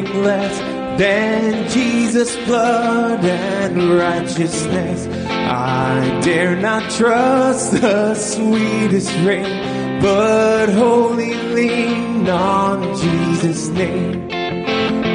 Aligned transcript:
nothing 0.00 0.22
less 0.22 0.58
than 0.98 1.68
Jesus' 1.68 2.36
blood 2.46 3.24
and 3.24 3.90
righteousness. 3.90 5.06
I 5.28 6.20
dare 6.22 6.56
not 6.56 6.90
trust 6.90 7.80
the 7.80 8.14
sweetest 8.14 9.12
rain, 9.20 10.00
but 10.00 10.68
wholly 10.70 11.34
lean 11.34 12.28
on 12.28 12.96
Jesus' 12.96 13.68
name. 13.68 14.30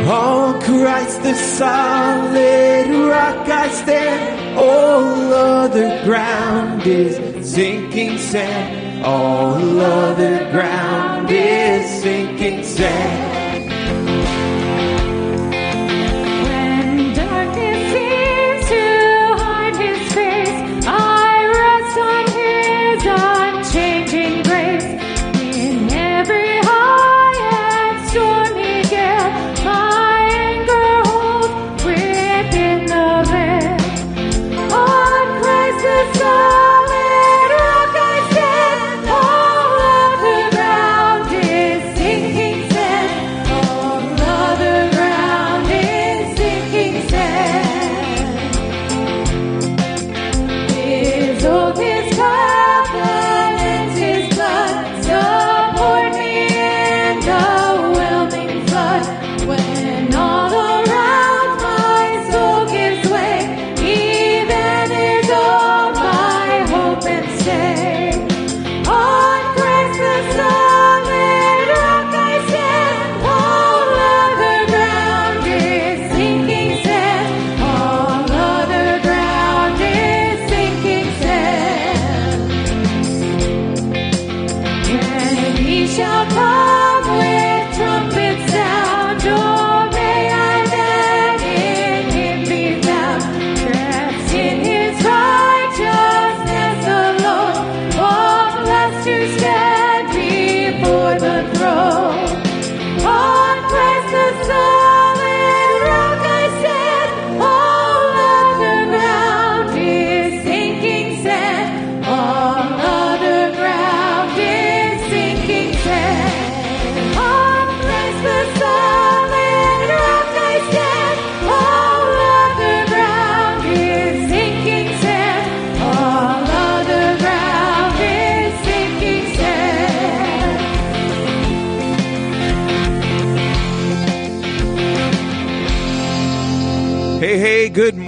On 0.07 0.61
Christ 0.61 1.23
the 1.23 1.33
solid 1.33 2.89
rock 3.09 3.49
I 3.49 3.69
stand, 3.69 4.57
all 4.57 5.33
other 5.33 6.03
ground 6.03 6.85
is 6.85 7.49
sinking 7.49 8.17
sand. 8.17 9.03
All 9.03 9.79
other 9.79 10.49
ground 10.51 11.29
is 11.29 12.01
sinking 12.01 12.63
sand. 12.63 13.04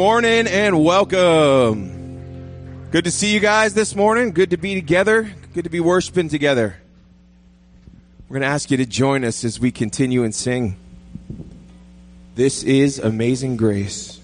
Morning 0.07 0.47
and 0.47 0.85
welcome. 0.85 2.87
Good 2.91 3.03
to 3.03 3.11
see 3.11 3.33
you 3.33 3.41
guys 3.41 3.73
this 3.73 3.93
morning. 3.93 4.31
Good 4.31 4.51
to 4.51 4.57
be 4.57 4.73
together. 4.73 5.29
Good 5.53 5.65
to 5.65 5.69
be 5.69 5.81
worshiping 5.81 6.29
together. 6.29 6.77
We're 8.29 8.35
going 8.35 8.43
to 8.43 8.47
ask 8.47 8.71
you 8.71 8.77
to 8.77 8.85
join 8.85 9.25
us 9.25 9.43
as 9.43 9.59
we 9.59 9.69
continue 9.69 10.23
and 10.23 10.33
sing. 10.33 10.77
This 12.35 12.63
is 12.63 12.99
Amazing 12.99 13.57
Grace. 13.57 14.16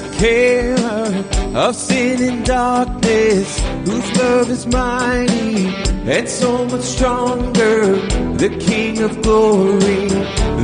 The 0.00 0.16
care 0.18 1.56
of 1.56 1.74
sin 1.74 2.22
and 2.22 2.44
darkness? 2.44 3.58
Whose 3.86 4.16
love 4.18 4.50
is 4.50 4.66
mighty 4.66 5.66
and 6.14 6.28
so 6.28 6.64
much 6.66 6.82
stronger? 6.82 7.96
The 8.36 8.50
King 8.60 9.02
of 9.02 9.22
glory, 9.22 10.08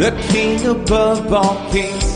the 0.02 0.12
King 0.31 0.66
above 0.66 1.32
all 1.32 1.56
kings. 1.70 2.10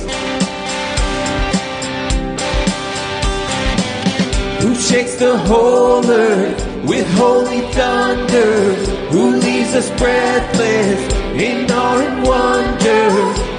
Who 4.62 4.74
shakes 4.74 5.16
the 5.16 5.36
whole 5.48 6.04
earth 6.08 6.60
with 6.84 7.06
holy 7.14 7.62
thunder? 7.72 8.74
Who 9.12 9.36
leaves 9.36 9.74
us 9.74 9.88
breathless 9.98 11.00
in 11.34 11.70
awe 11.70 12.00
and 12.06 12.26
wonder? 12.26 13.02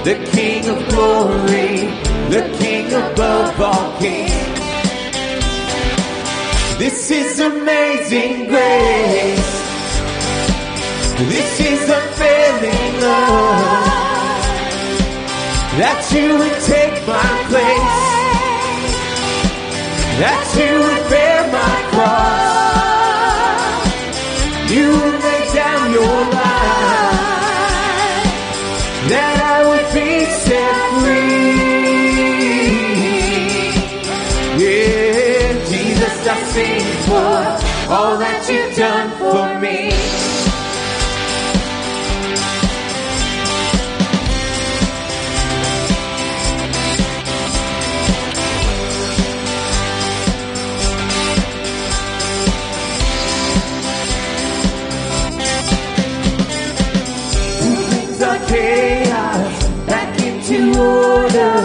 The 0.10 0.16
King 0.32 0.70
of 0.70 0.78
glory, 0.90 2.09
the 2.30 2.42
King 2.60 2.88
above 2.94 3.60
all 3.60 3.98
kings. 4.00 4.32
This 6.78 7.12
is 7.12 7.40
amazing 7.40 8.48
grace. 8.48 9.52
This 11.34 11.60
is 11.60 11.90
unfailing 11.90 13.02
love. 13.02 13.98
That 15.82 16.00
you 16.14 16.38
would 16.40 16.60
take 16.64 17.08
my 17.08 17.30
place 17.50 18.10
that 20.20 20.44
you 20.60 20.80
would 20.84 21.10
bear 21.10 21.50
my 21.50 21.90
cross. 21.92 22.39
You've 38.50 38.76
done 38.76 39.10
for 39.20 39.60
me. 39.60 39.90
Chaos 58.48 59.68
back 59.86 60.20
into 60.22 60.58
order? 60.80 61.62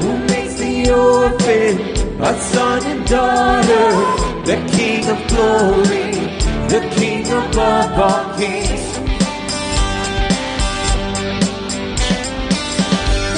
Who 0.00 0.18
makes 0.26 0.54
the 0.56 0.90
orphan 0.92 1.78
a 2.22 2.38
son 2.38 2.82
and 2.84 3.06
daughter? 3.06 3.88
The 4.44 4.56
King 4.76 5.08
of 5.08 5.18
glory, 5.28 6.05
Above 7.56 7.98
all 7.98 8.36
kings. 8.36 8.98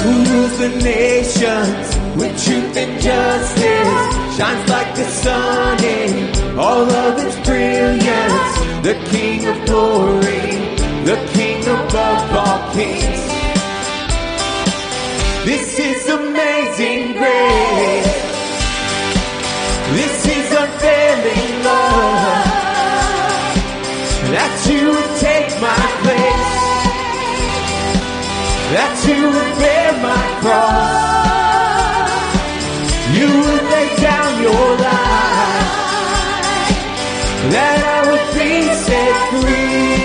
Rules 0.03 0.57
the 0.57 0.71
nations 0.83 1.87
with 2.17 2.43
truth 2.43 2.75
and 2.75 3.01
justice? 3.01 4.19
shines 4.35 4.69
like 4.69 4.93
the 4.95 5.05
sun 5.05 5.83
in 5.85 6.59
all 6.59 6.89
of 6.89 7.17
its 7.25 7.37
brilliance. 7.47 8.55
The 8.83 8.95
King 9.09 9.47
of 9.47 9.65
glory, 9.65 10.75
the 11.05 11.17
King 11.33 11.63
above 11.63 12.35
all 12.43 12.73
kings. 12.73 13.21
This 15.45 15.79
is 15.79 16.09
amazing 16.09 17.13
grace. 17.13 17.98
That 28.79 28.95
you 29.09 29.21
would 29.35 29.53
bear 29.59 29.91
my 30.07 30.25
cross. 30.39 31.79
You 33.17 33.27
would 33.27 33.65
lay 33.75 33.89
down 34.07 34.31
your 34.41 34.67
life. 34.87 35.67
That 37.55 37.79
I 37.95 37.99
would 38.07 38.27
be 38.39 38.51
set 38.85 39.15
free. 39.31 39.99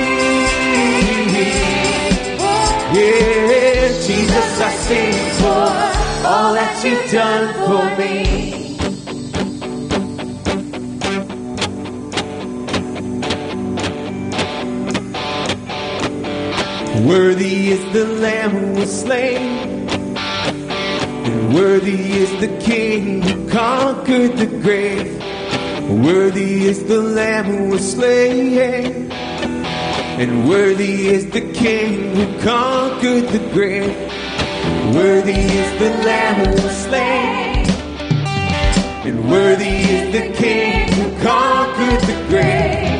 Yeah, 2.99 3.95
Jesus, 4.07 4.51
I 4.61 4.71
sing 4.87 5.19
for 5.39 5.67
all 6.27 6.51
that 6.59 6.75
you've 6.85 7.07
done 7.13 7.47
for 7.67 7.85
me. 7.97 8.64
Worthy 17.05 17.69
is 17.69 17.93
the 17.93 18.07
Lamb 18.07 18.51
who 18.53 18.81
was 18.81 19.01
slain, 19.03 19.87
and 20.17 21.55
worthy 21.55 22.13
is 22.13 22.31
the 22.41 22.49
King 22.65 23.21
who 23.21 23.47
conquered 23.51 24.39
the 24.39 24.47
grave. 24.47 25.13
Worthy 25.91 26.65
is 26.65 26.83
the 26.85 27.03
Lamb 27.03 27.45
who 27.45 27.69
was 27.69 27.93
slain, 27.93 29.13
and 29.13 30.49
worthy 30.49 31.09
is 31.09 31.27
the 31.31 31.53
King 31.53 32.17
who 32.17 32.39
conquered 32.41 33.29
the 33.29 33.51
grave. 33.53 33.95
Worthy 34.95 35.43
is 35.61 35.79
the 35.79 35.91
Lamb 36.09 36.37
who 36.47 36.53
was 36.63 36.77
slain, 36.87 37.67
and 39.05 39.31
worthy 39.31 39.77
is 39.97 40.11
the 40.11 40.33
King 40.33 40.91
who 40.95 41.23
conquered 41.23 42.01
the 42.01 42.27
grave. 42.31 42.94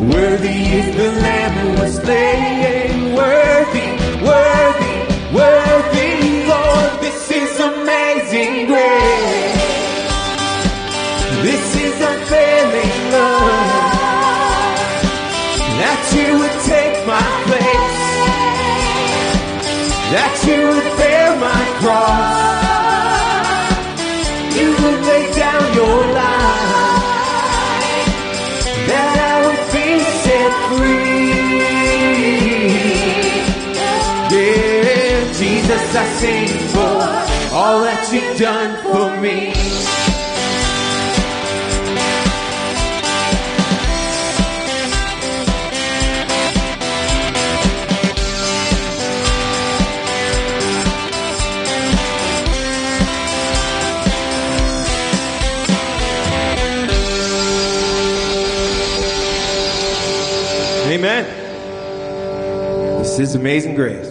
Worthy 0.00 0.64
is 0.78 0.96
the 0.96 1.12
Lamb 1.20 1.52
who 1.58 1.82
was 1.82 1.96
slain. 1.96 3.12
Worthy, 3.14 3.88
worthy, 4.24 4.96
worthy, 5.30 6.46
Lord. 6.48 7.00
This 7.02 7.30
is 7.30 7.60
amazing 7.60 8.64
grace. 8.64 9.60
This 11.44 11.76
is 11.76 12.00
unfailing 12.00 13.12
love. 13.12 14.80
That 15.80 16.00
you 16.16 16.38
would 16.38 16.58
take 16.64 17.06
my 17.06 17.20
place. 17.44 18.00
That 20.14 20.34
you 20.48 20.60
would 20.66 20.89
all 38.10 38.16
you've 38.16 38.38
done 38.38 38.76
for 38.82 39.20
me. 39.20 39.52
Amen. 60.92 61.24
This 62.98 63.18
is 63.20 63.34
amazing 63.34 63.74
grace. 63.74 64.09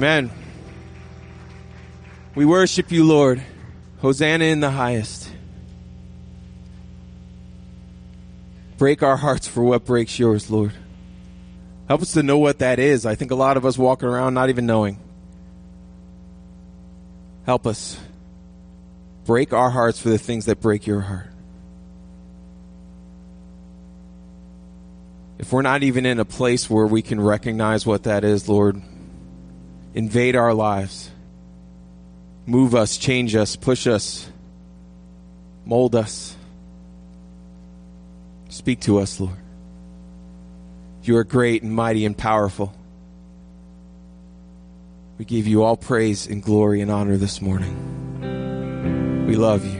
Amen. 0.00 0.30
We 2.34 2.46
worship 2.46 2.90
you, 2.90 3.04
Lord. 3.04 3.42
Hosanna 3.98 4.46
in 4.46 4.60
the 4.60 4.70
highest. 4.70 5.30
Break 8.78 9.02
our 9.02 9.18
hearts 9.18 9.46
for 9.46 9.62
what 9.62 9.84
breaks 9.84 10.18
yours, 10.18 10.50
Lord. 10.50 10.72
Help 11.86 12.00
us 12.00 12.14
to 12.14 12.22
know 12.22 12.38
what 12.38 12.60
that 12.60 12.78
is. 12.78 13.04
I 13.04 13.14
think 13.14 13.30
a 13.30 13.34
lot 13.34 13.58
of 13.58 13.66
us 13.66 13.76
walk 13.76 14.02
around 14.02 14.32
not 14.32 14.48
even 14.48 14.64
knowing. 14.64 14.98
Help 17.44 17.66
us. 17.66 18.00
Break 19.26 19.52
our 19.52 19.68
hearts 19.68 20.00
for 20.00 20.08
the 20.08 20.16
things 20.16 20.46
that 20.46 20.62
break 20.62 20.86
your 20.86 21.02
heart. 21.02 21.28
If 25.38 25.52
we're 25.52 25.60
not 25.60 25.82
even 25.82 26.06
in 26.06 26.18
a 26.18 26.24
place 26.24 26.70
where 26.70 26.86
we 26.86 27.02
can 27.02 27.20
recognize 27.20 27.84
what 27.84 28.04
that 28.04 28.24
is, 28.24 28.48
Lord, 28.48 28.80
invade 29.94 30.36
our 30.36 30.54
lives. 30.54 31.10
Move 32.46 32.74
us, 32.74 32.96
change 32.96 33.34
us, 33.34 33.56
push 33.56 33.86
us, 33.86 34.30
mold 35.64 35.94
us. 35.94 36.36
Speak 38.48 38.80
to 38.80 38.98
us, 38.98 39.20
Lord. 39.20 39.36
You 41.02 41.16
are 41.16 41.24
great 41.24 41.62
and 41.62 41.74
mighty 41.74 42.04
and 42.04 42.16
powerful. 42.16 42.74
We 45.18 45.24
give 45.24 45.46
you 45.46 45.62
all 45.62 45.76
praise 45.76 46.26
and 46.26 46.42
glory 46.42 46.80
and 46.80 46.90
honor 46.90 47.16
this 47.16 47.40
morning. 47.40 49.26
We 49.26 49.36
love 49.36 49.64
you. 49.64 49.79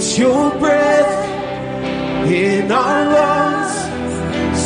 It's 0.00 0.16
your 0.16 0.56
breath 0.60 2.30
in 2.30 2.70
our 2.70 3.04
lungs. 3.16 3.74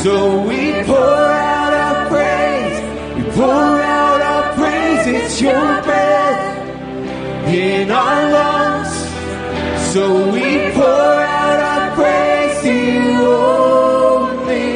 So 0.03 0.43
we 0.47 0.73
pour 0.85 0.99
out 0.99 1.73
our 1.73 2.07
praise. 2.11 2.79
We 3.17 3.23
pour 3.31 3.51
out 3.51 4.21
our 4.21 4.53
praise. 4.53 5.07
It's 5.07 5.41
your 5.41 5.83
breath 5.89 6.45
in 7.49 7.91
our 7.91 8.31
lungs. 8.31 8.93
So 9.95 10.31
we 10.33 10.71
pour 10.73 10.85
out 10.85 11.59
our 11.71 11.95
praise 11.97 12.61
to 12.65 12.75
you 12.75 13.25
only. 13.25 14.69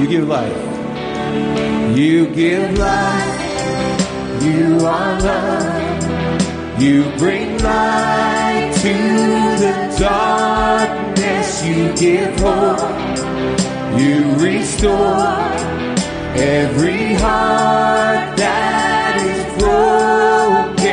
You 0.00 0.06
give 0.06 0.28
life. 0.28 0.59
You 2.00 2.26
give 2.28 2.78
life. 2.78 4.42
You 4.42 4.86
are 4.86 5.20
love. 5.20 6.80
You 6.80 7.04
bring 7.18 7.58
light 7.58 8.72
to 8.76 8.94
the 9.60 9.74
darkness. 9.98 11.62
You 11.62 11.92
give 11.96 12.40
hope. 12.40 12.80
You 14.00 14.32
restore 14.36 15.42
every 16.40 17.12
heart 17.20 18.34
that 18.38 19.20
is 19.30 19.44
broken. 19.60 20.86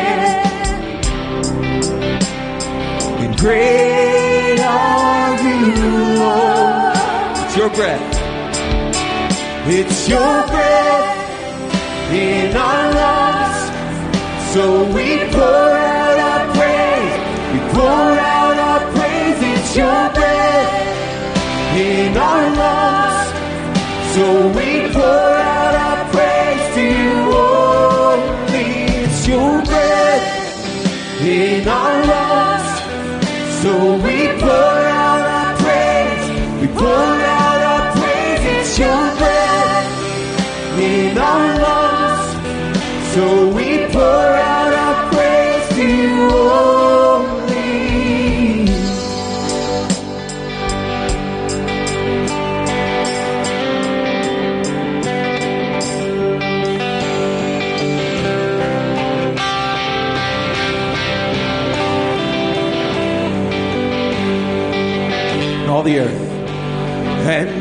And 3.23 3.37
great 3.39 4.59
are 4.59 5.41
you, 5.41 5.61
Lord. 6.19 7.45
It's 7.45 7.55
your 7.55 7.69
breath. 7.69 8.13
It's 9.69 10.09
your 10.09 10.47
breath 10.47 10.86
in 12.17 12.55
our 12.55 12.85
lungs. 12.99 13.59
So 14.53 14.63
we 14.95 15.07
pour 15.35 15.69
out 15.97 16.17
our 16.29 16.43
praise. 16.57 17.15
We 17.53 17.59
pour 17.75 18.09
out 18.37 18.57
our 18.69 18.81
praise. 18.95 19.39
It's 19.51 19.75
your 19.75 20.03
breath 20.17 20.73
in 21.85 22.17
our 22.17 22.45
lungs. 22.61 23.27
So 24.15 24.25
we 24.57 24.69
pour 24.93 25.36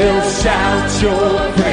will 0.00 0.22
shout 0.22 1.02
your 1.02 1.52
praise. 1.52 1.69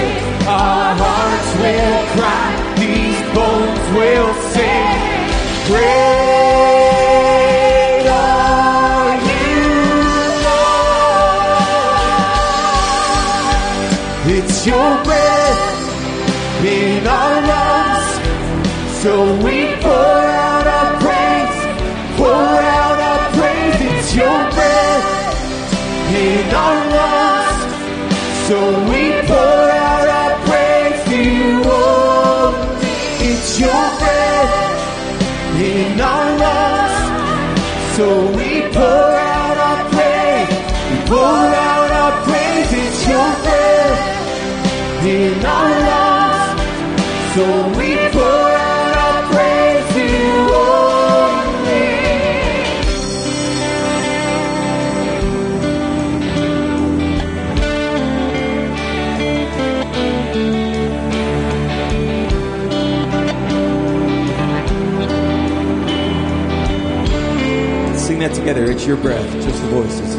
together. 68.48 68.72
It's 68.72 68.86
your 68.86 68.96
breath, 68.96 69.30
just 69.44 69.62
the 69.62 69.68
voices. 69.68 70.16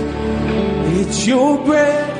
It's 1.00 1.26
your 1.26 1.64
breath. 1.64 2.17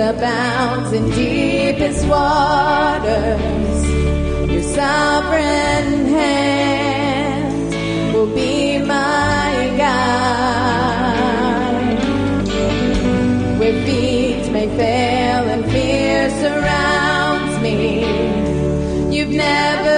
abounds 0.00 0.92
in 0.92 1.10
deepest 1.10 2.06
waters. 2.06 3.90
Your 4.50 4.62
sovereign 4.62 6.06
hand 6.06 7.74
will 8.14 8.34
be 8.34 8.78
my 8.78 9.74
guide. 9.76 10.00
Where 13.58 13.84
feet 13.84 14.50
may 14.50 14.68
fail 14.76 15.48
and 15.54 15.64
fear 15.70 16.30
surrounds 16.30 17.60
me, 17.60 18.04
you've 19.14 19.28
never. 19.28 19.89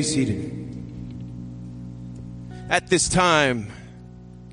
Be 0.00 0.04
seated. 0.04 0.50
At 2.70 2.88
this 2.88 3.06
time, 3.06 3.70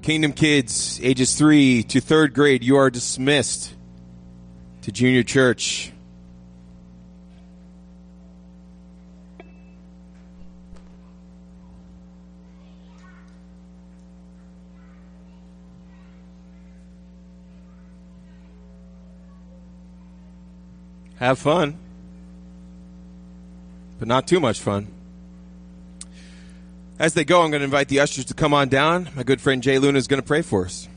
Kingdom 0.01 0.33
Kids, 0.33 0.99
ages 1.01 1.35
three 1.35 1.83
to 1.83 2.01
third 2.01 2.33
grade, 2.33 2.65
you 2.65 2.75
are 2.75 2.89
dismissed 2.89 3.73
to 4.81 4.91
junior 4.91 5.23
church. 5.23 5.93
Have 21.19 21.39
fun, 21.39 21.79
but 23.97 24.09
not 24.09 24.27
too 24.27 24.41
much 24.41 24.59
fun. 24.59 24.96
As 26.99 27.13
they 27.13 27.23
go, 27.23 27.43
I'm 27.43 27.51
going 27.51 27.59
to 27.59 27.65
invite 27.65 27.89
the 27.89 27.99
ushers 27.99 28.25
to 28.25 28.33
come 28.33 28.55
on 28.55 28.69
down. 28.69 29.09
My 29.15 29.21
good 29.21 29.39
friend 29.39 29.61
Jay 29.61 29.77
Luna 29.77 29.99
is 29.99 30.07
going 30.07 30.19
to 30.19 30.25
pray 30.25 30.41
for 30.41 30.65
us. 30.65 30.87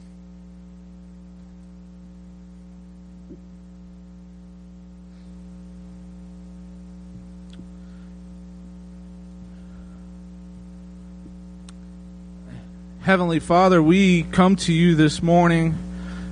Heavenly 13.03 13.41
Father, 13.41 13.83
we 13.83 14.23
come 14.23 14.57
to 14.57 14.73
you 14.73 14.95
this 14.95 15.23
morning 15.23 15.77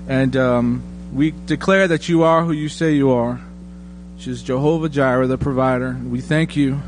and 0.08 0.34
um, 0.36 0.82
we 1.12 1.32
declare 1.44 1.88
that 1.88 2.08
you 2.08 2.22
are 2.22 2.42
who 2.42 2.52
you 2.52 2.70
say 2.70 2.92
you 2.92 3.10
are, 3.10 3.34
which 4.14 4.28
is 4.28 4.42
Jehovah 4.42 4.88
Jireh, 4.88 5.26
the 5.26 5.36
provider. 5.36 5.94
We 6.08 6.20
thank 6.22 6.56
you 6.56 6.80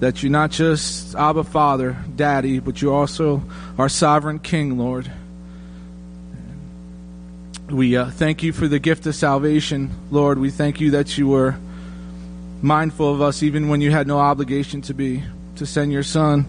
that 0.00 0.22
you're 0.22 0.32
not 0.32 0.50
just 0.50 1.14
Abba 1.14 1.44
Father, 1.44 1.96
Daddy, 2.14 2.58
but 2.58 2.82
you 2.82 2.92
also 2.92 3.42
are 3.78 3.88
sovereign 3.88 4.38
King, 4.38 4.78
Lord. 4.78 5.10
We 7.70 7.96
uh, 7.96 8.10
thank 8.10 8.42
you 8.42 8.52
for 8.52 8.68
the 8.68 8.78
gift 8.78 9.06
of 9.06 9.14
salvation, 9.14 9.90
Lord. 10.10 10.38
We 10.38 10.50
thank 10.50 10.80
you 10.80 10.90
that 10.92 11.16
you 11.16 11.28
were 11.28 11.56
mindful 12.60 13.12
of 13.12 13.22
us 13.22 13.42
even 13.42 13.68
when 13.68 13.80
you 13.80 13.90
had 13.90 14.06
no 14.06 14.18
obligation 14.18 14.82
to 14.82 14.94
be, 14.94 15.22
to 15.56 15.66
send 15.66 15.92
your 15.92 16.02
Son. 16.02 16.44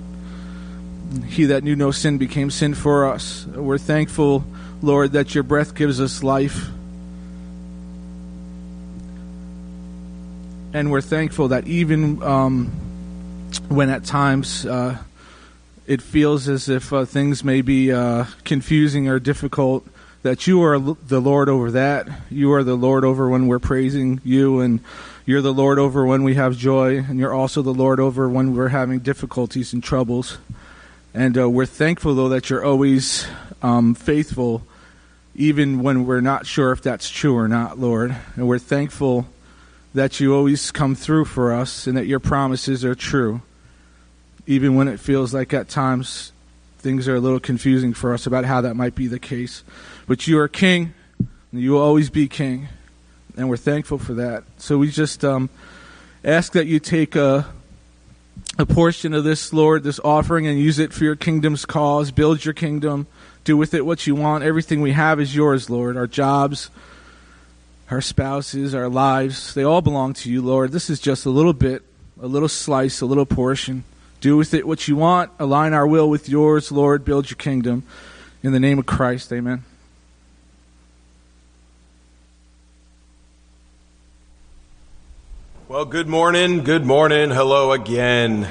He 1.28 1.46
that 1.46 1.64
knew 1.64 1.76
no 1.76 1.92
sin 1.92 2.18
became 2.18 2.52
sin 2.52 2.74
for 2.74 3.06
us. 3.12 3.46
We're 3.46 3.78
thankful, 3.78 4.44
Lord, 4.82 5.14
that 5.14 5.34
your 5.36 5.44
breath 5.44 5.76
gives 5.76 6.02
us 6.02 6.24
life. 6.24 6.68
And 10.74 10.92
we're 10.92 11.02
thankful 11.02 11.50
that 11.50 11.68
even 11.68 12.22
um, 12.22 12.72
when 13.70 13.90
at 13.90 14.06
times 14.06 14.66
uh, 14.66 14.98
it 15.88 16.02
feels 16.02 16.48
as 16.48 16.70
if 16.70 16.92
uh, 16.94 17.06
things 17.06 17.44
may 17.44 17.62
be 17.62 17.92
uh, 17.92 18.26
confusing 18.44 19.08
or 19.08 19.20
difficult, 19.20 19.86
that 20.24 20.48
you 20.48 20.64
are 20.64 20.80
the 20.80 21.22
Lord 21.22 21.50
over 21.50 21.72
that. 21.72 22.08
You 22.30 22.54
are 22.54 22.64
the 22.64 22.76
Lord 22.76 23.04
over 23.04 23.30
when 23.30 23.48
we're 23.48 23.60
praising 23.60 24.22
you, 24.24 24.60
and 24.60 24.80
you're 25.26 25.42
the 25.42 25.54
Lord 25.54 25.78
over 25.78 26.06
when 26.06 26.24
we 26.24 26.36
have 26.36 26.58
joy, 26.58 26.98
and 26.98 27.20
you're 27.20 27.34
also 27.34 27.62
the 27.62 27.74
Lord 27.74 28.00
over 28.00 28.30
when 28.30 28.56
we're 28.56 28.70
having 28.70 29.00
difficulties 29.00 29.74
and 29.74 29.84
troubles. 29.84 30.38
And 31.14 31.38
uh, 31.38 31.50
we're 31.50 31.66
thankful, 31.66 32.16
though, 32.16 32.30
that 32.30 32.50
you're 32.50 32.66
always 32.66 33.28
um, 33.62 33.94
faithful, 33.96 34.64
even 35.36 35.82
when 35.82 36.06
we're 36.06 36.22
not 36.22 36.46
sure 36.46 36.72
if 36.72 36.82
that's 36.82 37.10
true 37.10 37.38
or 37.38 37.48
not, 37.48 37.80
Lord. 37.80 38.16
And 38.36 38.48
we're 38.48 38.60
thankful 38.60 39.28
that 39.94 40.20
you 40.20 40.36
always 40.36 40.72
come 40.72 40.94
through 40.94 41.26
for 41.26 41.54
us 41.54 41.88
and 41.88 41.96
that 41.96 42.06
your 42.06 42.20
promises 42.20 42.84
are 42.84 42.96
true, 42.96 43.42
even 44.48 44.76
when 44.76 44.88
it 44.88 45.00
feels 45.00 45.34
like 45.34 45.54
at 45.54 45.70
times 45.70 46.32
things 46.80 47.08
are 47.08 47.16
a 47.16 47.20
little 47.20 47.40
confusing 47.40 47.94
for 47.94 48.14
us 48.14 48.28
about 48.28 48.46
how 48.46 48.62
that 48.62 48.76
might 48.76 48.94
be 48.94 49.08
the 49.08 49.20
case. 49.20 49.64
But 50.08 50.28
you 50.28 50.38
are 50.40 50.48
King, 50.48 50.94
and 51.18 51.62
you 51.62 51.72
will 51.72 51.82
always 51.82 52.10
be 52.10 52.28
King, 52.28 52.68
and 53.36 53.50
we're 53.50 53.58
thankful 53.58 53.98
for 53.98 54.14
that. 54.14 54.44
So 54.58 54.78
we 54.78 54.92
just 54.92 55.26
um, 55.26 55.50
ask 56.24 56.54
that 56.54 56.68
you 56.68 56.80
take 56.80 57.16
a 57.16 57.48
a 58.58 58.66
portion 58.66 59.14
of 59.14 59.24
this, 59.24 59.52
Lord, 59.52 59.84
this 59.84 60.00
offering, 60.04 60.48
and 60.48 60.60
use 60.60 60.80
it 60.80 60.94
for 60.94 61.04
your 61.04 61.16
kingdom's 61.16 61.66
cause. 61.66 62.12
Build 62.12 62.46
your 62.46 62.54
kingdom. 62.54 63.08
Do 63.44 63.58
with 63.58 63.74
it 63.74 63.86
what 63.86 64.08
you 64.08 64.16
want. 64.16 64.44
Everything 64.44 64.82
we 64.82 64.94
have 64.94 65.20
is 65.20 65.36
yours, 65.36 65.70
Lord. 65.70 65.98
Our 65.98 66.08
jobs, 66.08 66.70
our 67.92 68.02
spouses, 68.02 68.74
our 68.74 68.90
lives, 68.90 69.54
they 69.54 69.64
all 69.64 69.82
belong 69.82 70.14
to 70.14 70.32
you, 70.32 70.42
Lord. 70.42 70.72
This 70.72 70.90
is 70.90 71.00
just 71.00 71.26
a 71.26 71.30
little 71.30 71.54
bit, 71.54 71.84
a 72.20 72.28
little 72.28 72.50
slice, 72.50 73.02
a 73.02 73.06
little 73.06 73.26
portion. 73.26 73.84
Do 74.26 74.38
with 74.38 74.56
it 74.56 74.66
what 74.66 74.88
you 74.88 74.96
want. 74.96 75.30
Align 75.38 75.74
our 75.74 75.86
will 75.86 76.10
with 76.10 76.28
yours, 76.28 76.72
Lord. 76.72 77.06
Build 77.06 77.30
your 77.30 77.38
kingdom. 77.38 77.84
In 78.42 78.54
the 78.54 78.60
name 78.60 78.80
of 78.80 78.88
Christ, 78.88 79.32
amen. 79.32 79.64
Well, 85.68 85.86
good 85.86 86.08
morning, 86.08 86.64
good 86.64 86.88
morning, 86.88 87.30
hello 87.30 87.72
again. 87.72 88.48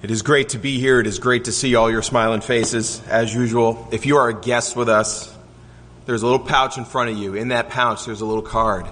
It 0.00 0.12
is 0.12 0.22
great 0.22 0.50
to 0.50 0.60
be 0.60 0.78
here. 0.78 1.00
It 1.00 1.08
is 1.08 1.18
great 1.18 1.46
to 1.46 1.52
see 1.52 1.74
all 1.74 1.90
your 1.90 2.02
smiling 2.02 2.40
faces, 2.40 3.02
as 3.08 3.34
usual. 3.34 3.88
If 3.90 4.06
you 4.06 4.18
are 4.18 4.28
a 4.28 4.40
guest 4.40 4.76
with 4.76 4.88
us, 4.88 5.36
there's 6.06 6.22
a 6.22 6.26
little 6.26 6.46
pouch 6.46 6.78
in 6.78 6.84
front 6.84 7.10
of 7.10 7.18
you. 7.18 7.34
In 7.34 7.48
that 7.48 7.68
pouch, 7.68 8.04
there's 8.04 8.20
a 8.20 8.26
little 8.26 8.42
card. 8.42 8.86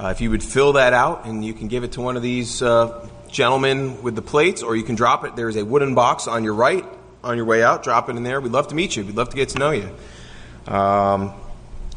Uh, 0.00 0.08
if 0.08 0.20
you 0.20 0.30
would 0.30 0.42
fill 0.42 0.72
that 0.72 0.92
out 0.92 1.26
and 1.26 1.44
you 1.44 1.54
can 1.54 1.68
give 1.68 1.84
it 1.84 1.92
to 1.92 2.00
one 2.00 2.16
of 2.16 2.24
these 2.24 2.60
uh, 2.60 3.08
gentlemen 3.36 4.02
with 4.02 4.16
the 4.16 4.22
plates, 4.22 4.62
or 4.62 4.74
you 4.74 4.82
can 4.82 4.94
drop 4.94 5.22
it. 5.24 5.36
There's 5.36 5.56
a 5.56 5.64
wooden 5.64 5.94
box 5.94 6.26
on 6.26 6.42
your 6.42 6.54
right 6.54 6.86
on 7.22 7.36
your 7.36 7.44
way 7.44 7.62
out. 7.62 7.82
Drop 7.82 8.08
it 8.08 8.16
in 8.16 8.22
there. 8.22 8.40
We'd 8.40 8.50
love 8.50 8.68
to 8.68 8.74
meet 8.74 8.96
you. 8.96 9.04
We'd 9.04 9.14
love 9.14 9.28
to 9.28 9.36
get 9.36 9.50
to 9.50 9.58
know 9.58 9.72
you. 9.72 9.90
Um, 10.66 11.34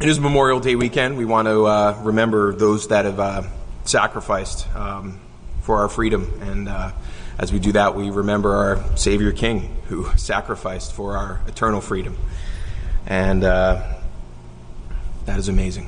it 0.01 0.09
is 0.09 0.19
Memorial 0.19 0.59
Day 0.59 0.75
weekend. 0.75 1.17
We 1.17 1.23
want 1.23 1.47
to 1.47 1.65
uh, 1.65 2.01
remember 2.03 2.53
those 2.53 2.89
that 2.89 3.05
have 3.05 3.19
uh, 3.21 3.43
sacrificed 3.85 4.67
um, 4.75 5.17
for 5.61 5.77
our 5.77 5.87
freedom. 5.87 6.29
And 6.41 6.67
uh, 6.67 6.91
as 7.37 7.53
we 7.53 7.59
do 7.59 7.71
that, 7.71 7.95
we 7.95 8.09
remember 8.09 8.53
our 8.53 8.97
Savior 8.97 9.31
King 9.31 9.77
who 9.87 10.09
sacrificed 10.17 10.91
for 10.91 11.15
our 11.15 11.39
eternal 11.47 11.79
freedom. 11.79 12.17
And 13.05 13.45
uh, 13.45 13.95
that 15.25 15.39
is 15.39 15.47
amazing. 15.47 15.87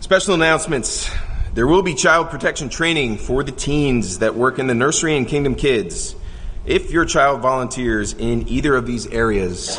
Special 0.00 0.34
announcements. 0.34 1.08
There 1.54 1.66
will 1.66 1.82
be 1.82 1.92
child 1.92 2.30
protection 2.30 2.70
training 2.70 3.18
for 3.18 3.44
the 3.44 3.52
teens 3.52 4.20
that 4.20 4.34
work 4.34 4.58
in 4.58 4.68
the 4.68 4.74
nursery 4.74 5.18
and 5.18 5.28
Kingdom 5.28 5.54
Kids. 5.54 6.16
If 6.64 6.90
your 6.90 7.04
child 7.04 7.42
volunteers 7.42 8.14
in 8.14 8.48
either 8.48 8.74
of 8.74 8.86
these 8.86 9.06
areas, 9.08 9.78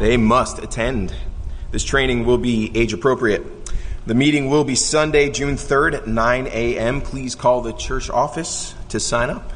they 0.00 0.16
must 0.16 0.58
attend. 0.58 1.14
This 1.70 1.84
training 1.84 2.24
will 2.26 2.38
be 2.38 2.72
age 2.74 2.92
appropriate. 2.92 3.46
The 4.06 4.16
meeting 4.16 4.50
will 4.50 4.64
be 4.64 4.74
Sunday, 4.74 5.30
June 5.30 5.54
3rd 5.54 5.94
at 5.94 6.06
9 6.08 6.48
a.m. 6.48 7.00
Please 7.00 7.36
call 7.36 7.60
the 7.60 7.72
church 7.72 8.10
office 8.10 8.74
to 8.88 8.98
sign 8.98 9.30
up. 9.30 9.52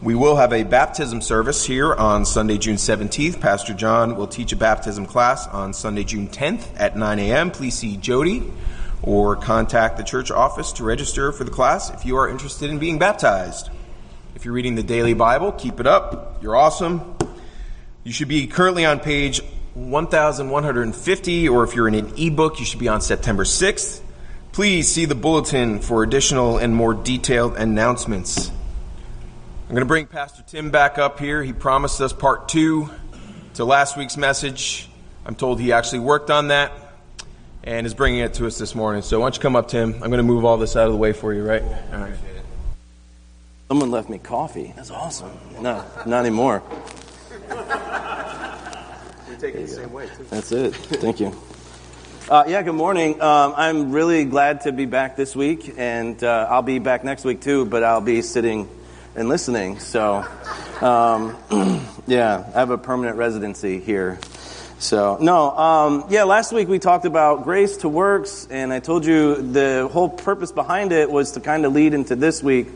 We 0.00 0.14
will 0.14 0.36
have 0.36 0.52
a 0.52 0.62
baptism 0.62 1.22
service 1.22 1.66
here 1.66 1.92
on 1.92 2.24
Sunday, 2.24 2.56
June 2.56 2.76
17th. 2.76 3.40
Pastor 3.40 3.74
John 3.74 4.14
will 4.14 4.28
teach 4.28 4.52
a 4.52 4.56
baptism 4.56 5.06
class 5.06 5.48
on 5.48 5.72
Sunday, 5.72 6.04
June 6.04 6.28
10th 6.28 6.68
at 6.76 6.96
9 6.96 7.18
a.m. 7.18 7.50
Please 7.50 7.76
see 7.76 7.96
Jody 7.96 8.44
or 9.02 9.36
contact 9.36 9.96
the 9.96 10.02
church 10.02 10.30
office 10.30 10.72
to 10.72 10.84
register 10.84 11.32
for 11.32 11.44
the 11.44 11.50
class 11.50 11.90
if 11.90 12.04
you 12.04 12.16
are 12.16 12.28
interested 12.28 12.70
in 12.70 12.78
being 12.78 12.98
baptized. 12.98 13.70
If 14.34 14.44
you're 14.44 14.54
reading 14.54 14.74
the 14.74 14.82
daily 14.82 15.14
Bible, 15.14 15.52
keep 15.52 15.80
it 15.80 15.86
up. 15.86 16.42
You're 16.42 16.56
awesome. 16.56 17.16
You 18.04 18.12
should 18.12 18.28
be 18.28 18.46
currently 18.46 18.84
on 18.84 19.00
page 19.00 19.40
1150, 19.74 21.48
or 21.48 21.64
if 21.64 21.74
you're 21.74 21.88
in 21.88 21.94
an 21.94 22.12
ebook, 22.16 22.58
you 22.58 22.64
should 22.66 22.80
be 22.80 22.88
on 22.88 23.00
September 23.00 23.44
6th. 23.44 24.00
Please 24.52 24.88
see 24.88 25.04
the 25.04 25.14
bulletin 25.14 25.80
for 25.80 26.02
additional 26.02 26.58
and 26.58 26.74
more 26.74 26.94
detailed 26.94 27.56
announcements. 27.56 28.48
I'm 28.48 29.74
going 29.74 29.80
to 29.80 29.86
bring 29.86 30.06
Pastor 30.06 30.42
Tim 30.46 30.70
back 30.70 30.98
up 30.98 31.20
here. 31.20 31.42
He 31.42 31.52
promised 31.52 32.00
us 32.00 32.12
part 32.12 32.48
two 32.48 32.90
to 33.54 33.64
last 33.64 33.96
week's 33.96 34.16
message. 34.16 34.88
I'm 35.26 35.34
told 35.34 35.60
he 35.60 35.72
actually 35.72 35.98
worked 36.00 36.30
on 36.30 36.48
that 36.48 36.72
and 37.68 37.86
is 37.86 37.92
bringing 37.92 38.20
it 38.20 38.32
to 38.32 38.46
us 38.46 38.56
this 38.56 38.74
morning. 38.74 39.02
So 39.02 39.20
why 39.20 39.26
don't 39.26 39.36
you 39.36 39.42
come 39.42 39.54
up, 39.54 39.68
Tim? 39.68 39.92
I'm 39.92 40.08
going 40.10 40.16
to 40.16 40.22
move 40.22 40.46
all 40.46 40.56
this 40.56 40.74
out 40.74 40.86
of 40.86 40.92
the 40.92 40.98
way 40.98 41.12
for 41.12 41.34
you, 41.34 41.44
right? 41.44 41.62
All 41.62 42.00
right. 42.00 42.14
Someone 43.68 43.90
left 43.90 44.08
me 44.08 44.16
coffee. 44.16 44.72
That's 44.74 44.90
awesome. 44.90 45.38
No, 45.60 45.84
not 46.06 46.20
anymore 46.20 46.62
We 49.28 49.36
take 49.36 49.54
it 49.54 49.66
the 49.66 49.68
same 49.68 49.92
way, 49.92 50.08
too. 50.16 50.24
That's 50.30 50.50
it. 50.50 50.74
Thank 50.76 51.20
you. 51.20 51.36
Uh, 52.30 52.44
yeah, 52.48 52.62
good 52.62 52.74
morning. 52.74 53.20
Um, 53.20 53.52
I'm 53.54 53.92
really 53.92 54.24
glad 54.24 54.62
to 54.62 54.72
be 54.72 54.86
back 54.86 55.16
this 55.16 55.36
week, 55.36 55.74
and 55.76 56.24
uh, 56.24 56.46
I'll 56.48 56.62
be 56.62 56.78
back 56.78 57.04
next 57.04 57.26
week 57.26 57.42
too, 57.42 57.66
but 57.66 57.84
I'll 57.84 58.00
be 58.00 58.22
sitting 58.22 58.66
and 59.14 59.28
listening. 59.28 59.78
So, 59.78 60.24
um, 60.80 61.36
yeah, 62.06 62.50
I 62.54 62.58
have 62.58 62.70
a 62.70 62.78
permanent 62.78 63.18
residency 63.18 63.78
here. 63.78 64.18
So, 64.80 65.18
no, 65.20 65.50
um, 65.50 66.04
yeah, 66.08 66.22
last 66.22 66.52
week 66.52 66.68
we 66.68 66.78
talked 66.78 67.04
about 67.04 67.42
grace 67.42 67.78
to 67.78 67.88
works, 67.88 68.46
and 68.48 68.72
I 68.72 68.78
told 68.78 69.04
you 69.04 69.34
the 69.34 69.88
whole 69.90 70.08
purpose 70.08 70.52
behind 70.52 70.92
it 70.92 71.10
was 71.10 71.32
to 71.32 71.40
kind 71.40 71.66
of 71.66 71.72
lead 71.72 71.94
into 71.94 72.14
this 72.14 72.44
week. 72.44 72.68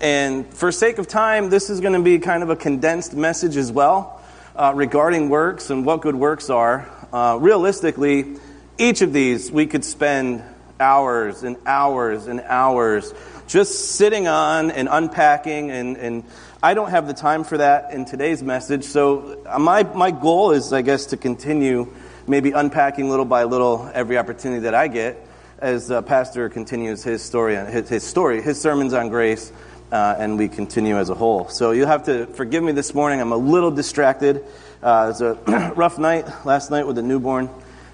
And 0.00 0.46
for 0.54 0.72
sake 0.72 0.96
of 0.96 1.06
time, 1.06 1.50
this 1.50 1.68
is 1.68 1.80
going 1.82 1.92
to 1.92 2.00
be 2.00 2.18
kind 2.18 2.42
of 2.42 2.48
a 2.48 2.56
condensed 2.56 3.12
message 3.12 3.58
as 3.58 3.70
well 3.70 4.22
uh, 4.54 4.72
regarding 4.74 5.28
works 5.28 5.68
and 5.68 5.84
what 5.84 6.00
good 6.00 6.16
works 6.16 6.48
are, 6.48 6.88
uh, 7.12 7.36
realistically, 7.38 8.38
each 8.78 9.02
of 9.02 9.12
these 9.12 9.52
we 9.52 9.66
could 9.66 9.84
spend 9.84 10.42
hours 10.80 11.42
and 11.42 11.58
hours 11.66 12.26
and 12.26 12.40
hours 12.40 13.12
just 13.46 13.96
sitting 13.96 14.28
on 14.28 14.70
and 14.70 14.88
unpacking 14.90 15.70
and, 15.70 15.98
and 15.98 16.24
I 16.66 16.74
don't 16.74 16.90
have 16.90 17.06
the 17.06 17.14
time 17.14 17.44
for 17.44 17.58
that 17.58 17.92
in 17.92 18.06
today's 18.06 18.42
message. 18.42 18.82
So 18.82 19.40
my, 19.56 19.84
my 19.84 20.10
goal 20.10 20.50
is, 20.50 20.72
I 20.72 20.82
guess, 20.82 21.06
to 21.06 21.16
continue 21.16 21.94
maybe 22.26 22.50
unpacking 22.50 23.08
little 23.08 23.24
by 23.24 23.44
little 23.44 23.88
every 23.94 24.18
opportunity 24.18 24.62
that 24.62 24.74
I 24.74 24.88
get 24.88 25.16
as 25.60 25.92
uh, 25.92 26.02
Pastor 26.02 26.48
continues 26.48 27.04
his 27.04 27.22
story, 27.22 27.54
his, 27.54 27.88
his 27.88 28.02
story, 28.02 28.42
his 28.42 28.60
sermons 28.60 28.94
on 28.94 29.10
grace 29.10 29.52
uh, 29.92 30.16
and 30.18 30.38
we 30.38 30.48
continue 30.48 30.96
as 30.96 31.08
a 31.08 31.14
whole. 31.14 31.46
So 31.50 31.70
you'll 31.70 31.86
have 31.86 32.06
to 32.06 32.26
forgive 32.26 32.64
me 32.64 32.72
this 32.72 32.92
morning. 32.94 33.20
I'm 33.20 33.30
a 33.30 33.36
little 33.36 33.70
distracted. 33.70 34.44
Uh, 34.82 35.04
it 35.04 35.08
was 35.08 35.20
a 35.20 35.72
rough 35.76 35.98
night 35.98 36.26
last 36.44 36.72
night 36.72 36.84
with 36.84 36.96
the 36.96 37.02
newborn, 37.02 37.48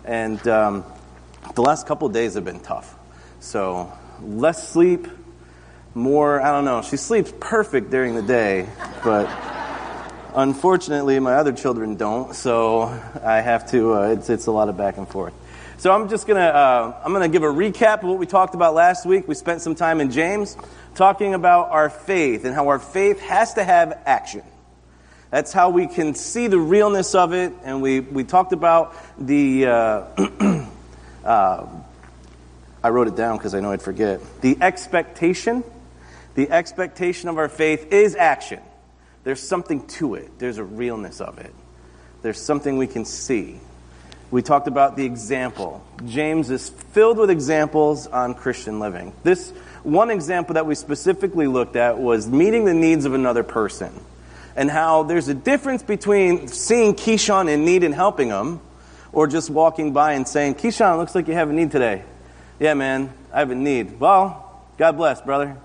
and 0.07 0.41
um, 0.49 0.83
the 1.55 1.61
last 1.61 1.87
couple 1.87 2.09
days 2.09 2.37
have 2.37 2.47
been 2.47 2.61
tough. 2.61 2.97
So 3.39 3.93
less 4.23 4.67
sleep, 4.67 5.09
more, 5.95 6.41
I 6.41 6.53
don't 6.53 6.65
know. 6.65 6.83
She 6.83 6.97
sleeps 6.97 7.33
perfect 7.41 7.91
during 7.91 8.15
the 8.15 8.23
day, 8.23 8.69
but 9.05 9.29
unfortunately 10.35 11.19
my 11.19 11.35
other 11.35 11.53
children 11.53 11.97
don't, 11.97 12.35
so 12.35 12.83
I 13.23 13.41
have 13.41 13.71
to, 13.73 13.95
uh, 13.95 14.09
it's, 14.09 14.31
it's 14.31 14.47
a 14.47 14.53
lot 14.53 14.69
of 14.69 14.77
back 14.77 14.97
and 14.97 15.07
forth. 15.07 15.35
So 15.79 15.93
I'm 15.93 16.09
just 16.09 16.27
gonna, 16.27 16.41
uh, 16.41 17.01
I'm 17.05 17.13
gonna 17.13 17.29
give 17.29 17.43
a 17.43 17.47
recap 17.47 17.99
of 17.99 18.05
what 18.05 18.19
we 18.19 18.27
talked 18.27 18.55
about 18.55 18.75
last 18.75 19.05
week. 19.05 19.27
We 19.27 19.35
spent 19.35 19.61
some 19.61 19.75
time 19.75 20.01
in 20.01 20.11
James 20.11 20.57
talking 20.95 21.35
about 21.35 21.71
our 21.71 21.91
faith 21.91 22.45
and 22.45 22.55
how 22.55 22.69
our 22.69 22.79
faith 22.79 23.21
has 23.21 23.55
to 23.55 23.65
have 23.65 23.99
action. 24.07 24.43
That's 25.31 25.53
how 25.53 25.71
we 25.71 25.87
can 25.87 26.15
see 26.15 26.47
the 26.47 26.59
realness 26.59 27.15
of 27.15 27.33
it. 27.33 27.53
And 27.65 27.83
we, 27.83 28.01
we 28.01 28.23
talked 28.23 28.53
about 28.53 28.95
the, 29.19 29.67
uh, 29.67 30.67
uh, 31.25 31.67
I 32.85 32.89
wrote 32.91 33.09
it 33.09 33.17
down 33.17 33.39
because 33.39 33.55
I 33.55 33.61
know 33.61 33.73
I'd 33.73 33.83
forget. 33.83 34.21
The 34.43 34.59
expectation. 34.61 35.65
The 36.35 36.51
expectation 36.51 37.29
of 37.29 37.39
our 37.39 37.49
faith 37.49 37.93
is 37.93 38.17
action. 38.17 38.61
There's 39.25 39.41
something 39.41 39.87
to 39.89 40.15
it, 40.17 40.39
there's 40.39 40.59
a 40.59 40.65
realness 40.65 41.21
of 41.21 41.39
it, 41.39 41.55
there's 42.23 42.41
something 42.41 42.77
we 42.77 42.87
can 42.87 43.05
see. 43.05 43.61
We 44.31 44.41
talked 44.41 44.67
about 44.67 44.97
the 44.97 45.05
example. 45.05 45.85
James 46.07 46.49
is 46.49 46.71
filled 46.71 47.19
with 47.19 47.29
examples 47.29 48.07
on 48.07 48.35
Christian 48.35 48.81
living. 48.81 49.13
This 49.23 49.51
one 49.83 50.11
example 50.11 50.55
that 50.55 50.65
we 50.65 50.75
specifically 50.75 51.47
looked 51.47 51.77
at 51.77 51.99
was 51.99 52.27
meeting 52.29 52.65
the 52.65 52.73
needs 52.73 53.05
of 53.05 53.13
another 53.13 53.43
person 53.43 53.93
and 54.57 54.71
how 54.71 55.03
there's 55.03 55.29
a 55.29 55.35
difference 55.35 55.83
between 55.83 56.49
seeing 56.49 56.95
Keyshawn 56.95 57.49
in 57.51 57.67
need 57.67 57.85
and 57.85 57.95
helping 57.95 58.29
him 58.29 58.61
or 59.13 59.27
just 59.27 59.51
walking 59.51 59.93
by 59.93 60.15
and 60.15 60.27
saying, 60.27 60.55
Keyshawn, 60.55 60.97
looks 60.97 61.15
like 61.15 61.29
you 61.29 61.35
have 61.35 61.51
a 61.51 61.53
need 61.53 61.71
today. 61.71 62.03
Yeah, 62.59 62.73
man, 62.73 63.13
I 63.33 63.41
have 63.41 63.51
a 63.51 63.55
need. 63.55 64.01
Well, 64.01 64.63
God 64.79 64.97
bless, 64.97 65.21
brother. 65.21 65.59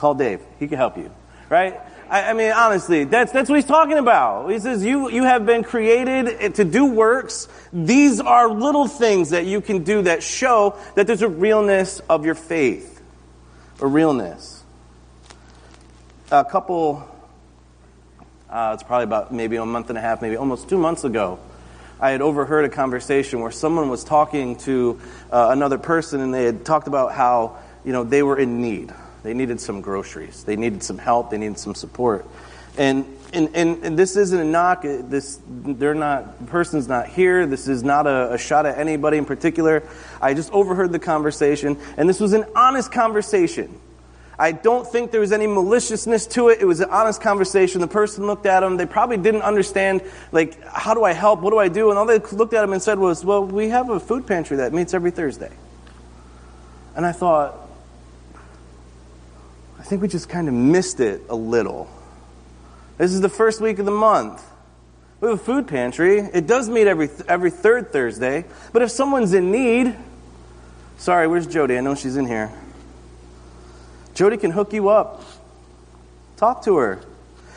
Call 0.00 0.14
Dave. 0.14 0.40
He 0.58 0.66
can 0.66 0.78
help 0.78 0.96
you. 0.96 1.12
Right? 1.50 1.78
I, 2.08 2.30
I, 2.30 2.32
mean, 2.32 2.52
honestly, 2.52 3.04
that's, 3.04 3.32
that's 3.32 3.50
what 3.50 3.56
he's 3.56 3.66
talking 3.66 3.98
about. 3.98 4.48
He 4.48 4.58
says, 4.58 4.82
you, 4.82 5.10
you 5.10 5.24
have 5.24 5.44
been 5.44 5.62
created 5.62 6.54
to 6.54 6.64
do 6.64 6.86
works. 6.86 7.48
These 7.70 8.18
are 8.18 8.48
little 8.48 8.88
things 8.88 9.28
that 9.30 9.44
you 9.44 9.60
can 9.60 9.84
do 9.84 10.00
that 10.02 10.22
show 10.22 10.78
that 10.94 11.06
there's 11.06 11.20
a 11.20 11.28
realness 11.28 12.00
of 12.08 12.24
your 12.24 12.34
faith. 12.34 13.02
A 13.82 13.86
realness. 13.86 14.62
A 16.30 16.46
couple, 16.46 17.06
uh, 18.48 18.70
it's 18.72 18.82
probably 18.82 19.04
about 19.04 19.34
maybe 19.34 19.56
a 19.56 19.66
month 19.66 19.90
and 19.90 19.98
a 19.98 20.00
half, 20.00 20.22
maybe 20.22 20.36
almost 20.36 20.70
two 20.70 20.78
months 20.78 21.04
ago, 21.04 21.38
I 22.00 22.12
had 22.12 22.22
overheard 22.22 22.64
a 22.64 22.70
conversation 22.70 23.40
where 23.40 23.50
someone 23.50 23.90
was 23.90 24.02
talking 24.02 24.56
to 24.60 24.98
uh, 25.30 25.48
another 25.50 25.76
person 25.76 26.20
and 26.20 26.32
they 26.32 26.44
had 26.44 26.64
talked 26.64 26.88
about 26.88 27.12
how 27.12 27.58
you 27.84 27.92
know, 27.92 28.04
they 28.04 28.22
were 28.22 28.38
in 28.38 28.62
need. 28.62 28.94
They 29.22 29.34
needed 29.34 29.60
some 29.60 29.80
groceries. 29.80 30.44
They 30.44 30.56
needed 30.56 30.82
some 30.82 30.98
help. 30.98 31.30
They 31.30 31.38
needed 31.38 31.58
some 31.58 31.74
support. 31.74 32.26
And, 32.78 33.04
and, 33.32 33.50
and, 33.54 33.84
and 33.84 33.98
this 33.98 34.16
isn't 34.16 34.38
a 34.38 34.44
knock. 34.44 34.82
This, 34.82 35.38
they're 35.46 35.94
not, 35.94 36.38
the 36.38 36.46
person's 36.46 36.88
not 36.88 37.08
here. 37.08 37.46
This 37.46 37.68
is 37.68 37.82
not 37.82 38.06
a, 38.06 38.32
a 38.34 38.38
shot 38.38 38.64
at 38.64 38.78
anybody 38.78 39.18
in 39.18 39.24
particular. 39.24 39.82
I 40.20 40.34
just 40.34 40.52
overheard 40.52 40.92
the 40.92 40.98
conversation, 40.98 41.78
and 41.96 42.08
this 42.08 42.20
was 42.20 42.32
an 42.32 42.44
honest 42.54 42.92
conversation. 42.92 43.78
I 44.38 44.52
don't 44.52 44.86
think 44.86 45.10
there 45.10 45.20
was 45.20 45.32
any 45.32 45.46
maliciousness 45.46 46.26
to 46.28 46.48
it. 46.48 46.62
It 46.62 46.64
was 46.64 46.80
an 46.80 46.88
honest 46.88 47.20
conversation. 47.20 47.82
The 47.82 47.86
person 47.86 48.26
looked 48.26 48.46
at 48.46 48.62
him. 48.62 48.78
They 48.78 48.86
probably 48.86 49.18
didn't 49.18 49.42
understand, 49.42 50.00
like, 50.32 50.64
how 50.64 50.94
do 50.94 51.04
I 51.04 51.12
help? 51.12 51.40
What 51.40 51.50
do 51.50 51.58
I 51.58 51.68
do? 51.68 51.90
And 51.90 51.98
all 51.98 52.06
they 52.06 52.20
looked 52.20 52.54
at 52.54 52.64
him 52.64 52.72
and 52.72 52.80
said 52.80 52.98
was, 52.98 53.22
well, 53.22 53.44
we 53.44 53.68
have 53.68 53.90
a 53.90 54.00
food 54.00 54.26
pantry 54.26 54.56
that 54.56 54.72
meets 54.72 54.94
every 54.94 55.10
Thursday. 55.10 55.52
And 56.96 57.04
I 57.04 57.12
thought, 57.12 57.59
think 59.90 60.02
we 60.02 60.06
just 60.06 60.28
kind 60.28 60.46
of 60.46 60.54
missed 60.54 61.00
it 61.00 61.20
a 61.28 61.34
little. 61.34 61.90
This 62.96 63.12
is 63.12 63.20
the 63.20 63.28
first 63.28 63.60
week 63.60 63.80
of 63.80 63.86
the 63.86 63.90
month. 63.90 64.40
We 65.20 65.28
have 65.28 65.40
a 65.40 65.42
food 65.42 65.66
pantry. 65.66 66.18
It 66.20 66.46
does 66.46 66.68
meet 66.68 66.86
every, 66.86 67.10
every 67.26 67.50
third 67.50 67.92
Thursday. 67.92 68.44
But 68.72 68.82
if 68.82 68.92
someone's 68.92 69.32
in 69.32 69.50
need, 69.50 69.96
sorry, 70.96 71.26
where's 71.26 71.48
Jody? 71.48 71.76
I 71.76 71.80
know 71.80 71.96
she's 71.96 72.16
in 72.16 72.28
here. 72.28 72.52
Jody 74.14 74.36
can 74.36 74.52
hook 74.52 74.72
you 74.72 74.90
up. 74.90 75.24
Talk 76.36 76.64
to 76.66 76.76
her. 76.76 77.00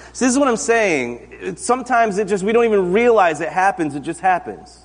This 0.09 0.23
is 0.23 0.39
what 0.39 0.47
I'm 0.47 0.57
saying. 0.57 1.57
Sometimes 1.57 2.17
it 2.17 2.27
just, 2.27 2.43
we 2.43 2.51
don't 2.51 2.65
even 2.65 2.93
realize 2.93 3.41
it 3.41 3.49
happens, 3.49 3.93
it 3.93 4.01
just 4.01 4.21
happens. 4.21 4.82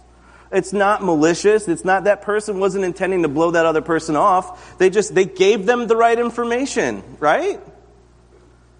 It's 0.50 0.72
not 0.72 1.04
malicious. 1.04 1.68
It's 1.68 1.84
not 1.84 2.04
that 2.04 2.22
person 2.22 2.58
wasn't 2.58 2.84
intending 2.84 3.22
to 3.22 3.28
blow 3.28 3.50
that 3.50 3.66
other 3.66 3.82
person 3.82 4.16
off. 4.16 4.78
They 4.78 4.88
just, 4.88 5.14
they 5.14 5.26
gave 5.26 5.66
them 5.66 5.86
the 5.86 5.96
right 5.96 6.18
information, 6.18 7.02
right? 7.18 7.60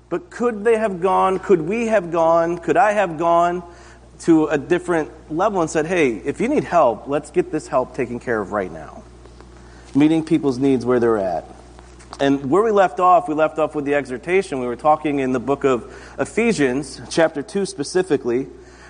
But 0.09 0.31
could 0.31 0.65
they 0.65 0.79
have 0.79 1.03
gone, 1.03 1.39
could 1.39 1.61
we 1.61 1.89
have 1.89 2.11
gone, 2.11 2.59
could 2.59 2.79
I 2.79 2.93
have 2.93 3.19
gone 3.19 3.63
to 4.21 4.47
a 4.47 4.57
different 4.57 5.11
level 5.31 5.61
and 5.61 5.71
said, 5.71 5.87
hey, 5.87 6.15
if 6.17 6.41
you 6.41 6.49
need 6.49 6.65
help, 6.65 7.07
let's 7.07 7.31
get 7.31 7.53
this 7.53 7.69
help 7.69 7.95
taken 7.95 8.19
care 8.19 8.41
of 8.41 8.53
right 8.53 8.73
now? 8.73 9.03
Meeting 9.95 10.25
people's 10.25 10.59
needs 10.59 10.87
where 10.87 10.99
they're 10.99 11.19
at. 11.19 11.45
And 12.21 12.51
where 12.51 12.63
we 12.63 12.71
left 12.71 13.01
off, 13.01 13.29
we 13.29 13.35
left 13.35 13.59
off 13.59 13.75
with 13.75 13.85
the 13.85 13.95
exhortation. 13.95 14.61
We 14.61 14.67
were 14.67 14.77
talking 14.77 15.19
in 15.19 15.33
the 15.33 15.41
book 15.41 15.65
of 15.65 15.95
Ephesians, 16.19 17.01
chapter 17.11 17.43
2 17.43 17.67
specifically. 17.67 18.49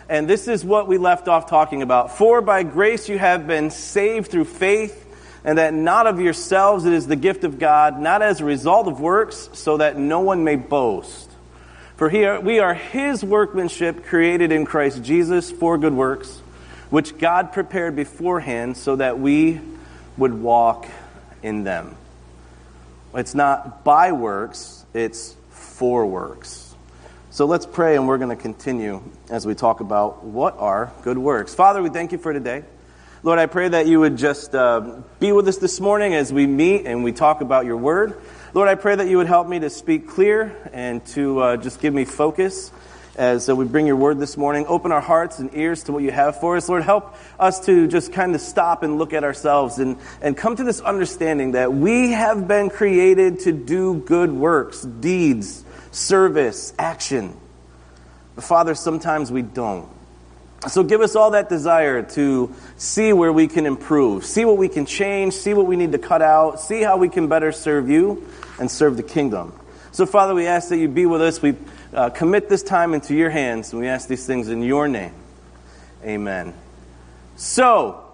And 0.08 0.28
this 0.28 0.48
is 0.48 0.64
what 0.64 0.88
we 0.88 0.96
left 0.96 1.28
off 1.28 1.48
talking 1.48 1.82
about. 1.82 2.16
For 2.16 2.40
by 2.40 2.62
grace 2.62 3.08
you 3.08 3.18
have 3.18 3.46
been 3.46 3.70
saved 3.70 4.30
through 4.30 4.46
faith, 4.46 5.04
and 5.44 5.58
that 5.58 5.74
not 5.74 6.06
of 6.06 6.20
yourselves, 6.20 6.84
it 6.84 6.92
is 6.92 7.06
the 7.06 7.16
gift 7.16 7.44
of 7.44 7.58
God, 7.58 8.00
not 8.00 8.22
as 8.22 8.40
a 8.40 8.44
result 8.44 8.88
of 8.88 9.00
works, 9.00 9.50
so 9.52 9.76
that 9.76 9.98
no 9.98 10.20
one 10.20 10.44
may 10.44 10.56
boast. 10.56 11.30
For 11.96 12.08
we 12.40 12.58
are 12.60 12.74
his 12.74 13.24
workmanship, 13.24 14.06
created 14.06 14.52
in 14.52 14.64
Christ 14.64 15.02
Jesus 15.02 15.50
for 15.50 15.76
good 15.78 15.94
works, 15.94 16.40
which 16.90 17.18
God 17.18 17.52
prepared 17.52 17.96
beforehand 17.96 18.76
so 18.76 18.96
that 18.96 19.18
we 19.18 19.60
would 20.16 20.32
walk 20.32 20.86
in 21.42 21.64
them. 21.64 21.96
It's 23.14 23.34
not 23.34 23.84
by 23.84 24.12
works, 24.12 24.84
it's 24.94 25.34
for 25.50 26.06
works. 26.06 26.67
So 27.38 27.46
let's 27.46 27.66
pray, 27.66 27.94
and 27.94 28.08
we're 28.08 28.18
going 28.18 28.36
to 28.36 28.42
continue 28.42 29.00
as 29.30 29.46
we 29.46 29.54
talk 29.54 29.78
about 29.78 30.24
what 30.24 30.58
are 30.58 30.92
good 31.02 31.18
works. 31.18 31.54
Father, 31.54 31.80
we 31.80 31.88
thank 31.88 32.10
you 32.10 32.18
for 32.18 32.32
today. 32.32 32.64
Lord, 33.22 33.38
I 33.38 33.46
pray 33.46 33.68
that 33.68 33.86
you 33.86 34.00
would 34.00 34.16
just 34.16 34.56
uh, 34.56 35.02
be 35.20 35.30
with 35.30 35.46
us 35.46 35.58
this 35.58 35.78
morning 35.78 36.14
as 36.14 36.32
we 36.32 36.48
meet 36.48 36.84
and 36.84 37.04
we 37.04 37.12
talk 37.12 37.40
about 37.40 37.64
your 37.64 37.76
word. 37.76 38.20
Lord, 38.54 38.68
I 38.68 38.74
pray 38.74 38.96
that 38.96 39.06
you 39.06 39.18
would 39.18 39.28
help 39.28 39.46
me 39.46 39.60
to 39.60 39.70
speak 39.70 40.08
clear 40.08 40.52
and 40.72 41.06
to 41.14 41.38
uh, 41.38 41.56
just 41.58 41.80
give 41.80 41.94
me 41.94 42.04
focus 42.04 42.72
as 43.14 43.48
uh, 43.48 43.54
we 43.54 43.66
bring 43.66 43.86
your 43.86 43.94
word 43.94 44.18
this 44.18 44.36
morning. 44.36 44.66
Open 44.66 44.90
our 44.90 45.00
hearts 45.00 45.38
and 45.38 45.54
ears 45.54 45.84
to 45.84 45.92
what 45.92 46.02
you 46.02 46.10
have 46.10 46.40
for 46.40 46.56
us. 46.56 46.68
Lord, 46.68 46.82
help 46.82 47.14
us 47.38 47.64
to 47.66 47.86
just 47.86 48.12
kind 48.12 48.34
of 48.34 48.40
stop 48.40 48.82
and 48.82 48.98
look 48.98 49.12
at 49.12 49.22
ourselves 49.22 49.78
and, 49.78 49.96
and 50.20 50.36
come 50.36 50.56
to 50.56 50.64
this 50.64 50.80
understanding 50.80 51.52
that 51.52 51.72
we 51.72 52.10
have 52.10 52.48
been 52.48 52.68
created 52.68 53.38
to 53.40 53.52
do 53.52 53.94
good 53.94 54.32
works, 54.32 54.82
deeds, 54.82 55.64
service, 55.98 56.72
action. 56.78 57.36
But 58.34 58.44
Father, 58.44 58.74
sometimes 58.74 59.30
we 59.30 59.42
don't. 59.42 59.88
So 60.66 60.82
give 60.82 61.00
us 61.00 61.14
all 61.14 61.32
that 61.32 61.48
desire 61.48 62.02
to 62.02 62.54
see 62.76 63.12
where 63.12 63.32
we 63.32 63.46
can 63.46 63.64
improve, 63.64 64.24
see 64.24 64.44
what 64.44 64.56
we 64.56 64.68
can 64.68 64.86
change, 64.86 65.34
see 65.34 65.54
what 65.54 65.66
we 65.66 65.76
need 65.76 65.92
to 65.92 65.98
cut 65.98 66.20
out, 66.20 66.60
see 66.60 66.82
how 66.82 66.96
we 66.96 67.08
can 67.08 67.28
better 67.28 67.52
serve 67.52 67.88
you 67.88 68.26
and 68.58 68.68
serve 68.68 68.96
the 68.96 69.04
kingdom. 69.04 69.52
So, 69.92 70.04
Father, 70.04 70.34
we 70.34 70.46
ask 70.46 70.68
that 70.70 70.78
you 70.78 70.88
be 70.88 71.06
with 71.06 71.22
us. 71.22 71.40
We 71.40 71.54
uh, 71.94 72.10
commit 72.10 72.48
this 72.48 72.62
time 72.62 72.92
into 72.92 73.14
your 73.14 73.30
hands, 73.30 73.72
and 73.72 73.80
we 73.80 73.88
ask 73.88 74.08
these 74.08 74.26
things 74.26 74.48
in 74.48 74.62
your 74.62 74.88
name. 74.88 75.14
Amen. 76.04 76.54
So, 77.36 78.04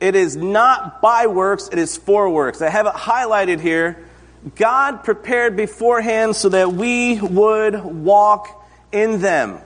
it 0.00 0.14
is 0.14 0.36
not 0.36 1.02
by 1.02 1.26
works, 1.26 1.68
it 1.70 1.78
is 1.78 1.96
for 1.96 2.30
works. 2.30 2.62
I 2.62 2.70
have 2.70 2.86
it 2.86 2.94
highlighted 2.94 3.60
here. 3.60 4.08
God 4.56 5.04
prepared 5.04 5.56
beforehand 5.56 6.36
so 6.36 6.50
that 6.50 6.72
we 6.72 7.20
would 7.20 7.82
walk 7.82 8.66
in 8.92 9.20
them. 9.20 9.58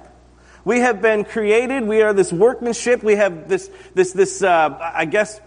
We 0.64 0.81
have 0.81 1.01
been 1.03 1.24
created. 1.24 1.85
We 1.85 2.03
are 2.03 2.12
this 2.12 2.33
workmanship. 2.33 3.03
We 3.03 3.16
have 3.16 3.49
this, 3.49 3.70
this, 3.95 4.12
this, 4.12 4.43
uh, 4.43 4.79
I 4.95 5.05
guess, 5.07 5.41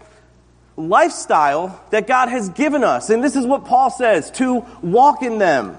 lifestyle 0.76 1.80
that 1.90 2.06
God 2.06 2.28
has 2.28 2.48
given 2.50 2.84
us. 2.84 3.10
And 3.10 3.22
this 3.22 3.36
is 3.36 3.46
what 3.46 3.64
Paul 3.64 3.90
says 3.90 4.30
to 4.32 4.66
walk 4.82 5.22
in 5.22 5.38
them. 5.38 5.78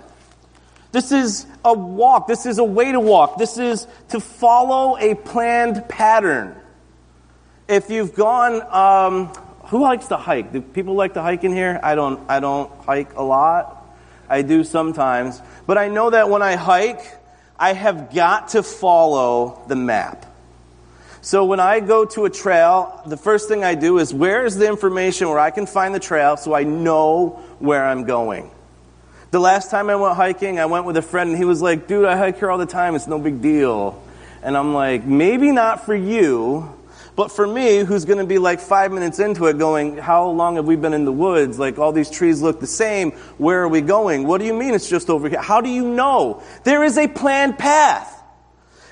This 0.91 1.11
is 1.11 1.45
a 1.65 1.73
walk. 1.73 2.27
This 2.27 2.45
is 2.45 2.59
a 2.59 2.63
way 2.63 2.91
to 2.91 2.99
walk. 2.99 3.37
This 3.37 3.57
is 3.57 3.87
to 4.09 4.19
follow 4.19 4.97
a 4.97 5.15
planned 5.15 5.89
pattern. 5.89 6.55
If 7.67 7.89
you've 7.89 8.13
gone, 8.13 8.61
um, 8.71 9.33
who 9.73 9.81
likes 9.81 10.09
to 10.09 10.17
hike? 10.17 10.53
Do 10.53 10.61
people 10.61 10.93
like 10.93 11.15
to 11.15 11.23
hike 11.23 11.43
in 11.43 11.51
here? 11.51 11.79
I 11.81 11.95
don't. 11.95 12.29
I 12.29 12.39
don't 12.39 12.71
hike 12.85 13.15
a 13.15 13.23
lot. 13.23 13.83
I 14.29 14.43
do 14.43 14.63
sometimes, 14.63 15.41
but 15.65 15.79
I 15.79 15.87
know 15.87 16.11
that 16.11 16.29
when 16.29 16.43
I 16.43 16.57
hike, 16.57 17.01
I 17.57 17.73
have 17.73 18.13
got 18.13 18.49
to 18.49 18.61
follow 18.61 19.63
the 19.67 19.75
map. 19.75 20.27
So 21.21 21.45
when 21.45 21.59
I 21.59 21.79
go 21.79 22.05
to 22.05 22.25
a 22.25 22.29
trail, 22.29 23.01
the 23.07 23.17
first 23.17 23.47
thing 23.47 23.63
I 23.63 23.73
do 23.73 23.97
is 23.97 24.13
where 24.13 24.45
is 24.45 24.57
the 24.57 24.67
information 24.67 25.27
where 25.27 25.39
I 25.39 25.49
can 25.49 25.65
find 25.65 25.95
the 25.95 25.99
trail 25.99 26.37
so 26.37 26.53
I 26.53 26.61
know 26.65 27.41
where 27.57 27.83
I'm 27.83 28.03
going. 28.03 28.51
The 29.31 29.39
last 29.39 29.71
time 29.71 29.89
I 29.89 29.95
went 29.95 30.15
hiking, 30.15 30.59
I 30.59 30.67
went 30.67 30.85
with 30.85 30.97
a 30.97 31.01
friend 31.01 31.31
and 31.31 31.37
he 31.39 31.45
was 31.45 31.63
like, 31.63 31.87
dude, 31.87 32.05
I 32.05 32.15
hike 32.15 32.37
here 32.37 32.51
all 32.51 32.59
the 32.59 32.67
time. 32.67 32.93
It's 32.93 33.07
no 33.07 33.17
big 33.17 33.41
deal. 33.41 34.03
And 34.43 34.55
I'm 34.55 34.75
like, 34.75 35.03
maybe 35.03 35.51
not 35.51 35.83
for 35.83 35.95
you, 35.95 36.77
but 37.15 37.31
for 37.31 37.45
me, 37.45 37.79
who's 37.79 38.05
going 38.05 38.19
to 38.19 38.25
be 38.25 38.39
like 38.39 38.59
five 38.59 38.91
minutes 38.91 39.19
into 39.19 39.45
it 39.45 39.57
going, 39.57 39.97
how 39.97 40.29
long 40.29 40.55
have 40.55 40.65
we 40.65 40.75
been 40.75 40.93
in 40.93 41.05
the 41.05 41.11
woods? 41.11 41.59
Like 41.59 41.77
all 41.77 41.91
these 41.91 42.09
trees 42.09 42.41
look 42.41 42.59
the 42.59 42.67
same. 42.67 43.11
Where 43.37 43.61
are 43.63 43.67
we 43.67 43.81
going? 43.81 44.25
What 44.25 44.39
do 44.39 44.45
you 44.45 44.53
mean 44.53 44.73
it's 44.73 44.89
just 44.89 45.09
over 45.09 45.29
here? 45.29 45.41
How 45.41 45.61
do 45.61 45.69
you 45.69 45.87
know? 45.87 46.41
There 46.63 46.83
is 46.83 46.97
a 46.97 47.07
planned 47.07 47.59
path. 47.59 48.21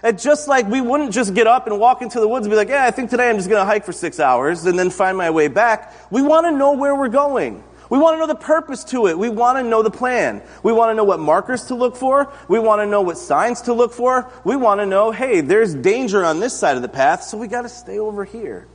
And 0.04 0.20
just 0.20 0.48
like 0.48 0.68
we 0.68 0.82
wouldn't 0.82 1.14
just 1.14 1.34
get 1.34 1.48
up 1.48 1.68
and 1.68 1.80
walk 1.80 2.02
into 2.02 2.20
the 2.20 2.28
woods 2.28 2.46
and 2.46 2.52
be 2.52 2.58
like, 2.58 2.70
yeah, 2.70 2.86
I 2.86 2.92
think 2.92 3.10
today 3.10 3.30
I'm 3.30 3.38
just 3.38 3.50
going 3.50 3.62
to 3.62 3.66
hike 3.66 3.86
for 3.86 3.94
six 3.94 4.20
hours 4.20 4.66
and 4.66 4.78
then 4.78 4.90
find 4.90 5.18
my 5.18 5.30
way 5.30 5.48
back. 5.48 5.94
We 6.12 6.22
want 6.22 6.48
to 6.48 6.52
know 6.52 6.74
where 6.74 6.96
we're 6.96 7.10
going. 7.10 7.64
We 7.92 7.98
want 7.98 8.16
to 8.16 8.20
know 8.20 8.28
the 8.28 8.36
purpose 8.36 8.86
to 8.86 9.08
it. 9.08 9.20
We 9.20 9.28
want 9.28 9.58
to 9.58 9.64
know 9.64 9.84
the 9.84 9.92
plan. 9.92 10.42
We 10.64 10.72
want 10.72 10.92
to 10.92 10.96
know 10.96 11.04
what 11.04 11.20
markers 11.20 11.66
to 11.66 11.76
look 11.76 11.98
for. 11.98 12.32
We 12.48 12.58
want 12.58 12.82
to 12.82 12.86
know 12.86 13.02
what 13.02 13.18
signs 13.18 13.64
to 13.64 13.74
look 13.74 13.92
for. 13.92 14.32
We 14.46 14.56
want 14.56 14.80
to 14.80 14.86
know, 14.86 15.12
hey, 15.12 15.42
there's 15.42 15.76
danger 15.76 16.24
on 16.24 16.40
this 16.40 16.58
side 16.58 16.78
of 16.78 16.84
the 16.84 16.88
path, 16.88 17.22
so 17.24 17.38
we 17.38 17.50
got 17.50 17.64
to 17.64 17.70
stay 17.70 18.00
over 18.00 18.24
here. 18.24 18.66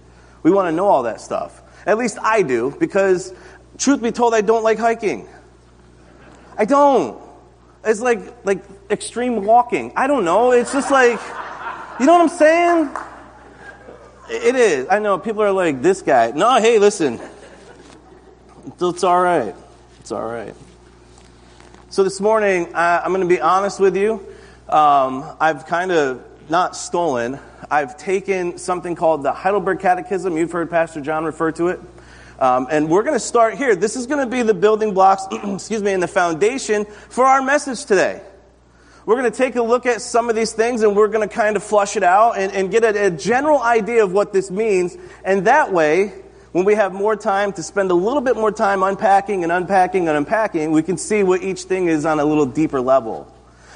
We 0.43 0.51
want 0.51 0.69
to 0.69 0.73
know 0.73 0.87
all 0.87 1.05
that 1.05 1.23
stuff. 1.23 1.63
At 1.87 1.97
least 1.97 2.19
I 2.21 2.43
do, 2.43 2.77
because 2.79 3.33
truth 3.79 4.03
be 4.03 4.13
told, 4.13 4.35
I 4.35 4.43
don't 4.43 4.63
like 4.63 4.79
hiking. 4.79 5.27
I 6.59 6.67
don't. 6.67 7.19
It's 7.85 8.01
like 8.01 8.45
like 8.45 8.65
extreme 8.91 9.47
walking. 9.47 9.95
I 9.97 10.09
don't 10.09 10.27
know. 10.27 10.53
It's 10.53 10.75
just 10.75 10.91
like, 10.91 11.19
you 11.99 12.05
know 12.05 12.13
what 12.13 12.21
I'm 12.21 12.29
saying? 12.29 12.97
It 14.29 14.57
is. 14.57 14.89
I 14.91 14.99
know 14.99 15.19
people 15.19 15.43
are 15.43 15.53
like 15.53 15.81
this 15.81 16.03
guy. 16.03 16.33
No, 16.33 16.61
hey, 16.61 16.79
listen. 16.79 17.19
It's 18.67 19.05
all 19.05 19.23
right. 19.23 19.55
It's 20.01 20.11
all 20.11 20.25
right. 20.25 20.53
So 21.89 22.03
this 22.03 22.21
morning, 22.21 22.75
I, 22.75 23.05
am 23.05 23.13
going 23.13 23.21
to 23.21 23.33
be 23.33 23.41
honest 23.41 23.79
with 23.79 23.97
you. 23.97 24.15
Um, 24.69 25.25
I've 25.39 25.67
kind 25.67 25.93
of 25.93 26.25
not 26.51 26.75
stolen. 26.75 27.39
I've 27.71 27.97
taken 27.97 28.59
something 28.59 28.97
called 28.97 29.23
the 29.23 29.33
Heidelberg 29.33 29.79
Catechism. 29.79 30.37
You've 30.37 30.51
heard 30.51 30.69
Pastor 30.69 31.01
John 31.01 31.25
refer 31.25 31.53
to 31.53 31.69
it. 31.69 31.81
Um, 32.41 32.67
and 32.69 32.91
we're 32.91 33.05
going 33.05 33.15
to 33.15 33.21
start 33.21 33.55
here. 33.55 33.77
This 33.77 33.95
is 33.95 34.09
going 34.09 34.29
to 34.29 34.31
be 34.31 34.43
the 34.43 34.53
building 34.53 34.95
blocks, 34.95 35.27
excuse 35.45 35.83
me, 35.83 35.93
and 35.93 36.03
the 36.03 36.09
foundation 36.09 36.87
for 36.87 37.25
our 37.25 37.43
message 37.43 37.85
today. 37.85 38.21
We're 39.07 39.17
going 39.17 39.31
to 39.31 39.39
take 39.39 39.55
a 39.55 39.63
look 39.63 39.87
at 39.87 40.03
some 40.03 40.29
of 40.29 40.35
these 40.35 40.53
things 40.53 40.83
and 40.83 40.97
we're 40.97 41.07
going 41.07 41.27
to 41.27 41.33
kind 41.33 41.55
of 41.55 41.63
flush 41.63 41.97
it 41.97 42.03
out 42.03 42.33
and, 42.33 42.53
and 42.53 42.73
get 42.73 42.83
a, 42.83 43.07
a 43.07 43.11
general 43.13 43.63
idea 43.63 44.03
of 44.03 44.11
what 44.13 44.33
this 44.33 44.51
means. 44.51 44.97
And 45.25 45.47
that 45.47 45.73
way, 45.73 46.13
when 46.57 46.65
we 46.65 46.75
have 46.75 46.95
more 46.95 47.17
time 47.17 47.53
to 47.53 47.63
spend 47.63 47.91
a 47.91 47.95
little 47.95 48.23
bit 48.23 48.35
more 48.35 48.51
time 48.51 48.83
unpacking 48.83 49.43
and 49.43 49.53
unpacking 49.53 50.09
and 50.09 50.17
unpacking, 50.17 50.71
we 50.71 50.83
can 50.83 50.97
see 50.97 51.23
what 51.23 51.43
each 51.43 51.65
thing 51.65 51.87
is 51.87 52.07
on 52.07 52.19
a 52.19 52.25
little 52.25 52.47
deeper 52.47 52.81
level. 52.81 53.31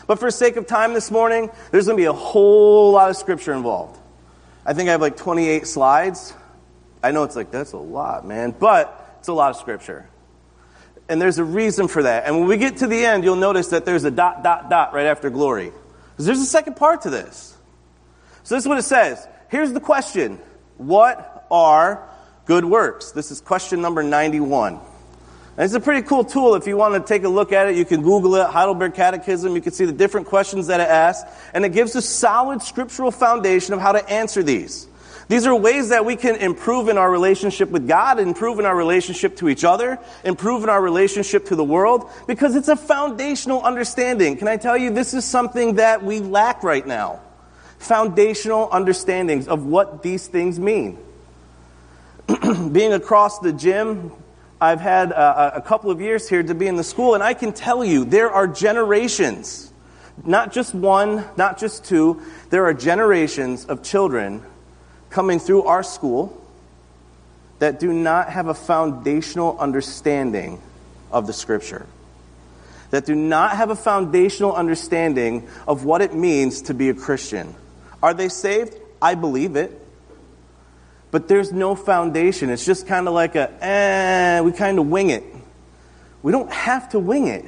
But 0.06 0.18
for 0.18 0.30
sake 0.30 0.56
of 0.56 0.66
time 0.66 0.94
this 0.94 1.10
morning, 1.10 1.50
there's 1.70 1.84
going 1.84 1.98
to 1.98 2.00
be 2.00 2.06
a 2.06 2.12
whole 2.14 2.92
lot 2.92 3.10
of 3.10 3.18
scripture 3.18 3.52
involved. 3.52 4.00
I 4.64 4.72
think 4.72 4.88
I 4.88 4.92
have 4.92 5.02
like 5.02 5.18
28 5.18 5.66
slides. 5.66 6.32
I 7.02 7.10
know 7.10 7.24
it's 7.24 7.36
like, 7.36 7.50
that's 7.50 7.72
a 7.72 7.76
lot, 7.76 8.26
man, 8.26 8.54
but 8.58 9.14
it's 9.18 9.28
a 9.28 9.34
lot 9.34 9.50
of 9.50 9.56
scripture. 9.56 10.08
And 11.06 11.20
there's 11.20 11.36
a 11.36 11.44
reason 11.44 11.86
for 11.86 12.04
that. 12.04 12.24
And 12.24 12.38
when 12.38 12.48
we 12.48 12.56
get 12.56 12.78
to 12.78 12.86
the 12.86 13.04
end, 13.04 13.24
you'll 13.24 13.36
notice 13.36 13.68
that 13.68 13.84
there's 13.84 14.04
a 14.04 14.10
dot, 14.10 14.42
dot, 14.42 14.70
dot 14.70 14.94
right 14.94 15.04
after 15.04 15.28
glory. 15.28 15.70
Because 16.12 16.24
there's 16.24 16.40
a 16.40 16.46
second 16.46 16.76
part 16.76 17.02
to 17.02 17.10
this. 17.10 17.54
So 18.42 18.54
this 18.54 18.64
is 18.64 18.68
what 18.68 18.78
it 18.78 18.84
says. 18.84 19.28
Here's 19.50 19.74
the 19.74 19.80
question 19.80 20.40
What 20.78 21.46
are 21.50 22.08
good 22.50 22.64
works? 22.64 23.12
This 23.12 23.30
is 23.30 23.40
question 23.40 23.80
number 23.80 24.02
91. 24.02 24.74
And 24.74 25.64
it's 25.64 25.74
a 25.74 25.78
pretty 25.78 26.02
cool 26.04 26.24
tool. 26.24 26.56
If 26.56 26.66
you 26.66 26.76
want 26.76 26.94
to 26.94 27.00
take 27.00 27.22
a 27.22 27.28
look 27.28 27.52
at 27.52 27.68
it, 27.68 27.76
you 27.76 27.84
can 27.84 28.02
Google 28.02 28.34
it, 28.34 28.48
Heidelberg 28.48 28.94
Catechism. 28.94 29.54
You 29.54 29.60
can 29.60 29.70
see 29.70 29.84
the 29.84 29.92
different 29.92 30.26
questions 30.26 30.66
that 30.66 30.80
it 30.80 30.88
asks. 30.88 31.30
And 31.54 31.64
it 31.64 31.68
gives 31.68 31.94
a 31.94 32.02
solid 32.02 32.60
scriptural 32.60 33.12
foundation 33.12 33.72
of 33.72 33.80
how 33.80 33.92
to 33.92 34.10
answer 34.10 34.42
these. 34.42 34.88
These 35.28 35.46
are 35.46 35.54
ways 35.54 35.90
that 35.90 36.04
we 36.04 36.16
can 36.16 36.34
improve 36.34 36.88
in 36.88 36.98
our 36.98 37.08
relationship 37.08 37.70
with 37.70 37.86
God, 37.86 38.18
improve 38.18 38.58
in 38.58 38.66
our 38.66 38.74
relationship 38.74 39.36
to 39.36 39.48
each 39.48 39.62
other, 39.62 40.00
improve 40.24 40.64
in 40.64 40.68
our 40.70 40.82
relationship 40.82 41.44
to 41.46 41.54
the 41.54 41.62
world, 41.62 42.10
because 42.26 42.56
it's 42.56 42.66
a 42.66 42.74
foundational 42.74 43.62
understanding. 43.62 44.36
Can 44.36 44.48
I 44.48 44.56
tell 44.56 44.76
you, 44.76 44.90
this 44.90 45.14
is 45.14 45.24
something 45.24 45.76
that 45.76 46.02
we 46.02 46.18
lack 46.18 46.64
right 46.64 46.84
now. 46.84 47.20
Foundational 47.78 48.68
understandings 48.72 49.46
of 49.46 49.66
what 49.66 50.02
these 50.02 50.26
things 50.26 50.58
mean. 50.58 50.98
Being 52.72 52.92
across 52.92 53.40
the 53.40 53.52
gym, 53.52 54.12
I've 54.60 54.80
had 54.80 55.10
a, 55.10 55.56
a 55.56 55.62
couple 55.62 55.90
of 55.90 56.00
years 56.00 56.28
here 56.28 56.42
to 56.42 56.54
be 56.54 56.66
in 56.66 56.76
the 56.76 56.84
school, 56.84 57.14
and 57.14 57.22
I 57.22 57.34
can 57.34 57.52
tell 57.52 57.84
you 57.84 58.04
there 58.04 58.30
are 58.30 58.46
generations, 58.46 59.72
not 60.24 60.52
just 60.52 60.74
one, 60.74 61.24
not 61.36 61.58
just 61.58 61.84
two, 61.84 62.22
there 62.50 62.66
are 62.66 62.74
generations 62.74 63.64
of 63.64 63.82
children 63.82 64.42
coming 65.08 65.40
through 65.40 65.64
our 65.64 65.82
school 65.82 66.36
that 67.58 67.80
do 67.80 67.92
not 67.92 68.28
have 68.30 68.46
a 68.46 68.54
foundational 68.54 69.58
understanding 69.58 70.60
of 71.10 71.26
the 71.26 71.32
Scripture, 71.32 71.86
that 72.90 73.06
do 73.06 73.14
not 73.14 73.56
have 73.56 73.70
a 73.70 73.76
foundational 73.76 74.54
understanding 74.54 75.48
of 75.66 75.84
what 75.84 76.00
it 76.00 76.14
means 76.14 76.62
to 76.62 76.74
be 76.74 76.90
a 76.90 76.94
Christian. 76.94 77.54
Are 78.02 78.14
they 78.14 78.28
saved? 78.28 78.76
I 79.02 79.16
believe 79.16 79.56
it. 79.56 79.79
But 81.10 81.28
there's 81.28 81.52
no 81.52 81.74
foundation. 81.74 82.50
It's 82.50 82.64
just 82.64 82.86
kind 82.86 83.08
of 83.08 83.14
like 83.14 83.34
a, 83.34 83.52
eh, 83.64 84.40
we 84.40 84.52
kind 84.52 84.78
of 84.78 84.86
wing 84.86 85.10
it. 85.10 85.24
We 86.22 86.32
don't 86.32 86.50
have 86.52 86.90
to 86.90 86.98
wing 86.98 87.26
it. 87.26 87.44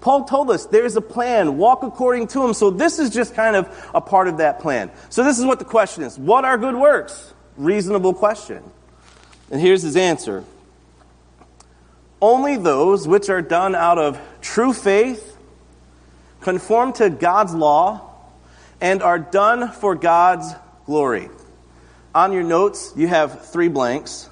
Paul 0.00 0.24
told 0.24 0.50
us 0.50 0.66
there's 0.66 0.96
a 0.96 1.00
plan, 1.00 1.58
walk 1.58 1.82
according 1.82 2.28
to 2.28 2.44
him. 2.44 2.54
So 2.54 2.70
this 2.70 2.98
is 2.98 3.10
just 3.10 3.34
kind 3.34 3.54
of 3.54 3.90
a 3.94 4.00
part 4.00 4.28
of 4.28 4.38
that 4.38 4.60
plan. 4.60 4.90
So 5.10 5.24
this 5.24 5.38
is 5.38 5.44
what 5.44 5.58
the 5.58 5.64
question 5.64 6.04
is 6.04 6.18
What 6.18 6.44
are 6.44 6.56
good 6.56 6.74
works? 6.74 7.32
Reasonable 7.56 8.14
question. 8.14 8.62
And 9.50 9.60
here's 9.60 9.82
his 9.82 9.96
answer 9.96 10.44
Only 12.20 12.56
those 12.56 13.06
which 13.06 13.28
are 13.28 13.42
done 13.42 13.74
out 13.74 13.98
of 13.98 14.20
true 14.40 14.72
faith, 14.72 15.36
conform 16.40 16.94
to 16.94 17.10
God's 17.10 17.54
law, 17.54 18.10
and 18.80 19.02
are 19.02 19.18
done 19.18 19.70
for 19.70 19.94
God's 19.94 20.54
glory. 20.86 21.28
On 22.12 22.32
your 22.32 22.42
notes, 22.42 22.92
you 22.96 23.06
have 23.06 23.46
three 23.46 23.68
blanks. 23.68 24.28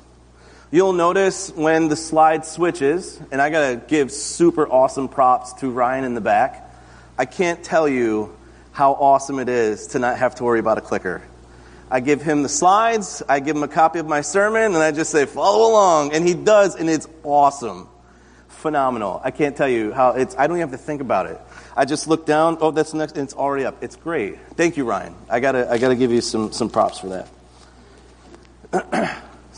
You'll 0.73 0.95
notice 0.95 1.51
when 1.51 1.87
the 1.87 1.95
slide 1.95 2.45
switches, 2.45 3.21
and 3.31 3.41
I 3.41 3.51
got 3.51 3.71
to 3.71 3.77
give 3.77 4.11
super 4.11 4.67
awesome 4.69 5.09
props 5.09 5.53
to 5.61 5.71
Ryan 5.71 6.03
in 6.03 6.15
the 6.15 6.21
back. 6.21 6.75
I 7.17 7.25
can't 7.25 7.63
tell 7.63 7.89
you 7.89 8.37
how 8.73 8.95
awesome 8.95 9.39
it 9.39 9.49
is 9.49 9.89
to 9.89 10.01
not 10.01 10.19
have 10.19 10.35
to 10.37 10.45
worry 10.45 10.59
about 10.59 10.79
a 10.79 10.81
clicker. 10.81 11.23
I 11.89 12.01
give 12.01 12.21
him 12.21 12.43
the 12.43 12.49
slides, 12.49 13.23
I 13.29 13.39
give 13.39 13.55
him 13.55 13.63
a 13.63 13.69
copy 13.69 14.01
of 14.01 14.07
my 14.07 14.23
sermon, 14.23 14.63
and 14.63 14.79
I 14.79 14.91
just 14.91 15.13
say, 15.13 15.25
follow 15.25 15.71
along. 15.71 16.13
And 16.15 16.27
he 16.27 16.35
does, 16.35 16.75
and 16.75 16.91
it's 16.91 17.07
awesome. 17.23 17.89
Phenomenal. 18.49 19.21
I 19.23 19.31
can't 19.31 19.57
tell 19.57 19.69
you 19.69 19.93
how 19.93 20.11
it's, 20.11 20.35
I 20.37 20.49
don't 20.49 20.57
even 20.57 20.69
have 20.69 20.79
to 20.79 20.85
think 20.85 21.01
about 21.01 21.27
it. 21.27 21.41
I 21.77 21.85
just 21.85 22.09
look 22.09 22.27
down, 22.27 22.59
oh, 22.61 22.73
that's 22.73 22.93
next, 22.93 23.13
and 23.13 23.23
it's 23.23 23.35
already 23.35 23.65
up. 23.65 23.85
It's 23.85 23.95
great. 23.95 24.37
Thank 24.57 24.77
you, 24.77 24.85
Ryan. 24.85 25.15
I 25.31 25.39
gotta, 25.39 25.71
I 25.71 25.79
gotta 25.79 25.95
give 25.95 26.11
you 26.11 26.21
some, 26.21 26.51
some 26.51 26.69
props 26.69 26.99
for 26.99 27.11
that. 27.11 27.29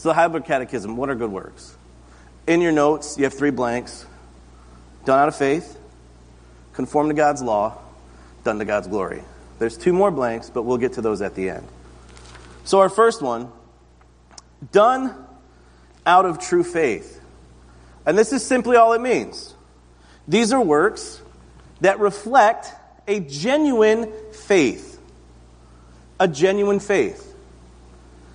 So, 0.00 0.08
the 0.08 0.14
Heidelberg 0.14 0.46
Catechism, 0.46 0.96
what 0.96 1.10
are 1.10 1.14
good 1.14 1.30
works? 1.30 1.76
In 2.46 2.62
your 2.62 2.72
notes, 2.72 3.18
you 3.18 3.24
have 3.24 3.34
three 3.34 3.50
blanks 3.50 4.06
done 5.04 5.18
out 5.18 5.28
of 5.28 5.36
faith, 5.36 5.78
conform 6.72 7.08
to 7.08 7.14
God's 7.14 7.42
law, 7.42 7.76
done 8.42 8.58
to 8.60 8.64
God's 8.64 8.88
glory. 8.88 9.22
There's 9.58 9.76
two 9.76 9.92
more 9.92 10.10
blanks, 10.10 10.48
but 10.48 10.62
we'll 10.62 10.78
get 10.78 10.94
to 10.94 11.02
those 11.02 11.20
at 11.20 11.34
the 11.34 11.50
end. 11.50 11.68
So, 12.64 12.80
our 12.80 12.88
first 12.88 13.20
one, 13.20 13.52
done 14.72 15.14
out 16.06 16.24
of 16.24 16.38
true 16.38 16.64
faith. 16.64 17.20
And 18.06 18.16
this 18.16 18.32
is 18.32 18.42
simply 18.42 18.78
all 18.78 18.94
it 18.94 19.02
means. 19.02 19.54
These 20.26 20.54
are 20.54 20.62
works 20.62 21.20
that 21.82 21.98
reflect 21.98 22.68
a 23.06 23.20
genuine 23.20 24.10
faith. 24.32 24.98
A 26.18 26.26
genuine 26.26 26.80
faith. 26.80 27.29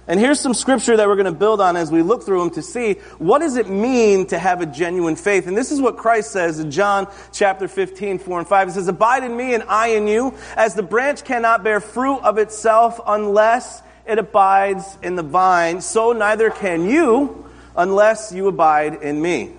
And 0.07 0.19
here's 0.19 0.39
some 0.39 0.53
scripture 0.53 0.95
that 0.97 1.07
we're 1.07 1.15
going 1.15 1.25
to 1.25 1.31
build 1.31 1.59
on 1.59 1.75
as 1.75 1.91
we 1.91 2.03
look 2.03 2.23
through 2.23 2.39
them 2.39 2.49
to 2.51 2.61
see 2.61 2.93
what 3.17 3.39
does 3.39 3.55
it 3.55 3.69
mean 3.69 4.27
to 4.27 4.37
have 4.37 4.61
a 4.61 4.67
genuine 4.67 5.15
faith. 5.15 5.47
And 5.47 5.57
this 5.57 5.71
is 5.71 5.81
what 5.81 5.97
Christ 5.97 6.31
says 6.31 6.59
in 6.59 6.69
John 6.69 7.07
chapter 7.31 7.67
15, 7.67 8.19
4 8.19 8.39
and 8.39 8.47
5. 8.47 8.67
It 8.67 8.71
says, 8.73 8.87
Abide 8.87 9.23
in 9.23 9.35
me 9.35 9.55
and 9.55 9.63
I 9.63 9.87
in 9.87 10.07
you, 10.07 10.35
as 10.55 10.75
the 10.75 10.83
branch 10.83 11.23
cannot 11.23 11.63
bear 11.63 11.79
fruit 11.79 12.19
of 12.19 12.37
itself 12.37 12.99
unless 13.07 13.81
it 14.05 14.19
abides 14.19 14.97
in 15.01 15.15
the 15.15 15.23
vine, 15.23 15.81
so 15.81 16.13
neither 16.13 16.51
can 16.51 16.87
you 16.87 17.49
unless 17.75 18.31
you 18.31 18.47
abide 18.47 19.01
in 19.01 19.19
me. 19.19 19.53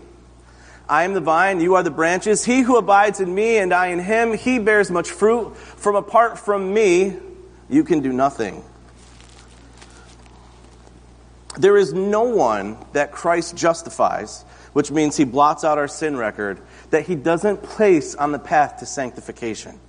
I 0.89 1.03
am 1.03 1.15
the 1.15 1.21
vine, 1.21 1.61
you 1.61 1.75
are 1.75 1.83
the 1.83 1.91
branches. 1.91 2.45
He 2.45 2.61
who 2.61 2.77
abides 2.77 3.19
in 3.19 3.35
me 3.35 3.59
and 3.59 3.75
I 3.75 3.89
in 3.89 3.99
him, 3.99 4.35
he 4.35 4.61
bears 4.61 4.89
much 4.89 5.11
fruit. 5.11 5.57
From 5.57 5.97
apart 5.97 6.39
from 6.39 6.73
me, 6.73 7.17
you 7.69 7.83
can 7.83 8.01
do 8.01 8.13
nothing. 8.13 8.63
There 11.59 11.77
is 11.77 11.93
no 11.93 12.23
one 12.23 12.77
that 12.93 13.13
Christ 13.13 13.57
justifies, 13.57 14.43
which 14.73 14.91
means 14.91 15.17
he 15.17 15.25
blots 15.25 15.65
out 15.65 15.79
our 15.79 15.89
sin 15.89 16.17
record, 16.17 16.61
that 16.91 17.07
he 17.07 17.15
doesn't 17.15 17.63
place 17.63 18.15
on 18.15 18.33
the 18.33 18.39
path 18.39 18.79
to 18.79 18.87
sanctification. 18.87 19.81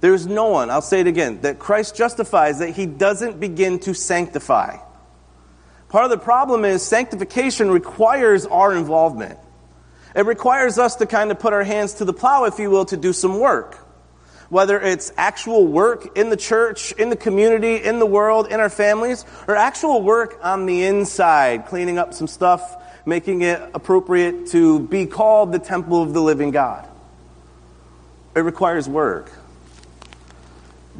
There 0.00 0.14
is 0.14 0.26
no 0.26 0.48
one, 0.48 0.70
I'll 0.70 0.82
say 0.82 1.00
it 1.00 1.06
again, 1.06 1.40
that 1.40 1.58
Christ 1.58 1.96
justifies 1.96 2.58
that 2.60 2.70
he 2.70 2.86
doesn't 2.86 3.40
begin 3.40 3.78
to 3.80 3.94
sanctify. 3.94 4.76
Part 5.88 6.04
of 6.04 6.10
the 6.10 6.18
problem 6.18 6.64
is 6.64 6.82
sanctification 6.82 7.70
requires 7.70 8.46
our 8.46 8.74
involvement. 8.74 9.38
It 10.14 10.26
requires 10.26 10.78
us 10.78 10.96
to 10.96 11.06
kind 11.06 11.30
of 11.30 11.40
put 11.40 11.52
our 11.52 11.64
hands 11.64 11.94
to 11.94 12.04
the 12.04 12.12
plow, 12.12 12.44
if 12.44 12.58
you 12.58 12.70
will, 12.70 12.84
to 12.86 12.96
do 12.96 13.12
some 13.12 13.40
work 13.40 13.83
whether 14.54 14.80
it's 14.80 15.12
actual 15.16 15.66
work 15.66 16.16
in 16.16 16.30
the 16.30 16.36
church, 16.36 16.92
in 16.92 17.10
the 17.10 17.16
community, 17.16 17.74
in 17.74 17.98
the 17.98 18.06
world, 18.06 18.46
in 18.46 18.60
our 18.60 18.68
families, 18.68 19.24
or 19.48 19.56
actual 19.56 20.00
work 20.00 20.38
on 20.44 20.64
the 20.66 20.84
inside, 20.84 21.66
cleaning 21.66 21.98
up 21.98 22.14
some 22.14 22.28
stuff, 22.28 22.80
making 23.04 23.42
it 23.42 23.60
appropriate 23.74 24.46
to 24.46 24.78
be 24.78 25.06
called 25.06 25.50
the 25.50 25.58
temple 25.58 26.00
of 26.00 26.14
the 26.14 26.22
living 26.22 26.52
God. 26.52 26.88
It 28.36 28.42
requires 28.42 28.88
work. 28.88 29.32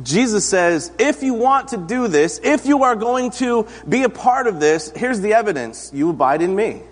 Jesus 0.03 0.45
says, 0.45 0.91
if 0.99 1.23
you 1.23 1.35
want 1.35 1.69
to 1.69 1.77
do 1.77 2.09
this, 2.09 2.41
if 2.43 2.67
you 2.67 2.83
are 2.83 2.97
going 2.97 3.31
to 3.39 3.69
be 3.89 4.03
a 4.03 4.09
part 4.09 4.49
of 4.49 4.59
this, 4.59 4.91
here's 4.97 5.21
the 5.21 5.35
evidence 5.35 5.93
you 5.95 6.11
abide 6.11 6.43
in 6.43 6.57
me. 6.57 6.83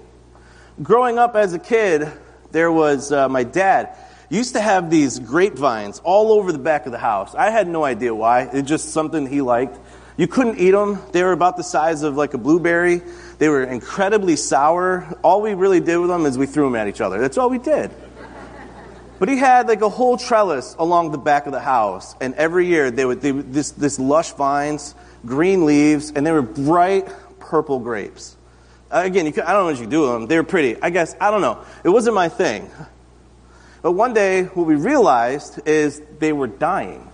Growing 0.80 1.18
up 1.18 1.34
as 1.34 1.54
a 1.54 1.58
kid, 1.58 2.08
there 2.52 2.70
was 2.70 3.10
uh, 3.10 3.28
my 3.28 3.42
dad 3.42 3.96
used 4.36 4.54
to 4.54 4.60
have 4.60 4.90
these 4.90 5.18
grapevines 5.18 6.00
all 6.04 6.32
over 6.32 6.52
the 6.52 6.58
back 6.58 6.86
of 6.86 6.92
the 6.92 6.98
house. 6.98 7.34
I 7.34 7.50
had 7.50 7.68
no 7.68 7.84
idea 7.84 8.14
why. 8.14 8.48
It's 8.52 8.68
just 8.68 8.90
something 8.90 9.26
he 9.26 9.42
liked. 9.42 9.78
You 10.16 10.26
couldn't 10.26 10.58
eat 10.58 10.70
them. 10.70 10.98
They 11.12 11.22
were 11.22 11.32
about 11.32 11.56
the 11.56 11.62
size 11.62 12.02
of 12.02 12.16
like 12.16 12.34
a 12.34 12.38
blueberry. 12.38 13.02
They 13.38 13.48
were 13.48 13.62
incredibly 13.62 14.36
sour. 14.36 15.18
All 15.22 15.42
we 15.42 15.54
really 15.54 15.80
did 15.80 15.98
with 15.98 16.08
them 16.08 16.26
is 16.26 16.38
we 16.38 16.46
threw 16.46 16.64
them 16.64 16.76
at 16.76 16.88
each 16.88 17.00
other. 17.00 17.20
That's 17.20 17.38
all 17.38 17.50
we 17.50 17.58
did. 17.58 17.90
But 19.18 19.28
he 19.28 19.36
had 19.36 19.68
like 19.68 19.82
a 19.82 19.88
whole 19.88 20.16
trellis 20.16 20.74
along 20.78 21.12
the 21.12 21.18
back 21.18 21.46
of 21.46 21.52
the 21.52 21.60
house, 21.60 22.16
and 22.20 22.34
every 22.34 22.66
year 22.66 22.90
they 22.90 23.04
would, 23.04 23.20
they 23.20 23.30
this 23.30 23.70
this 23.70 24.00
lush 24.00 24.32
vines, 24.32 24.96
green 25.24 25.64
leaves, 25.64 26.10
and 26.10 26.26
they 26.26 26.32
were 26.32 26.42
bright 26.42 27.08
purple 27.38 27.78
grapes. 27.78 28.36
Again, 28.90 29.32
could, 29.32 29.44
I 29.44 29.52
don't 29.52 29.62
know 29.62 29.72
what 29.72 29.80
you 29.80 29.86
do 29.86 30.00
with 30.00 30.10
them. 30.10 30.26
They 30.26 30.36
were 30.36 30.42
pretty. 30.42 30.80
I 30.82 30.90
guess 30.90 31.14
I 31.20 31.30
don't 31.30 31.40
know. 31.40 31.64
It 31.84 31.90
wasn't 31.90 32.16
my 32.16 32.28
thing. 32.28 32.68
But 33.82 33.92
one 33.92 34.14
day, 34.14 34.44
what 34.44 34.66
we 34.66 34.76
realized 34.76 35.60
is 35.66 36.00
they 36.20 36.32
were 36.32 36.46
dying. 36.46 37.10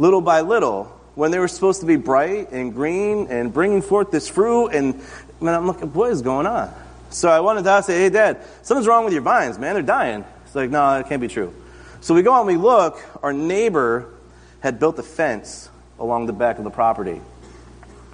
Little 0.00 0.20
by 0.20 0.40
little, 0.40 0.84
when 1.14 1.30
they 1.30 1.38
were 1.38 1.48
supposed 1.48 1.80
to 1.80 1.86
be 1.86 1.94
bright 1.94 2.50
and 2.50 2.74
green 2.74 3.28
and 3.30 3.52
bringing 3.52 3.80
forth 3.80 4.10
this 4.10 4.28
fruit, 4.28 4.68
and 4.68 5.00
man, 5.40 5.54
I'm 5.54 5.66
looking, 5.68 5.92
what 5.92 6.10
is 6.10 6.22
going 6.22 6.46
on? 6.46 6.74
So 7.10 7.28
I 7.28 7.40
wanted 7.40 7.62
to 7.62 7.82
say, 7.84 8.00
hey, 8.00 8.08
Dad, 8.10 8.42
something's 8.62 8.88
wrong 8.88 9.04
with 9.04 9.12
your 9.12 9.22
vines, 9.22 9.56
man. 9.58 9.74
They're 9.74 9.82
dying. 9.82 10.24
It's 10.44 10.54
like, 10.54 10.68
no, 10.70 10.94
that 10.94 11.08
can't 11.08 11.20
be 11.20 11.28
true. 11.28 11.54
So 12.00 12.12
we 12.12 12.22
go 12.22 12.32
out 12.32 12.40
and 12.40 12.48
we 12.48 12.56
look. 12.56 13.00
Our 13.22 13.32
neighbor 13.32 14.12
had 14.60 14.80
built 14.80 14.98
a 14.98 15.02
fence 15.04 15.70
along 16.00 16.26
the 16.26 16.32
back 16.32 16.58
of 16.58 16.64
the 16.64 16.70
property. 16.70 17.20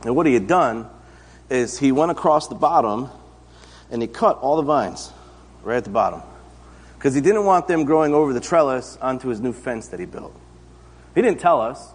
And 0.04 0.14
what 0.14 0.26
he 0.26 0.34
had 0.34 0.46
done 0.46 0.88
is 1.48 1.78
he 1.78 1.92
went 1.92 2.10
across 2.10 2.48
the 2.48 2.54
bottom 2.54 3.08
and 3.90 4.02
he 4.02 4.08
cut 4.08 4.38
all 4.38 4.56
the 4.56 4.62
vines 4.62 5.10
right 5.62 5.78
at 5.78 5.84
the 5.84 5.90
bottom 5.90 6.22
because 7.04 7.14
he 7.14 7.20
didn't 7.20 7.44
want 7.44 7.68
them 7.68 7.84
growing 7.84 8.14
over 8.14 8.32
the 8.32 8.40
trellis 8.40 8.96
onto 8.96 9.28
his 9.28 9.38
new 9.38 9.52
fence 9.52 9.88
that 9.88 10.00
he 10.00 10.06
built. 10.06 10.34
He 11.14 11.20
didn't 11.20 11.38
tell 11.38 11.60
us. 11.60 11.86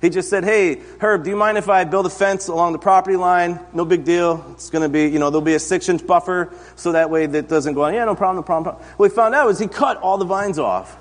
He 0.00 0.10
just 0.10 0.30
said, 0.30 0.44
Hey, 0.44 0.80
Herb, 1.00 1.24
do 1.24 1.30
you 1.30 1.34
mind 1.34 1.58
if 1.58 1.68
I 1.68 1.82
build 1.82 2.06
a 2.06 2.10
fence 2.10 2.46
along 2.46 2.72
the 2.72 2.78
property 2.78 3.16
line? 3.16 3.58
No 3.72 3.84
big 3.84 4.04
deal. 4.04 4.46
It's 4.52 4.70
going 4.70 4.82
to 4.82 4.88
be, 4.88 5.08
you 5.08 5.18
know, 5.18 5.30
there'll 5.30 5.40
be 5.40 5.54
a 5.54 5.58
six 5.58 5.88
inch 5.88 6.06
buffer 6.06 6.54
so 6.76 6.92
that 6.92 7.10
way 7.10 7.26
that 7.26 7.48
doesn't 7.48 7.74
go 7.74 7.82
on. 7.82 7.94
Yeah, 7.94 8.04
no 8.04 8.14
problem, 8.14 8.36
no 8.36 8.42
problem. 8.44 8.76
What 8.96 9.10
we 9.10 9.12
found 9.12 9.34
out 9.34 9.48
was 9.48 9.58
he 9.58 9.66
cut 9.66 9.96
all 9.96 10.18
the 10.18 10.24
vines 10.24 10.60
off. 10.60 10.96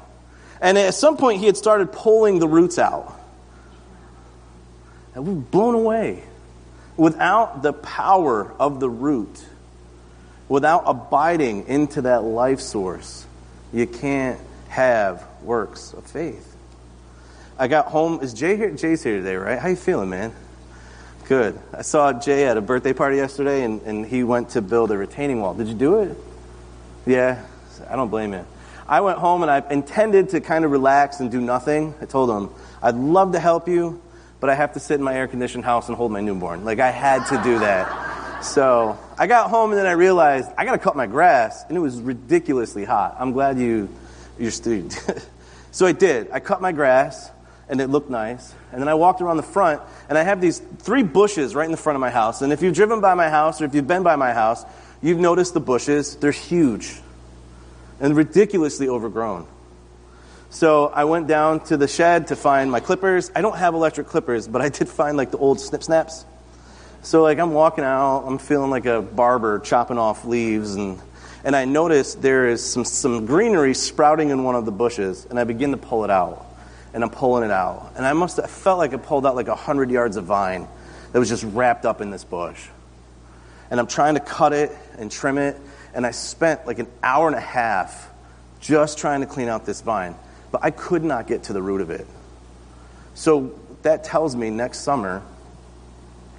And 0.59 0.75
at 0.75 0.95
some 0.95 1.15
point, 1.15 1.39
he 1.39 1.45
had 1.45 1.55
started 1.55 1.91
pulling 1.91 2.39
the 2.39 2.47
roots 2.47 2.79
out. 2.79 3.13
And 5.13 5.27
we 5.27 5.33
were 5.35 5.41
blown 5.41 5.75
away. 5.75 6.23
Without 6.97 7.61
the 7.61 7.71
power 7.73 8.51
of 8.59 8.79
the 8.79 8.89
root, 8.89 9.45
without 10.49 10.85
abiding 10.87 11.67
into 11.67 12.01
that 12.01 12.23
life 12.23 12.59
source, 12.59 13.27
you 13.73 13.87
can't 13.87 14.39
have 14.69 15.25
works 15.41 15.93
of 15.93 16.05
faith. 16.05 16.55
I 17.57 17.67
got 17.67 17.87
home. 17.87 18.21
Is 18.21 18.33
Jay 18.33 18.55
here? 18.55 18.71
Jay's 18.71 19.03
here 19.03 19.17
today, 19.17 19.35
right? 19.35 19.59
How 19.59 19.67
you 19.69 19.75
feeling, 19.75 20.09
man? 20.09 20.33
Good. 21.27 21.59
I 21.73 21.81
saw 21.81 22.13
Jay 22.13 22.45
at 22.45 22.57
a 22.57 22.61
birthday 22.61 22.93
party 22.93 23.17
yesterday, 23.17 23.63
and, 23.63 23.81
and 23.83 24.05
he 24.05 24.23
went 24.23 24.49
to 24.51 24.61
build 24.61 24.91
a 24.91 24.97
retaining 24.97 25.41
wall. 25.41 25.53
Did 25.53 25.67
you 25.67 25.73
do 25.73 25.99
it? 26.01 26.17
Yeah. 27.05 27.43
I 27.89 27.95
don't 27.95 28.09
blame 28.09 28.33
you. 28.33 28.45
I 28.87 29.01
went 29.01 29.17
home 29.17 29.41
and 29.41 29.49
I 29.49 29.63
intended 29.69 30.29
to 30.29 30.41
kind 30.41 30.65
of 30.65 30.71
relax 30.71 31.19
and 31.19 31.31
do 31.31 31.39
nothing. 31.39 31.95
I 32.01 32.05
told 32.05 32.29
him, 32.29 32.53
I'd 32.81 32.95
love 32.95 33.31
to 33.31 33.39
help 33.39 33.67
you, 33.67 34.01
but 34.39 34.49
I 34.49 34.55
have 34.55 34.73
to 34.73 34.79
sit 34.79 34.95
in 34.95 35.03
my 35.03 35.15
air 35.15 35.27
conditioned 35.27 35.63
house 35.63 35.87
and 35.87 35.97
hold 35.97 36.11
my 36.11 36.21
newborn. 36.21 36.65
Like, 36.65 36.79
I 36.79 36.91
had 36.91 37.25
to 37.27 37.41
do 37.43 37.59
that. 37.59 38.12
So 38.43 38.99
I 39.17 39.27
got 39.27 39.49
home 39.49 39.71
and 39.71 39.79
then 39.79 39.85
I 39.85 39.93
realized 39.93 40.49
I 40.57 40.65
got 40.65 40.73
to 40.73 40.77
cut 40.77 40.97
my 40.97 41.07
grass, 41.07 41.63
and 41.67 41.77
it 41.77 41.79
was 41.79 42.01
ridiculously 42.01 42.83
hot. 42.83 43.15
I'm 43.17 43.31
glad 43.31 43.57
you, 43.57 43.89
you're 44.37 44.51
student. 44.51 45.01
so 45.71 45.85
I 45.85 45.93
did. 45.93 46.29
I 46.29 46.41
cut 46.41 46.61
my 46.61 46.73
grass, 46.73 47.31
and 47.69 47.79
it 47.79 47.87
looked 47.87 48.09
nice. 48.09 48.53
And 48.73 48.81
then 48.81 48.89
I 48.89 48.95
walked 48.95 49.21
around 49.21 49.37
the 49.37 49.43
front, 49.43 49.81
and 50.09 50.17
I 50.17 50.23
have 50.23 50.41
these 50.41 50.59
three 50.59 51.03
bushes 51.03 51.55
right 51.55 51.65
in 51.65 51.71
the 51.71 51.77
front 51.77 51.95
of 51.95 52.01
my 52.01 52.09
house. 52.09 52.41
And 52.41 52.51
if 52.51 52.61
you've 52.61 52.75
driven 52.75 52.99
by 52.99 53.13
my 53.13 53.29
house 53.29 53.61
or 53.61 53.65
if 53.65 53.73
you've 53.73 53.87
been 53.87 54.03
by 54.03 54.17
my 54.17 54.33
house, 54.33 54.65
you've 55.01 55.19
noticed 55.19 55.53
the 55.53 55.61
bushes. 55.61 56.17
They're 56.17 56.31
huge 56.31 56.99
and 58.01 58.15
ridiculously 58.15 58.89
overgrown. 58.89 59.47
So 60.49 60.87
I 60.87 61.05
went 61.05 61.27
down 61.27 61.61
to 61.65 61.77
the 61.77 61.87
shed 61.87 62.27
to 62.27 62.35
find 62.35 62.69
my 62.69 62.81
clippers. 62.81 63.31
I 63.33 63.41
don't 63.41 63.57
have 63.57 63.73
electric 63.73 64.07
clippers, 64.07 64.47
but 64.47 64.61
I 64.61 64.69
did 64.69 64.89
find 64.89 65.15
like 65.15 65.31
the 65.31 65.37
old 65.37 65.61
snip 65.61 65.81
snaps. 65.81 66.25
So 67.03 67.21
like 67.21 67.37
I'm 67.37 67.53
walking 67.53 67.83
out, 67.83 68.23
I'm 68.25 68.37
feeling 68.37 68.71
like 68.71 68.85
a 68.85 69.01
barber 69.01 69.59
chopping 69.59 69.97
off 69.97 70.25
leaves 70.25 70.75
and 70.75 70.99
and 71.45 71.55
I 71.55 71.65
notice 71.65 72.15
there 72.15 72.47
is 72.47 72.63
some, 72.63 72.85
some 72.85 73.25
greenery 73.25 73.73
sprouting 73.73 74.29
in 74.29 74.43
one 74.43 74.55
of 74.55 74.63
the 74.65 74.71
bushes, 74.71 75.25
and 75.29 75.37
I 75.37 75.43
begin 75.43 75.71
to 75.71 75.77
pull 75.77 76.05
it 76.05 76.09
out. 76.09 76.45
And 76.93 77.03
I'm 77.03 77.09
pulling 77.09 77.43
it 77.43 77.51
out. 77.51 77.91
And 77.95 78.05
I 78.05 78.13
must 78.13 78.37
have 78.37 78.49
felt 78.49 78.77
like 78.77 78.93
I 78.93 78.97
pulled 78.97 79.25
out 79.25 79.35
like 79.35 79.47
hundred 79.47 79.89
yards 79.91 80.15
of 80.15 80.25
vine 80.25 80.67
that 81.11 81.19
was 81.19 81.27
just 81.27 81.43
wrapped 81.43 81.85
up 81.85 82.01
in 82.01 82.11
this 82.11 82.23
bush. 82.23 82.67
And 83.71 83.79
I'm 83.79 83.87
trying 83.87 84.13
to 84.13 84.19
cut 84.19 84.53
it 84.53 84.71
and 84.97 85.11
trim 85.11 85.37
it, 85.37 85.59
and 85.93 86.05
I 86.05 86.11
spent 86.11 86.65
like 86.65 86.79
an 86.79 86.87
hour 87.01 87.27
and 87.27 87.35
a 87.35 87.41
half 87.41 88.09
just 88.61 88.97
trying 88.97 89.21
to 89.21 89.27
clean 89.27 89.49
out 89.49 89.65
this 89.65 89.81
vine. 89.81 90.15
But 90.51 90.63
I 90.63 90.71
could 90.71 91.03
not 91.03 91.27
get 91.27 91.43
to 91.43 91.53
the 91.53 91.61
root 91.61 91.81
of 91.81 91.89
it. 91.89 92.07
So 93.15 93.59
that 93.81 94.03
tells 94.03 94.35
me 94.35 94.49
next 94.49 94.79
summer 94.79 95.23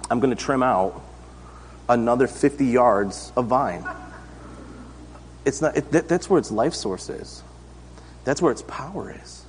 I'm 0.09 0.19
going 0.19 0.35
to 0.35 0.41
trim 0.41 0.63
out 0.63 1.01
another 1.89 2.27
50 2.27 2.65
yards 2.65 3.31
of 3.35 3.47
vine. 3.47 3.85
It's 5.45 5.61
not, 5.61 5.77
it, 5.77 5.91
that, 5.91 6.07
that's 6.07 6.29
where 6.29 6.39
its 6.39 6.51
life 6.51 6.73
source 6.73 7.09
is. 7.09 7.43
That's 8.23 8.41
where 8.41 8.51
its 8.51 8.63
power 8.63 9.15
is. 9.23 9.43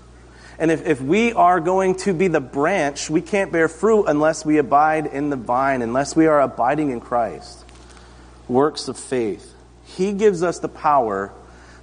And 0.59 0.71
if, 0.71 0.87
if 0.87 1.01
we 1.01 1.33
are 1.33 1.61
going 1.61 1.97
to 1.97 2.15
be 2.15 2.29
the 2.29 2.41
branch, 2.41 3.11
we 3.11 3.21
can't 3.21 3.53
bear 3.53 3.69
fruit 3.69 4.05
unless 4.07 4.45
we 4.45 4.59
abide 4.59 5.07
in 5.07 5.31
the 5.31 5.37
vine, 5.37 5.83
unless 5.83 6.17
we 6.17 6.27
are 6.27 6.41
abiding 6.41 6.91
in 6.91 7.01
Christ. 7.01 7.65
Works 8.49 8.89
of 8.89 8.99
faith. 8.99 9.55
He 9.85 10.13
gives 10.13 10.43
us 10.43 10.59
the 10.59 10.69
power 10.69 11.33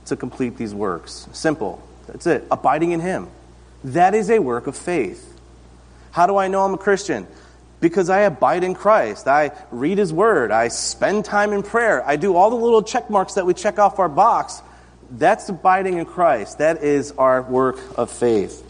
to 0.05 0.15
complete 0.15 0.57
these 0.57 0.74
works. 0.74 1.28
Simple. 1.34 1.86
That's 2.07 2.26
it. 2.28 2.45
Abiding 2.51 2.91
in 2.91 2.99
Him. 2.99 3.30
That 3.84 4.15
is 4.15 4.30
a 4.30 4.39
work 4.39 4.67
of 4.67 4.76
faith. 4.76 5.30
How 6.11 6.28
do 6.28 6.38
I 6.38 6.47
know 6.47 6.63
I'm 6.63 6.74
a 6.74 6.78
Christian? 6.78 7.28
Because 7.84 8.10
I 8.10 8.22
abide 8.22 8.64
in 8.64 8.74
Christ. 8.74 9.28
I 9.28 9.52
read 9.70 9.98
His 9.98 10.14
Word. 10.14 10.52
I 10.52 10.70
spend 10.70 11.26
time 11.26 11.52
in 11.52 11.64
prayer. 11.64 12.02
I 12.08 12.16
do 12.16 12.36
all 12.36 12.50
the 12.50 12.56
little 12.56 12.82
check 12.82 13.10
marks 13.10 13.34
that 13.34 13.46
we 13.46 13.54
check 13.54 13.78
off 13.78 14.00
our 14.00 14.08
box. 14.08 14.62
That's 15.12 15.50
abiding 15.50 15.98
in 15.98 16.06
Christ. 16.06 16.60
That 16.60 16.82
is 16.84 17.12
our 17.18 17.42
work 17.42 17.80
of 17.98 18.10
faith. 18.10 18.66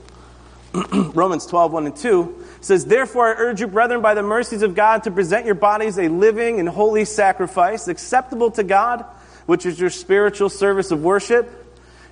Romans 1.14 1.46
12, 1.46 1.72
1 1.72 1.86
and 1.86 1.96
2 1.96 2.46
says, 2.62 2.86
Therefore 2.86 3.28
I 3.28 3.36
urge 3.38 3.62
you, 3.62 3.68
brethren, 3.68 4.02
by 4.02 4.16
the 4.16 4.24
mercies 4.24 4.64
of 4.64 4.74
God, 4.74 5.04
to 5.04 5.12
present 5.12 5.46
your 5.46 5.56
bodies 5.56 6.00
a 6.00 6.08
living 6.08 6.60
and 6.60 6.68
holy 6.68 7.06
sacrifice, 7.06 7.88
acceptable 7.88 8.50
to 8.52 8.64
God 8.64 9.06
which 9.46 9.66
is 9.66 9.80
your 9.80 9.90
spiritual 9.90 10.50
service 10.50 10.92
of 10.92 11.04
worship. 11.04 11.60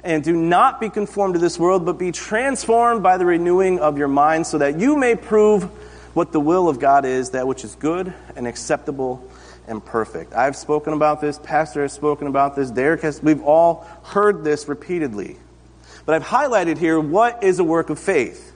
And 0.04 0.24
do 0.24 0.36
not 0.36 0.80
be 0.80 0.90
conformed 0.90 1.36
to 1.36 1.40
this 1.40 1.60
world, 1.60 1.86
but 1.86 2.00
be 2.00 2.12
transformed 2.12 3.04
by 3.04 3.18
the 3.18 3.26
renewing 3.26 3.80
of 3.80 4.00
your 4.00 4.08
mind, 4.08 4.48
so 4.48 4.58
that 4.58 4.80
you 4.80 4.98
may 4.98 5.16
prove 5.16 5.70
what 6.14 6.32
the 6.32 6.40
will 6.40 6.68
of 6.70 6.80
God 6.80 7.06
is, 7.06 7.32
that 7.32 7.48
which 7.48 7.64
is 7.64 7.76
good 7.76 8.14
and 8.36 8.48
acceptable 8.48 9.28
and 9.68 9.84
perfect. 9.84 10.34
I've 10.34 10.56
spoken 10.56 10.94
about 10.94 11.22
this, 11.22 11.40
Pastor 11.40 11.84
has 11.84 11.94
spoken 11.94 12.28
about 12.28 12.56
this, 12.56 12.72
Derek 12.72 13.02
has, 13.02 13.22
we've 13.22 13.44
all 13.44 13.88
heard 14.04 14.44
this 14.44 14.68
repeatedly. 14.68 15.38
But 16.06 16.16
I've 16.16 16.24
highlighted 16.24 16.78
here 16.78 17.00
what 17.00 17.44
is 17.44 17.60
a 17.60 17.64
work 17.64 17.90
of 17.90 18.00
faith. 18.00 18.54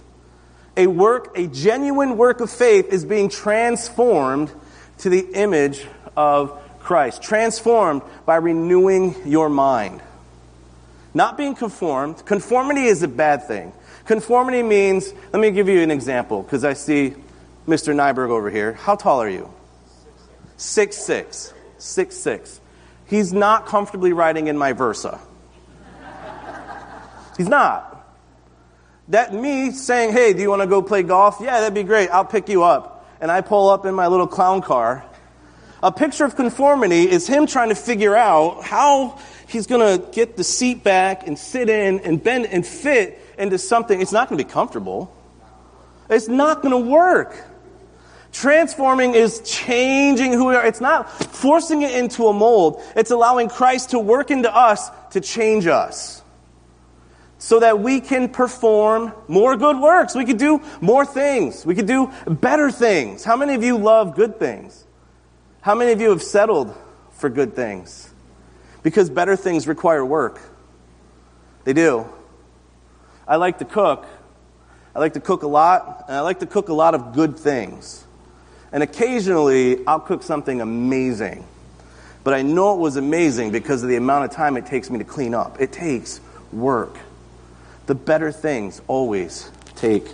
A 0.77 0.87
work, 0.87 1.37
a 1.37 1.47
genuine 1.47 2.17
work 2.17 2.41
of 2.41 2.49
faith 2.49 2.91
is 2.91 3.05
being 3.05 3.29
transformed 3.29 4.51
to 4.97 5.09
the 5.09 5.25
image 5.33 5.85
of 6.17 6.61
Christ, 6.79 7.21
transformed 7.21 8.01
by 8.25 8.35
renewing 8.35 9.15
your 9.25 9.49
mind. 9.49 10.01
Not 11.13 11.37
being 11.37 11.55
conformed. 11.55 12.25
Conformity 12.25 12.85
is 12.85 13.03
a 13.03 13.07
bad 13.07 13.47
thing. 13.47 13.71
Conformity 14.05 14.61
means, 14.61 15.13
let 15.31 15.39
me 15.39 15.51
give 15.51 15.69
you 15.69 15.81
an 15.81 15.91
example, 15.91 16.43
because 16.43 16.65
I 16.65 16.73
see 16.73 17.15
Mr. 17.67 17.93
Nyberg 17.93 18.29
over 18.29 18.49
here. 18.49 18.73
How 18.73 18.95
tall 18.95 19.21
are 19.21 19.29
you? 19.29 19.51
Six 20.57 20.97
six. 20.97 21.53
Six 21.77 22.15
six. 22.15 22.59
He's 23.07 23.33
not 23.33 23.65
comfortably 23.65 24.13
riding 24.13 24.47
in 24.47 24.57
my 24.57 24.73
Versa. 24.73 25.19
He's 27.37 27.49
not. 27.49 27.91
That 29.09 29.33
me 29.33 29.71
saying, 29.71 30.13
hey, 30.13 30.33
do 30.33 30.41
you 30.41 30.49
want 30.49 30.61
to 30.61 30.67
go 30.67 30.81
play 30.81 31.03
golf? 31.03 31.37
Yeah, 31.39 31.59
that'd 31.59 31.73
be 31.73 31.83
great. 31.83 32.09
I'll 32.09 32.25
pick 32.25 32.49
you 32.49 32.63
up. 32.63 33.05
And 33.21 33.29
I 33.29 33.41
pull 33.41 33.69
up 33.69 33.85
in 33.85 33.93
my 33.93 34.07
little 34.07 34.27
clown 34.27 34.61
car 34.61 35.05
a 35.85 35.91
picture 35.91 36.25
of 36.25 36.35
conformity 36.35 37.09
is 37.09 37.27
him 37.27 37.45
trying 37.45 37.69
to 37.69 37.75
figure 37.75 38.15
out 38.15 38.63
how 38.63 39.19
he's 39.47 39.67
going 39.67 39.99
to 39.99 40.11
get 40.11 40.35
the 40.35 40.43
seat 40.43 40.83
back 40.83 41.27
and 41.27 41.37
sit 41.37 41.69
in 41.69 41.99
and 41.99 42.23
bend 42.23 42.47
and 42.47 42.65
fit 42.65 43.21
into 43.37 43.59
something. 43.59 44.01
It's 44.01 44.11
not 44.11 44.27
going 44.27 44.39
to 44.39 44.43
be 44.43 44.49
comfortable. 44.49 45.15
It's 46.09 46.27
not 46.27 46.63
going 46.63 46.71
to 46.71 46.89
work. 46.89 47.37
Transforming 48.35 49.15
is 49.15 49.39
changing 49.45 50.33
who 50.33 50.47
we 50.47 50.55
are. 50.55 50.65
It's 50.65 50.81
not 50.81 51.09
forcing 51.09 51.83
it 51.83 51.95
into 51.95 52.27
a 52.27 52.33
mold. 52.33 52.83
It's 52.93 53.09
allowing 53.09 53.47
Christ 53.47 53.91
to 53.91 53.99
work 53.99 54.29
into 54.29 54.53
us 54.53 54.89
to 55.11 55.21
change 55.21 55.67
us 55.67 56.21
so 57.37 57.61
that 57.61 57.79
we 57.79 58.01
can 58.01 58.27
perform 58.27 59.13
more 59.29 59.55
good 59.55 59.79
works. 59.79 60.15
We 60.15 60.25
could 60.25 60.37
do 60.37 60.61
more 60.81 61.05
things. 61.05 61.65
We 61.65 61.75
could 61.75 61.85
do 61.85 62.11
better 62.27 62.69
things. 62.71 63.23
How 63.23 63.37
many 63.37 63.55
of 63.55 63.63
you 63.63 63.77
love 63.77 64.15
good 64.15 64.37
things? 64.37 64.85
How 65.61 65.73
many 65.73 65.93
of 65.93 66.01
you 66.01 66.09
have 66.09 66.21
settled 66.21 66.75
for 67.11 67.29
good 67.29 67.55
things? 67.55 68.13
Because 68.83 69.09
better 69.09 69.37
things 69.37 69.65
require 69.65 70.03
work. 70.03 70.41
They 71.63 71.71
do. 71.71 72.05
I 73.25 73.37
like 73.37 73.59
to 73.59 73.65
cook. 73.65 74.05
I 74.93 74.99
like 74.99 75.13
to 75.13 75.21
cook 75.21 75.43
a 75.43 75.47
lot, 75.47 76.03
and 76.09 76.17
I 76.17 76.19
like 76.19 76.39
to 76.39 76.45
cook 76.45 76.67
a 76.67 76.73
lot 76.73 76.95
of 76.95 77.13
good 77.13 77.39
things. 77.39 78.04
And 78.71 78.83
occasionally, 78.83 79.85
I'll 79.85 79.99
cook 79.99 80.23
something 80.23 80.61
amazing. 80.61 81.45
But 82.23 82.33
I 82.33 82.41
know 82.41 82.73
it 82.73 82.79
was 82.79 82.97
amazing 82.97 83.51
because 83.51 83.83
of 83.83 83.89
the 83.89 83.95
amount 83.97 84.25
of 84.25 84.31
time 84.31 84.57
it 84.57 84.65
takes 84.65 84.89
me 84.89 84.97
to 84.97 85.05
clean 85.05 85.33
up. 85.33 85.61
It 85.61 85.71
takes 85.71 86.19
work. 86.51 86.97
The 87.85 87.95
better 87.95 88.31
things 88.31 88.81
always 88.87 89.49
take 89.75 90.07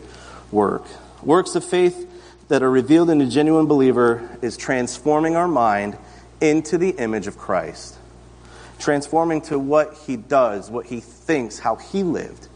work. 0.52 0.86
Works 1.24 1.56
of 1.56 1.64
faith 1.64 2.08
that 2.50 2.64
are 2.64 2.70
revealed 2.70 3.10
in 3.10 3.22
a 3.22 3.28
genuine 3.28 3.66
believer 3.66 4.30
is 4.42 4.58
transforming 4.58 5.38
our 5.38 5.48
mind 5.48 5.98
into 6.42 6.78
the 6.78 6.90
image 6.90 7.28
of 7.28 7.38
Christ, 7.38 7.98
transforming 8.78 9.42
to 9.44 9.58
what 9.58 9.94
he 10.06 10.18
does, 10.18 10.70
what 10.70 10.88
he 10.88 11.00
thinks, 11.00 11.60
how 11.60 11.78
he 11.78 12.04
lived, 12.04 12.50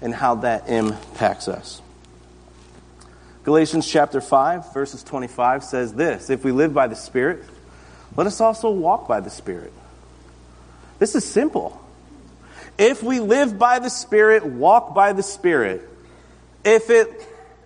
and 0.00 0.12
how 0.12 0.36
that 0.36 0.68
impacts 0.68 1.46
us. 1.46 1.80
Galatians 3.46 3.86
chapter 3.86 4.20
5, 4.20 4.74
verses 4.74 5.04
25 5.04 5.62
says 5.62 5.94
this 5.94 6.30
If 6.30 6.42
we 6.42 6.50
live 6.50 6.74
by 6.74 6.88
the 6.88 6.96
Spirit, 6.96 7.44
let 8.16 8.26
us 8.26 8.40
also 8.40 8.70
walk 8.70 9.06
by 9.06 9.20
the 9.20 9.30
Spirit. 9.30 9.72
This 10.98 11.14
is 11.14 11.24
simple. 11.24 11.80
If 12.76 13.04
we 13.04 13.20
live 13.20 13.56
by 13.56 13.78
the 13.78 13.88
Spirit, 13.88 14.44
walk 14.44 14.96
by 14.96 15.12
the 15.12 15.22
Spirit, 15.22 15.88
if 16.64 16.90
it 16.90 17.08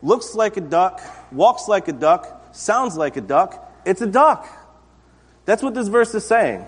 looks 0.03 0.35
like 0.35 0.59
a 0.59 0.61
duck, 0.61 1.01
walks 1.33 1.67
like 1.67 1.89
a 1.89 1.95
duck, 1.95 2.55
sounds 2.55 2.99
like 2.99 3.17
a 3.17 3.23
duck, 3.23 3.73
it's 3.87 4.03
a 4.03 4.07
duck. 4.07 4.47
That's 5.47 5.63
what 5.63 5.73
this 5.73 5.89
verse 5.89 6.15
is 6.15 6.27
saying. 6.27 6.67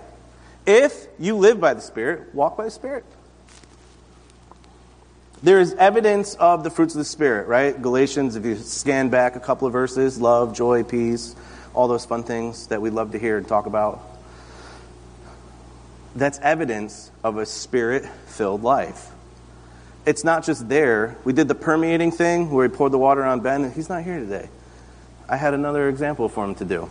If 0.65 1.05
you 1.19 1.37
live 1.37 1.59
by 1.59 1.75
the 1.75 1.81
Spirit, 1.81 2.33
walk 2.33 2.57
by 2.57 2.63
the 2.63 2.71
Spirit. 2.71 3.05
There 5.43 5.59
is 5.59 5.73
evidence 5.73 6.35
of 6.35 6.63
the 6.63 6.69
fruits 6.69 6.95
of 6.95 6.99
the 6.99 7.05
Spirit, 7.05 7.49
right? 7.49 7.79
Galatians, 7.79 8.37
if 8.37 8.45
you 8.45 8.55
scan 8.55 9.09
back 9.09 9.35
a 9.35 9.41
couple 9.41 9.67
of 9.67 9.73
verses, 9.73 10.17
love, 10.17 10.55
joy, 10.55 10.83
peace, 10.83 11.35
all 11.73 11.89
those 11.89 12.05
fun 12.05 12.23
things 12.23 12.67
that 12.67 12.81
we 12.81 12.89
love 12.89 13.11
to 13.11 13.19
hear 13.19 13.37
and 13.37 13.45
talk 13.45 13.65
about. 13.65 14.01
That's 16.15 16.39
evidence 16.39 17.11
of 17.25 17.37
a 17.37 17.45
spirit 17.45 18.05
filled 18.25 18.63
life. 18.63 19.11
It's 20.05 20.23
not 20.23 20.45
just 20.45 20.69
there. 20.69 21.17
We 21.25 21.33
did 21.33 21.49
the 21.49 21.55
permeating 21.55 22.13
thing 22.13 22.49
where 22.49 22.65
we 22.65 22.73
poured 22.73 22.93
the 22.93 22.97
water 22.97 23.25
on 23.25 23.41
Ben, 23.41 23.65
and 23.65 23.73
he's 23.73 23.89
not 23.89 24.03
here 24.03 24.19
today. 24.19 24.47
I 25.27 25.35
had 25.35 25.53
another 25.53 25.89
example 25.89 26.29
for 26.29 26.45
him 26.45 26.55
to 26.55 26.65
do. 26.65 26.89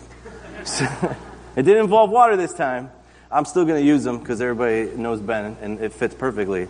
So, 0.65 0.85
it 1.57 1.63
didn't 1.63 1.85
involve 1.85 2.11
water 2.11 2.37
this 2.37 2.53
time. 2.53 2.91
I'm 3.31 3.47
still 3.47 3.65
going 3.65 3.81
to 3.81 3.87
use 3.87 4.05
them 4.05 4.19
because 4.19 4.43
everybody 4.43 4.95
knows 4.95 5.23
Ben 5.23 5.57
and 5.63 5.81
it 5.81 5.95
fits 5.95 6.15
perfectly. 6.15 6.69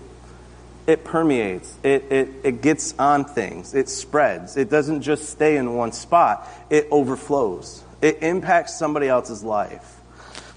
It 0.85 1.05
permeates, 1.05 1.72
it, 1.85 2.11
it, 2.11 2.28
it 2.43 2.62
gets 2.62 2.93
on 2.99 3.24
things, 3.24 3.72
it 3.72 3.89
spreads. 3.89 4.57
It 4.57 4.68
doesn't 4.68 5.03
just 5.03 5.28
stay 5.28 5.57
in 5.57 5.74
one 5.74 5.93
spot, 5.93 6.49
it 6.70 6.89
overflows. 6.91 7.85
It 8.01 8.22
impacts 8.22 8.74
somebody 8.74 9.09
else's 9.09 9.45
life. 9.45 10.01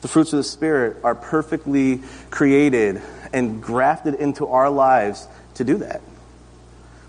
The 0.02 0.08
fruits 0.08 0.34
of 0.34 0.38
the 0.38 0.44
Spirit 0.44 0.98
are 1.04 1.14
perfectly 1.14 2.02
created 2.32 3.02
and 3.34 3.62
grafted 3.62 4.16
into 4.16 4.48
our 4.48 4.70
lives 4.70 5.28
to 5.56 5.64
do 5.64 5.78
that. 5.78 6.02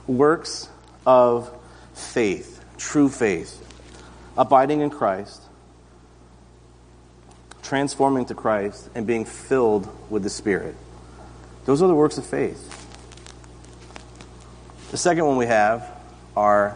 Works 0.07 0.69
of 1.07 1.51
faith, 1.95 2.63
true 2.77 3.09
faith, 3.09 3.63
abiding 4.37 4.81
in 4.81 4.91
Christ, 4.91 5.41
transforming 7.63 8.27
to 8.27 8.35
Christ, 8.35 8.91
and 8.95 9.07
being 9.07 9.25
filled 9.25 9.89
with 10.11 10.23
the 10.23 10.31
Spirit. 10.31 10.77
Those 11.65 11.83
are 11.83 11.89
the 11.89 11.95
works 11.95 12.19
of 12.19 12.27
faith. 12.27 12.76
The 14.97 15.03
second 15.03 15.27
one 15.27 15.37
we 15.37 15.45
have 15.45 15.87
are 16.35 16.75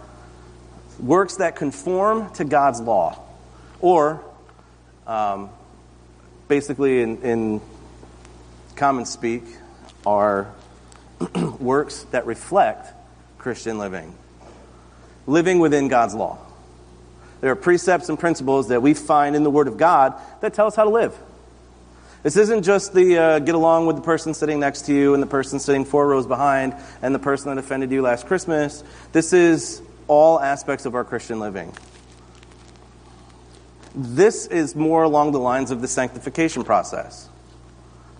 works 0.99 1.37
that 1.37 1.57
conform 1.57 2.31
to 2.35 2.45
God's 2.45 2.79
law, 2.79 3.19
or 3.81 4.23
um, 5.07 5.49
basically, 6.47 7.01
in, 7.01 7.23
in 7.23 7.61
common 8.77 9.07
speak, 9.07 9.45
are 10.05 10.53
works 11.59 12.03
that 12.11 12.27
reflect 12.27 12.93
Christian 13.39 13.79
living, 13.79 14.15
living 15.27 15.59
within 15.59 15.89
God's 15.89 16.15
law. 16.15 16.37
There 17.41 17.51
are 17.51 17.57
precepts 17.57 18.11
and 18.11 18.19
principles 18.19 18.69
that 18.69 18.83
we 18.83 18.93
find 18.93 19.35
in 19.35 19.45
the 19.45 19.51
Word 19.51 19.67
of 19.67 19.79
God 19.79 20.13
that 20.43 20.53
tell 20.53 20.67
us 20.67 20.77
how 20.77 20.85
to 20.85 20.91
live. 20.91 21.19
This 22.23 22.37
isn't 22.37 22.65
just 22.65 22.93
the 22.93 23.17
uh, 23.17 23.39
get 23.39 23.55
along 23.55 23.87
with 23.87 23.97
the 23.97 24.03
person 24.03 24.35
sitting 24.35 24.61
next 24.61 24.83
to 24.83 24.95
you 24.95 25.15
and 25.15 25.23
the 25.23 25.27
person 25.27 25.59
sitting 25.59 25.87
four 25.87 26.07
rows 26.07 26.27
behind 26.27 26.75
and 27.01 27.15
the 27.15 27.19
person 27.19 27.49
that 27.49 27.59
offended 27.59 27.91
you 27.91 28.03
last 28.03 28.27
Christmas. 28.27 28.85
This 29.13 29.33
is 29.33 29.81
all 30.07 30.39
aspects 30.39 30.85
of 30.85 30.95
our 30.95 31.05
Christian 31.05 31.41
living. 31.41 31.73
This 33.95 34.47
is 34.47 34.77
more 34.77 35.03
along 35.03 35.33
the 35.33 35.41
lines 35.41 35.71
of 35.71 35.81
the 35.81 35.89
sanctification 35.89 36.63
process. 36.63 37.27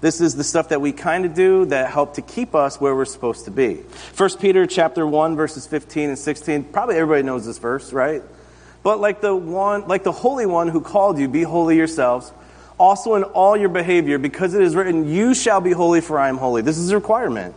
This 0.01 0.23
is 0.23 0.35
the 0.35 0.45
stuff 0.45 0.71
that 0.71 0.81
we 0.81 0.93
kind 0.93 1.27
of 1.27 1.35
do 1.35 1.67
that 1.67 1.91
help 1.91 2.15
to 2.15 2.23
keep 2.23 2.55
us 2.55 2.81
where 2.81 2.97
we're 2.97 3.05
supposed 3.05 3.45
to 3.45 3.51
be. 3.51 3.83
1 4.17 4.39
Peter 4.39 4.65
chapter 4.65 5.07
1 5.07 5.37
verses 5.37 5.67
15 5.67 6.09
and 6.09 6.19
16. 6.19 6.65
Probably 6.65 6.97
everybody 6.97 7.23
knows 7.23 7.45
this 7.45 7.59
verse, 7.59 7.93
right? 7.93 8.23
But 8.83 8.99
like 8.99 9.21
the 9.21 9.37
one 9.37 9.89
like 9.89 10.05
the 10.05 10.13
holy 10.13 10.47
one 10.47 10.69
who 10.69 10.81
called 10.81 11.19
you, 11.19 11.29
be 11.29 11.43
holy 11.43 11.77
yourselves 11.77 12.33
also 12.81 13.15
in 13.15 13.23
all 13.23 13.57
your 13.57 13.69
behavior, 13.69 14.19
because 14.19 14.55
it 14.55 14.63
is 14.63 14.75
written, 14.75 15.07
You 15.07 15.35
shall 15.35 15.61
be 15.61 15.71
holy, 15.71 16.01
for 16.01 16.19
I 16.19 16.31
am 16.31 16.39
holy. 16.39 16.63
This 16.63 16.79
is 16.79 16.91
a 16.91 16.97
requirement. 16.97 17.55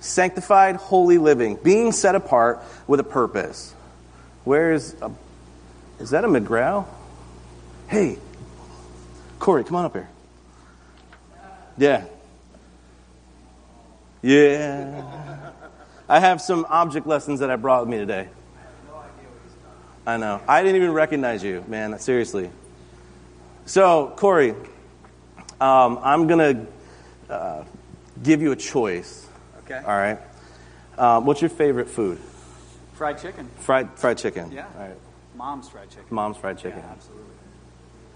Sanctified, 0.00 0.76
holy 0.76 1.18
living, 1.18 1.56
being 1.62 1.92
set 1.92 2.14
apart 2.14 2.62
with 2.86 3.00
a 3.00 3.04
purpose. 3.04 3.74
Where 4.44 4.72
is 4.72 4.96
a, 5.02 5.10
is 6.00 6.10
that 6.10 6.24
a 6.24 6.28
McGraw? 6.28 6.86
Hey, 7.86 8.18
Corey, 9.38 9.62
come 9.62 9.76
on 9.76 9.84
up 9.84 9.92
here. 9.92 10.08
Yeah. 11.76 12.04
Yeah. 14.22 15.50
I 16.08 16.20
have 16.20 16.40
some 16.40 16.66
object 16.70 17.06
lessons 17.06 17.40
that 17.40 17.50
I 17.50 17.56
brought 17.56 17.82
with 17.82 17.90
me 17.90 17.98
today. 17.98 18.28
I 20.06 20.16
know. 20.16 20.40
I 20.48 20.62
didn't 20.62 20.76
even 20.76 20.92
recognize 20.92 21.42
you, 21.42 21.64
man. 21.68 21.98
Seriously. 21.98 22.50
So, 23.66 24.12
Corey, 24.16 24.54
um, 25.60 25.98
I'm 26.02 26.26
going 26.26 26.66
to 27.28 27.32
uh, 27.32 27.64
give 28.22 28.42
you 28.42 28.52
a 28.52 28.56
choice. 28.56 29.26
Okay. 29.60 29.78
All 29.78 29.96
right. 29.96 30.18
Um, 30.98 31.24
what's 31.24 31.40
your 31.40 31.50
favorite 31.50 31.88
food? 31.88 32.18
Fried 32.92 33.18
chicken. 33.18 33.48
Fried 33.58 33.98
fried 33.98 34.18
chicken. 34.18 34.52
Yeah. 34.52 34.66
All 34.76 34.86
right. 34.86 34.96
Mom's 35.34 35.68
fried 35.68 35.90
chicken. 35.90 36.04
Mom's 36.10 36.36
fried 36.36 36.58
chicken. 36.58 36.78
Yeah, 36.78 36.92
absolutely. 36.92 37.24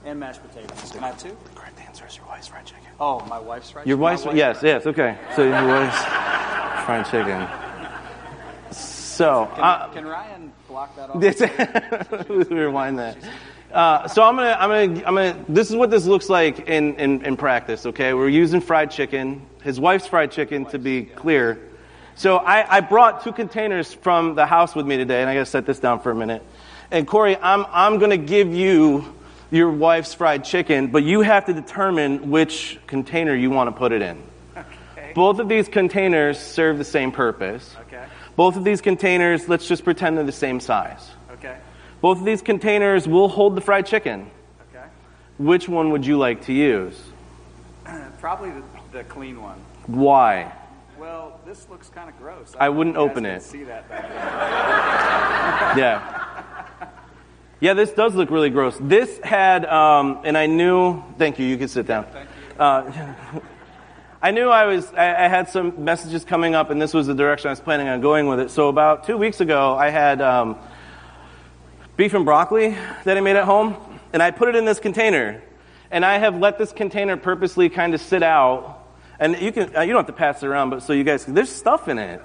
And 0.05 0.21
mashed 0.21 0.41
potatoes. 0.47 0.93
Can 0.93 1.03
I 1.03 1.09
have 1.09 1.19
two? 1.19 1.37
The 1.45 1.59
correct 1.59 1.81
answer 1.81 2.07
is 2.07 2.17
your 2.17 2.27
wife's 2.27 2.47
fried 2.47 2.65
chicken. 2.65 2.85
Oh, 3.01 3.21
my 3.27 3.41
wife's 3.41 3.71
fried 3.71 3.87
Your 3.87 3.97
chicken? 3.97 4.03
wife's 4.03 4.25
My 4.25 4.33
yes, 4.35 4.61
fried 4.61 4.69
yes. 4.69 4.87
Okay. 4.87 5.19
So 5.35 5.43
your 5.43 5.67
wife's 5.67 6.05
fried 6.85 7.07
chicken. 7.07 7.49
So. 8.71 9.51
Can, 9.55 9.65
uh, 9.65 9.89
can 9.89 10.07
Ryan 10.07 10.53
block 10.69 10.95
that 10.95 11.11
off? 11.11 12.29
Rewind 12.51 12.99
that. 13.01 13.17
Uh, 13.73 14.09
so 14.09 14.23
I'm 14.23 14.37
gonna, 14.37 14.57
I'm 14.59 14.69
gonna, 14.71 15.07
I'm 15.07 15.15
gonna. 15.15 15.45
This 15.49 15.69
is 15.71 15.77
what 15.77 15.91
this 15.91 16.07
looks 16.07 16.29
like 16.29 16.69
in, 16.69 16.95
in, 16.97 17.25
in 17.25 17.37
practice. 17.37 17.85
Okay, 17.85 18.15
we're 18.15 18.29
using 18.29 18.61
fried 18.61 18.91
chicken. 18.91 19.43
His 19.63 19.79
wife's 19.79 20.07
fried 20.07 20.31
chicken, 20.31 20.65
to 20.67 20.79
be 20.79 21.03
clear. 21.03 21.61
So 22.15 22.39
I, 22.39 22.79
I 22.79 22.81
brought 22.81 23.23
two 23.23 23.33
containers 23.33 23.93
from 23.93 24.35
the 24.35 24.47
house 24.47 24.75
with 24.75 24.87
me 24.87 24.97
today, 24.97 25.21
and 25.21 25.29
I 25.29 25.35
gotta 25.35 25.47
set 25.47 25.67
this 25.67 25.79
down 25.79 26.01
for 26.01 26.11
a 26.11 26.15
minute. 26.15 26.43
And 26.91 27.07
Corey, 27.07 27.37
I'm, 27.37 27.67
I'm 27.69 27.99
gonna 27.99 28.17
give 28.17 28.55
you 28.55 29.15
your 29.51 29.71
wife's 29.71 30.15
fried 30.15 30.45
chicken, 30.45 30.89
but 30.89 31.05
you 31.05 31.21
have 31.21 31.47
to 31.47 31.53
determine 31.53 32.31
which 32.31 32.79
container 32.87 33.35
you 33.35 33.51
want 33.51 33.69
to 33.69 33.79
put 33.79 33.93
it 33.93 34.03
in. 34.03 34.23
Okay. 34.57 35.13
Both 35.15 35.39
of 35.39 35.49
these 35.49 35.69
containers 35.69 36.39
serve 36.39 36.79
the 36.79 36.85
same 36.85 37.13
purpose. 37.13 37.77
Okay. 37.83 38.05
Both 38.35 38.57
of 38.57 38.65
these 38.65 38.81
containers, 38.81 39.49
let's 39.49 39.69
just 39.69 39.85
pretend 39.85 40.17
they're 40.17 40.25
the 40.25 40.33
same 40.33 40.61
size. 40.61 41.11
Okay. 41.33 41.57
Both 42.01 42.19
of 42.19 42.25
these 42.25 42.43
containers 42.43 43.09
will 43.09 43.29
hold 43.29 43.57
the 43.57 43.61
fried 43.61 43.87
chicken. 43.87 44.31
Okay. 44.71 44.87
Which 45.39 45.69
one 45.69 45.91
would 45.91 46.07
you 46.07 46.19
like 46.19 46.45
to 46.47 46.53
use? 46.53 47.01
Probably 48.21 48.51
the, 48.51 48.63
the 48.93 49.05
clean 49.05 49.41
one. 49.41 49.61
Why? 49.87 50.53
Well, 50.99 51.41
this 51.47 51.69
looks 51.69 51.89
kind 51.89 52.09
of 52.09 52.19
gross. 52.19 52.55
I 52.59 52.67
don't 52.67 52.77
wouldn't 52.77 52.97
open 52.97 53.27
it. 53.27 53.43
See 53.43 53.65
that. 53.65 53.85
Yeah. 55.77 56.19
Yeah, 57.61 57.75
this 57.75 57.91
does 57.91 58.15
look 58.15 58.31
really 58.31 58.51
gross. 58.51 58.77
This 58.81 59.19
had, 59.19 59.65
um, 59.65 60.21
and 60.25 60.39
I 60.39 60.47
knew. 60.47 61.03
Thank 61.19 61.39
you. 61.39 61.47
You 61.47 61.59
can 61.59 61.69
sit 61.69 61.87
down. 61.87 62.05
Thank 62.05 62.29
you. 62.29 62.63
Uh, 62.63 63.41
I 64.23 64.31
knew 64.31 64.49
I 64.49 64.67
was. 64.67 64.93
I, 64.95 65.25
I 65.25 65.29
had 65.29 65.49
some 65.49 65.85
messages 65.85 66.25
coming 66.25 66.55
up, 66.55 66.71
and 66.71 66.81
this 66.81 66.95
was 66.95 67.07
the 67.07 67.15
direction 67.15 67.49
I 67.49 67.53
was 67.53 67.61
planning 67.61 67.89
on 67.89 68.01
going 68.01 68.27
with 68.27 68.41
it. 68.41 68.51
So 68.51 68.69
about 68.69 69.07
two 69.07 69.17
weeks 69.17 69.41
ago, 69.41 69.75
I 69.75 69.91
had 69.91 70.21
um, 70.21 70.57
beef 71.99 72.15
and 72.15 72.25
broccoli 72.25 72.77
that 73.05 73.19
I 73.19 73.21
made 73.21 73.35
at 73.37 73.45
home, 73.45 73.77
and 74.13 74.23
I 74.23 74.31
put 74.31 74.49
it 74.49 74.55
in 74.55 74.65
this 74.65 74.79
container, 74.79 75.43
and 75.91 76.05
I 76.05 76.19
have 76.19 76.39
let 76.39 76.57
this 76.57 76.73
container 76.73 77.17
purposely 77.17 77.69
kind 77.69 77.93
of 77.93 78.01
sit 78.01 78.23
out. 78.23 78.87
And 79.19 79.37
you 79.39 79.51
can. 79.53 79.77
uh, 79.77 79.81
You 79.81 79.93
don't 79.93 80.07
have 80.07 80.07
to 80.07 80.13
pass 80.19 80.43
it 80.43 80.47
around, 80.47 80.71
but 80.71 80.83
so 80.83 80.93
you 80.93 81.03
guys. 81.05 81.27
There's 81.27 81.51
stuff 81.51 81.89
in 81.89 81.99
it. 81.99 82.23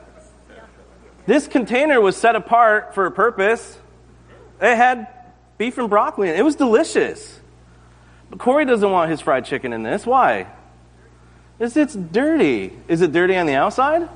This 1.25 1.47
container 1.47 1.99
was 1.99 2.15
set 2.15 2.35
apart 2.35 2.93
for 2.93 3.07
a 3.07 3.11
purpose. 3.11 3.79
It 4.61 4.75
had 4.75 5.07
beef 5.57 5.77
and 5.77 5.89
broccoli. 5.89 6.29
in 6.29 6.35
It 6.35 6.39
It 6.39 6.43
was 6.43 6.55
delicious. 6.55 7.39
But 8.29 8.39
Corey 8.39 8.65
doesn't 8.65 8.91
want 8.91 9.09
his 9.09 9.21
fried 9.21 9.45
chicken 9.45 9.73
in 9.73 9.81
this. 9.83 10.05
Why? 10.05 10.47
It's, 11.59 11.75
it's 11.77 11.95
dirty. 11.95 12.73
Is 12.87 13.01
it 13.01 13.11
dirty 13.11 13.37
on 13.37 13.45
the 13.47 13.55
outside? 13.55 14.07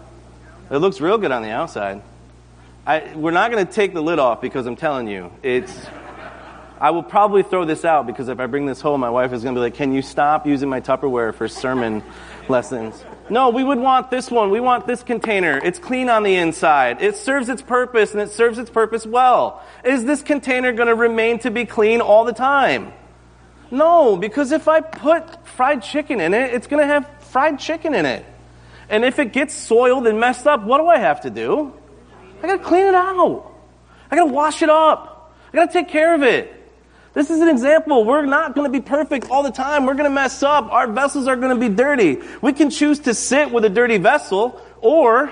It 0.70 0.78
looks 0.78 0.99
real 1.01 1.18
good 1.18 1.32
on 1.32 1.41
the 1.41 1.51
outside. 1.51 2.01
I, 2.88 3.13
we're 3.15 3.31
not 3.31 3.51
going 3.51 3.67
to 3.67 3.69
take 3.69 3.93
the 3.93 4.01
lid 4.01 4.17
off 4.17 4.39
because 4.39 4.65
I'm 4.65 4.77
telling 4.77 5.09
you, 5.09 5.29
it's 5.43 5.77
I 6.79 6.91
will 6.91 7.03
probably 7.03 7.43
throw 7.43 7.65
this 7.65 7.83
out 7.83 8.07
because 8.07 8.29
if 8.29 8.39
I 8.39 8.45
bring 8.45 8.65
this 8.65 8.79
home, 8.79 9.01
my 9.01 9.09
wife 9.09 9.33
is 9.33 9.43
going 9.43 9.55
to 9.55 9.59
be 9.59 9.63
like, 9.63 9.73
Can 9.73 9.91
you 9.91 10.01
stop 10.01 10.47
using 10.47 10.69
my 10.69 10.79
Tupperware 10.79 11.35
for 11.35 11.49
sermon 11.49 12.01
lessons? 12.47 13.03
No, 13.29 13.49
we 13.49 13.61
would 13.61 13.77
want 13.77 14.09
this 14.09 14.31
one. 14.31 14.51
We 14.51 14.61
want 14.61 14.88
this 14.88 15.03
container. 15.03 15.59
It's 15.61 15.79
clean 15.79 16.07
on 16.07 16.23
the 16.23 16.35
inside. 16.35 17.01
It 17.01 17.17
serves 17.17 17.49
its 17.49 17.61
purpose 17.61 18.13
and 18.13 18.21
it 18.21 18.31
serves 18.31 18.57
its 18.57 18.69
purpose 18.69 19.05
well. 19.05 19.61
Is 19.83 20.05
this 20.05 20.21
container 20.21 20.71
going 20.71 20.88
to 20.88 20.95
remain 20.95 21.39
to 21.39 21.51
be 21.51 21.65
clean 21.65 21.99
all 21.99 22.23
the 22.23 22.31
time? 22.31 22.93
No, 23.69 24.15
because 24.15 24.53
if 24.53 24.69
I 24.69 24.79
put 24.79 25.45
fried 25.45 25.83
chicken 25.83 26.21
in 26.21 26.33
it, 26.33 26.53
it's 26.53 26.67
going 26.67 26.81
to 26.81 26.88
have 26.88 27.05
fried 27.23 27.59
chicken 27.59 27.93
in 27.93 28.05
it. 28.05 28.25
And 28.88 29.03
if 29.03 29.19
it 29.19 29.33
gets 29.33 29.53
soiled 29.53 30.07
and 30.07 30.21
messed 30.21 30.47
up, 30.47 30.63
what 30.63 30.77
do 30.77 30.88
I 30.88 30.99
have 30.99 31.19
to 31.21 31.29
do? 31.29 31.73
I 32.41 32.47
got 32.47 32.57
to 32.57 32.63
clean 32.63 32.85
it 32.85 32.95
out. 32.95 33.53
I 34.09 34.15
got 34.15 34.25
to 34.25 34.33
wash 34.33 34.61
it 34.61 34.69
up. 34.69 35.35
I 35.51 35.55
got 35.57 35.67
to 35.67 35.73
take 35.73 35.89
care 35.89 36.13
of 36.13 36.23
it. 36.23 36.53
This 37.13 37.31
is 37.31 37.39
an 37.39 37.49
example. 37.49 38.05
We're 38.05 38.25
not 38.25 38.53
going 38.53 38.71
to 38.71 38.71
be 38.71 38.79
perfect 38.79 39.31
all 39.31 39.41
the 39.41 39.51
time. 39.51 39.85
We're 39.85 39.95
going 39.95 40.09
to 40.09 40.13
mess 40.13 40.43
up. 40.43 40.71
Our 40.71 40.88
vessels 40.88 41.27
are 41.27 41.35
going 41.35 41.59
to 41.59 41.69
be 41.69 41.73
dirty. 41.73 42.19
We 42.41 42.53
can 42.53 42.69
choose 42.69 42.99
to 42.99 43.13
sit 43.13 43.51
with 43.51 43.65
a 43.65 43.69
dirty 43.69 43.97
vessel, 43.97 44.61
or 44.81 45.31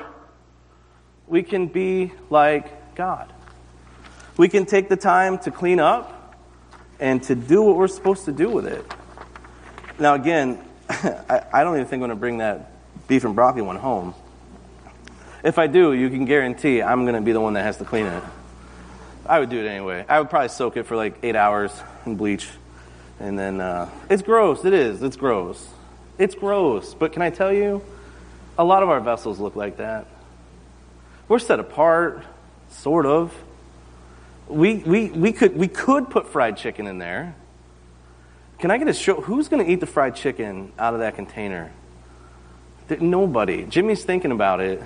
we 1.28 1.44
can 1.44 1.68
be 1.68 2.12
like 2.30 2.96
God. 2.96 3.32
We 4.38 4.50
can 4.50 4.66
take 4.66 4.90
the 4.90 4.98
time 4.98 5.38
to 5.40 5.52
clean 5.52 5.80
up 5.80 6.36
and 7.00 7.22
to 7.24 7.36
do 7.36 7.62
what 7.62 7.78
we're 7.78 7.88
supposed 7.88 8.26
to 8.26 8.32
do 8.32 8.50
with 8.50 8.66
it. 8.66 8.84
Now, 10.00 10.16
again, 10.16 10.60
I, 10.90 11.44
I 11.54 11.64
don't 11.64 11.76
even 11.76 11.86
think 11.86 11.94
I'm 11.94 12.00
going 12.00 12.10
to 12.10 12.16
bring 12.16 12.40
that 12.40 13.08
beef 13.08 13.24
and 13.26 13.36
broccoli 13.36 13.62
one 13.62 13.76
home. 13.76 14.16
If 15.46 15.60
I 15.60 15.68
do, 15.68 15.94
you 15.94 16.10
can 16.10 16.26
guarantee 16.26 16.82
I'm 16.82 17.04
going 17.04 17.14
to 17.14 17.22
be 17.22 17.32
the 17.32 17.40
one 17.40 17.54
that 17.54 17.62
has 17.62 17.78
to 17.78 17.86
clean 17.86 18.08
it. 18.08 18.24
I 19.28 19.40
would 19.40 19.50
do 19.52 19.64
it 19.64 19.68
anyway. 19.68 20.04
I 20.10 20.20
would 20.20 20.32
probably 20.32 20.50
soak 20.50 20.76
it 20.76 20.88
for 20.88 20.96
like 20.96 21.20
eight 21.22 21.36
hours 21.36 21.72
in 22.08 22.16
bleach. 22.16 22.50
And 23.20 23.38
then, 23.38 23.62
uh, 23.62 23.88
it's 24.10 24.24
gross. 24.24 24.66
It 24.66 24.74
is. 24.74 25.04
It's 25.04 25.16
gross. 25.16 25.64
It's 26.18 26.34
gross. 26.34 26.96
But 26.96 27.14
can 27.14 27.22
I 27.22 27.30
tell 27.30 27.54
you, 27.54 27.84
a 28.58 28.64
lot 28.64 28.82
of 28.82 28.90
our 28.90 29.00
vessels 29.00 29.40
look 29.40 29.56
like 29.56 29.78
that. 29.78 30.08
We're 31.28 31.38
set 31.38 31.60
apart, 31.60 32.24
sort 32.70 33.06
of. 33.06 33.32
We, 34.48 34.78
we, 34.78 35.12
we, 35.12 35.32
could, 35.32 35.56
we 35.56 35.68
could 35.68 36.10
put 36.10 36.28
fried 36.28 36.58
chicken 36.58 36.88
in 36.88 36.98
there. 36.98 37.36
Can 38.58 38.72
I 38.72 38.80
get 38.80 38.88
a 38.88 38.94
show? 38.94 39.22
Who's 39.22 39.48
going 39.48 39.64
to 39.64 39.72
eat 39.72 39.80
the 39.80 39.86
fried 39.86 40.16
chicken 40.16 40.72
out 40.80 40.96
of 40.96 41.02
that 41.02 41.14
container? 41.14 41.72
Nobody. 42.90 43.66
Jimmy's 43.66 44.04
thinking 44.04 44.32
about 44.32 44.60
it. 44.60 44.80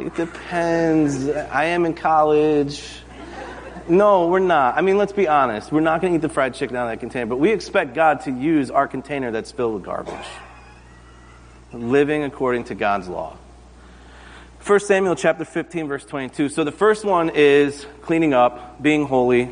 it 0.00 0.14
depends. 0.14 1.28
I 1.28 1.66
am 1.66 1.86
in 1.86 1.94
college. 1.94 3.00
No, 3.88 4.28
we're 4.28 4.38
not. 4.38 4.76
I 4.76 4.82
mean, 4.82 4.98
let's 4.98 5.12
be 5.12 5.26
honest. 5.26 5.72
We're 5.72 5.80
not 5.80 6.00
going 6.00 6.12
to 6.12 6.18
eat 6.18 6.22
the 6.22 6.28
fried 6.28 6.54
chicken 6.54 6.76
out 6.76 6.84
of 6.84 6.90
that 6.90 7.00
container, 7.00 7.26
but 7.26 7.38
we 7.38 7.52
expect 7.52 7.94
God 7.94 8.20
to 8.22 8.30
use 8.30 8.70
our 8.70 8.86
container 8.86 9.30
that's 9.30 9.50
filled 9.50 9.74
with 9.74 9.82
garbage. 9.82 10.14
Living 11.72 12.22
according 12.22 12.64
to 12.64 12.74
God's 12.74 13.08
law. 13.08 13.36
1 14.66 14.80
Samuel 14.80 15.16
chapter 15.16 15.44
15 15.44 15.88
verse 15.88 16.04
22. 16.04 16.50
So 16.50 16.64
the 16.64 16.72
first 16.72 17.04
one 17.04 17.30
is 17.30 17.86
cleaning 18.02 18.34
up, 18.34 18.80
being 18.80 19.06
holy, 19.06 19.50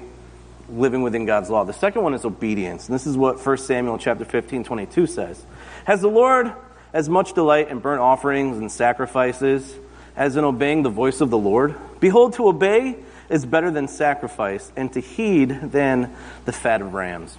living 0.68 1.02
within 1.02 1.26
God's 1.26 1.50
law. 1.50 1.64
The 1.64 1.72
second 1.72 2.02
one 2.02 2.14
is 2.14 2.24
obedience. 2.24 2.86
And 2.86 2.94
this 2.94 3.06
is 3.06 3.16
what 3.16 3.44
1 3.44 3.58
Samuel 3.58 3.98
chapter 3.98 4.24
15, 4.24 4.64
22 4.64 5.06
says. 5.06 5.44
Has 5.84 6.00
the 6.00 6.08
Lord 6.08 6.52
as 6.92 7.08
much 7.08 7.32
delight 7.34 7.68
in 7.68 7.78
burnt 7.78 8.00
offerings 8.00 8.58
and 8.58 8.70
sacrifices 8.70 9.74
as 10.16 10.36
in 10.36 10.44
obeying 10.44 10.82
the 10.82 10.90
voice 10.90 11.20
of 11.20 11.30
the 11.30 11.38
Lord? 11.38 11.74
Behold, 12.00 12.34
to 12.34 12.48
obey 12.48 12.96
is 13.28 13.44
better 13.44 13.70
than 13.70 13.88
sacrifice, 13.88 14.72
and 14.74 14.92
to 14.94 15.00
heed 15.00 15.50
than 15.70 16.14
the 16.46 16.52
fat 16.52 16.80
of 16.80 16.94
rams. 16.94 17.36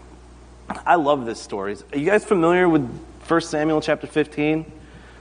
I 0.86 0.96
love 0.96 1.26
this 1.26 1.42
story. 1.42 1.76
Are 1.92 1.98
you 1.98 2.06
guys 2.06 2.24
familiar 2.24 2.70
with 2.70 2.88
1 3.28 3.42
Samuel 3.42 3.82
chapter 3.82 4.06
15? 4.06 4.72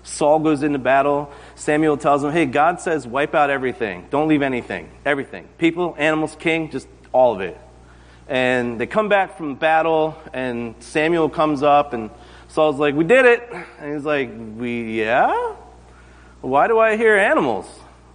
Saul 0.03 0.41
goes 0.41 0.63
into 0.63 0.79
battle. 0.79 1.33
Samuel 1.55 1.97
tells 1.97 2.23
him, 2.23 2.33
Hey, 2.33 2.47
God 2.47 2.81
says, 2.81 3.07
wipe 3.07 3.35
out 3.35 3.51
everything. 3.51 4.07
Don't 4.11 4.29
leave 4.29 4.43
anything. 4.43 4.91
Everything. 5.05 5.49
People, 5.59 5.95
animals, 5.99 6.37
king, 6.39 6.71
just 6.71 6.89
all 7.13 7.35
of 7.35 7.41
it. 7.41 7.59
And 8.29 8.79
they 8.79 8.87
come 8.87 9.09
back 9.09 9.39
from 9.39 9.55
battle, 9.55 10.21
and 10.35 10.75
Samuel 10.81 11.31
comes 11.31 11.63
up, 11.63 11.95
and 11.95 12.11
Saul's 12.49 12.79
like, 12.79 12.95
We 12.95 13.05
did 13.05 13.25
it. 13.25 13.43
And 13.81 13.95
he's 13.95 14.05
like, 14.05 14.31
We, 14.57 15.01
yeah? 15.01 15.55
Why 16.43 16.69
do 16.69 16.79
I 16.79 16.97
hear 16.97 17.17
animals? 17.17 17.67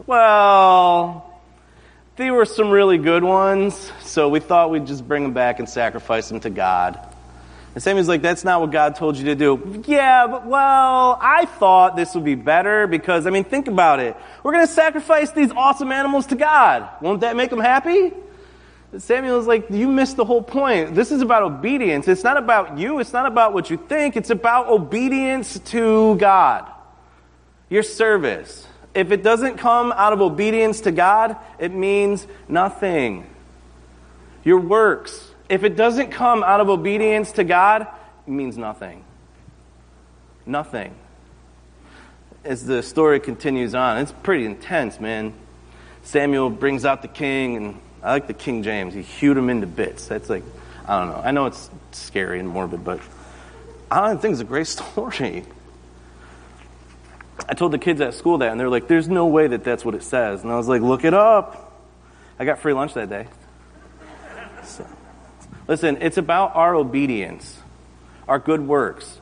Well, 0.06 1.42
they 2.16 2.30
were 2.30 2.46
some 2.46 2.70
really 2.70 3.00
good 3.00 3.24
ones, 3.24 3.92
so 4.02 4.30
we 4.30 4.40
thought 4.40 4.70
we'd 4.70 4.86
just 4.86 5.08
bring 5.08 5.24
them 5.24 5.34
back 5.34 5.58
and 5.58 5.68
sacrifice 5.68 6.30
them 6.30 6.40
to 6.42 6.52
God. 6.52 7.00
And 7.74 7.82
Samuel's 7.82 8.08
like, 8.08 8.22
That's 8.22 8.44
not 8.44 8.62
what 8.62 8.70
God 8.70 8.96
told 8.96 9.18
you 9.18 9.26
to 9.26 9.36
do. 9.36 9.84
Yeah, 9.88 10.28
but 10.28 10.46
well, 10.46 11.18
I 11.20 11.46
thought 11.46 11.96
this 11.96 12.14
would 12.14 12.24
be 12.24 12.36
better 12.36 12.86
because, 12.86 13.26
I 13.26 13.32
mean, 13.32 13.46
think 13.46 13.68
about 13.68 14.00
it. 14.00 14.16
We're 14.44 14.54
going 14.54 14.68
to 14.68 14.72
sacrifice 14.72 15.32
these 15.32 15.52
awesome 15.52 15.92
animals 15.92 16.28
to 16.28 16.36
God. 16.36 16.88
Won't 17.02 17.22
that 17.22 17.36
make 17.36 17.50
them 17.50 17.60
happy? 17.60 18.14
Samuel 18.98 19.40
is 19.40 19.48
like, 19.48 19.70
you 19.70 19.88
missed 19.88 20.18
the 20.18 20.26
whole 20.26 20.42
point. 20.42 20.94
This 20.94 21.12
is 21.12 21.22
about 21.22 21.44
obedience. 21.44 22.08
It's 22.08 22.24
not 22.24 22.38
about 22.38 22.78
you. 22.78 23.00
It's 23.00 23.14
not 23.14 23.26
about 23.26 23.54
what 23.54 23.70
you 23.70 23.78
think. 23.78 24.16
It's 24.16 24.30
about 24.30 24.68
obedience 24.68 25.60
to 25.60 26.16
God. 26.18 26.70
Your 27.70 27.84
service. 27.84 28.68
If 28.94 29.12
it 29.12 29.24
doesn't 29.24 29.58
come 29.58 29.92
out 29.92 30.14
of 30.14 30.22
obedience 30.22 30.82
to 30.82 30.92
God, 30.92 31.38
it 31.58 31.74
means 31.74 32.28
nothing. 32.48 33.26
Your 34.44 34.60
works. 34.60 35.32
If 35.50 35.64
it 35.64 35.76
doesn't 35.76 36.12
come 36.12 36.44
out 36.44 36.60
of 36.60 36.70
obedience 36.70 37.32
to 37.34 37.44
God, 37.44 37.88
it 38.28 38.32
means 38.32 38.58
nothing. 38.58 39.04
Nothing. 40.46 40.94
As 42.44 42.66
the 42.66 42.84
story 42.84 43.20
continues 43.20 43.74
on, 43.74 43.98
it's 43.98 44.12
pretty 44.12 44.46
intense, 44.46 45.00
man. 45.00 45.34
Samuel 46.04 46.50
brings 46.50 46.86
out 46.86 47.02
the 47.02 47.08
king 47.08 47.56
and 47.56 47.82
I 48.04 48.12
like 48.12 48.28
the 48.28 48.34
King 48.34 48.64
James. 48.64 48.94
He 48.94 49.02
hewed 49.02 49.38
him 49.38 49.50
into 49.50 49.66
bits. 49.66 50.08
That's 50.08 50.30
like, 50.30 50.44
I 50.86 51.00
don't 51.00 51.10
know. 51.10 51.22
I 51.24 51.32
know 51.32 51.46
it's 51.46 51.70
scary 51.92 52.40
and 52.40 52.50
morbid, 52.50 52.84
but 52.84 53.00
I 53.90 54.08
don't 54.08 54.22
think 54.22 54.34
it's 54.34 54.42
a 54.42 54.46
great 54.46 54.68
story. 54.68 55.46
I 57.48 57.54
told 57.54 57.72
the 57.72 57.78
kids 57.78 58.02
at 58.02 58.14
school 58.14 58.40
that, 58.40 58.52
and 58.52 58.60
they're 58.60 58.70
like, 58.70 58.88
there's 58.88 59.08
no 59.08 59.28
way 59.28 59.48
that 59.48 59.64
that's 59.64 59.84
what 59.86 59.96
it 59.96 60.04
says. 60.04 60.44
And 60.44 60.52
I 60.52 60.58
was 60.58 60.68
like, 60.68 60.82
look 60.82 61.04
it 61.04 61.14
up. 61.14 61.82
I 62.38 62.46
got 62.46 62.60
free 62.60 62.74
lunch 62.74 62.94
that 62.94 63.10
day. 63.10 63.28
So, 64.66 64.86
listen, 65.68 65.98
it's 66.02 66.18
about 66.18 66.56
our 66.56 66.76
obedience, 66.76 67.60
our 68.28 68.40
good 68.40 68.62
works. 68.62 69.20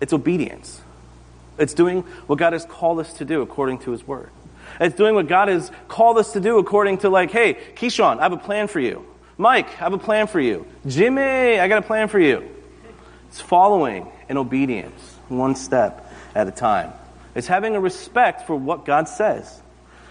It's 0.00 0.12
obedience. 0.12 0.80
It's 1.58 1.74
doing 1.74 2.02
what 2.26 2.38
God 2.38 2.52
has 2.52 2.64
called 2.64 2.98
us 2.98 3.12
to 3.14 3.24
do 3.24 3.42
according 3.42 3.78
to 3.80 3.92
His 3.92 4.06
Word. 4.06 4.30
It's 4.82 4.96
doing 4.96 5.14
what 5.14 5.28
God 5.28 5.48
has 5.48 5.70
called 5.86 6.18
us 6.18 6.32
to 6.32 6.40
do 6.40 6.58
according 6.58 6.98
to, 6.98 7.08
like, 7.08 7.30
hey, 7.30 7.54
Keyshawn, 7.76 8.18
I 8.18 8.22
have 8.22 8.32
a 8.32 8.36
plan 8.36 8.66
for 8.66 8.80
you. 8.80 9.06
Mike, 9.38 9.68
I 9.68 9.84
have 9.84 9.92
a 9.92 9.98
plan 9.98 10.26
for 10.26 10.40
you. 10.40 10.66
Jimmy, 10.86 11.58
I 11.58 11.68
got 11.68 11.78
a 11.78 11.86
plan 11.86 12.08
for 12.08 12.18
you. 12.18 12.48
It's 13.28 13.40
following 13.40 14.10
in 14.28 14.36
obedience, 14.36 15.00
one 15.28 15.54
step 15.54 16.12
at 16.34 16.48
a 16.48 16.50
time. 16.50 16.92
It's 17.34 17.46
having 17.46 17.76
a 17.76 17.80
respect 17.80 18.46
for 18.46 18.56
what 18.56 18.84
God 18.84 19.08
says. 19.08 19.62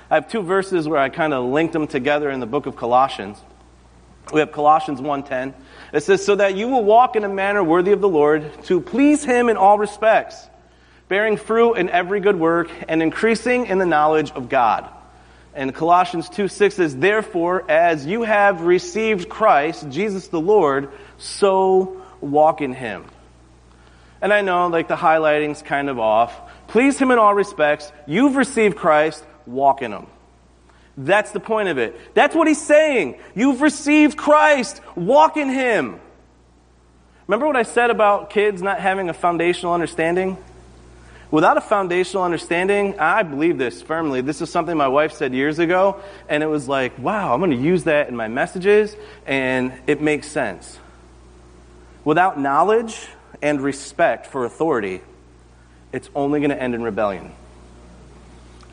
I 0.10 0.16
have 0.16 0.30
two 0.30 0.42
verses 0.42 0.88
where 0.88 1.00
I 1.00 1.10
kind 1.10 1.34
of 1.34 1.46
linked 1.46 1.74
them 1.74 1.88
together 1.88 2.30
in 2.30 2.40
the 2.40 2.46
book 2.46 2.66
of 2.66 2.76
Colossians. 2.76 3.40
We 4.34 4.40
have 4.40 4.52
Colossians 4.52 5.02
1:10. 5.02 5.54
It 5.94 6.04
says, 6.04 6.26
"So 6.26 6.36
that 6.36 6.56
you 6.56 6.68
will 6.68 6.84
walk 6.84 7.16
in 7.16 7.24
a 7.24 7.30
manner 7.30 7.64
worthy 7.64 7.92
of 7.92 8.02
the 8.02 8.10
Lord, 8.10 8.64
to 8.64 8.80
please 8.82 9.24
him 9.24 9.50
in 9.50 9.58
all 9.58 9.78
respects." 9.78 10.50
Bearing 11.12 11.36
fruit 11.36 11.74
in 11.74 11.90
every 11.90 12.22
good 12.22 12.40
work, 12.40 12.72
and 12.88 13.04
increasing 13.04 13.66
in 13.66 13.80
the 13.80 13.86
knowledge 13.86 14.32
of 14.32 14.48
God. 14.48 14.90
And 15.54 15.76
Colossians 15.76 16.30
2 16.30 16.48
6 16.48 16.76
says, 16.76 16.96
Therefore, 16.96 17.70
as 17.70 18.06
you 18.06 18.24
have 18.24 18.62
received 18.62 19.28
Christ, 19.28 19.90
Jesus 19.90 20.30
the 20.30 20.40
Lord, 20.40 20.90
so 21.18 22.02
walk 22.22 22.62
in 22.62 22.72
him. 22.72 23.04
And 24.22 24.32
I 24.32 24.40
know, 24.40 24.68
like, 24.68 24.88
the 24.88 24.96
highlighting's 24.96 25.62
kind 25.62 25.90
of 25.90 26.00
off. 26.00 26.34
Please 26.70 26.98
him 26.98 27.12
in 27.12 27.20
all 27.20 27.36
respects. 27.36 27.92
You've 28.08 28.38
received 28.38 28.78
Christ, 28.78 29.22
walk 29.46 29.82
in 29.82 29.92
him. 29.92 30.08
That's 30.96 31.32
the 31.32 31.42
point 31.42 31.68
of 31.68 31.78
it. 31.78 32.00
That's 32.14 32.34
what 32.34 32.48
he's 32.48 32.66
saying. 32.66 33.20
You've 33.36 33.62
received 33.62 34.16
Christ, 34.16 34.80
walk 34.96 35.36
in 35.36 35.50
him. 35.50 36.00
Remember 37.28 37.48
what 37.48 37.58
I 37.58 37.64
said 37.64 37.90
about 37.90 38.30
kids 38.30 38.62
not 38.62 38.80
having 38.80 39.10
a 39.10 39.14
foundational 39.14 39.74
understanding? 39.74 40.38
Without 41.32 41.56
a 41.56 41.62
foundational 41.62 42.24
understanding, 42.24 43.00
I 43.00 43.24
believe 43.24 43.58
this 43.58 43.82
firmly. 43.82 44.20
This 44.20 44.42
is 44.42 44.50
something 44.50 44.76
my 44.76 44.90
wife 44.90 45.14
said 45.14 45.34
years 45.34 45.60
ago, 45.60 46.02
and 46.28 46.44
it 46.44 46.48
was 46.48 46.68
like, 46.68 47.00
wow, 47.00 47.34
I'm 47.34 47.40
going 47.40 47.52
to 47.52 47.58
use 47.58 47.86
that 47.86 48.10
in 48.10 48.18
my 48.18 48.28
messages, 48.28 48.98
and 49.26 49.72
it 49.88 50.02
makes 50.02 50.28
sense. 50.28 50.78
Without 52.04 52.38
knowledge 52.38 53.08
and 53.42 53.62
respect 53.62 54.28
for 54.28 54.44
authority, 54.44 55.00
it's 55.94 56.10
only 56.14 56.42
going 56.42 56.50
to 56.50 56.62
end 56.62 56.76
in 56.76 56.84
rebellion. 56.84 57.32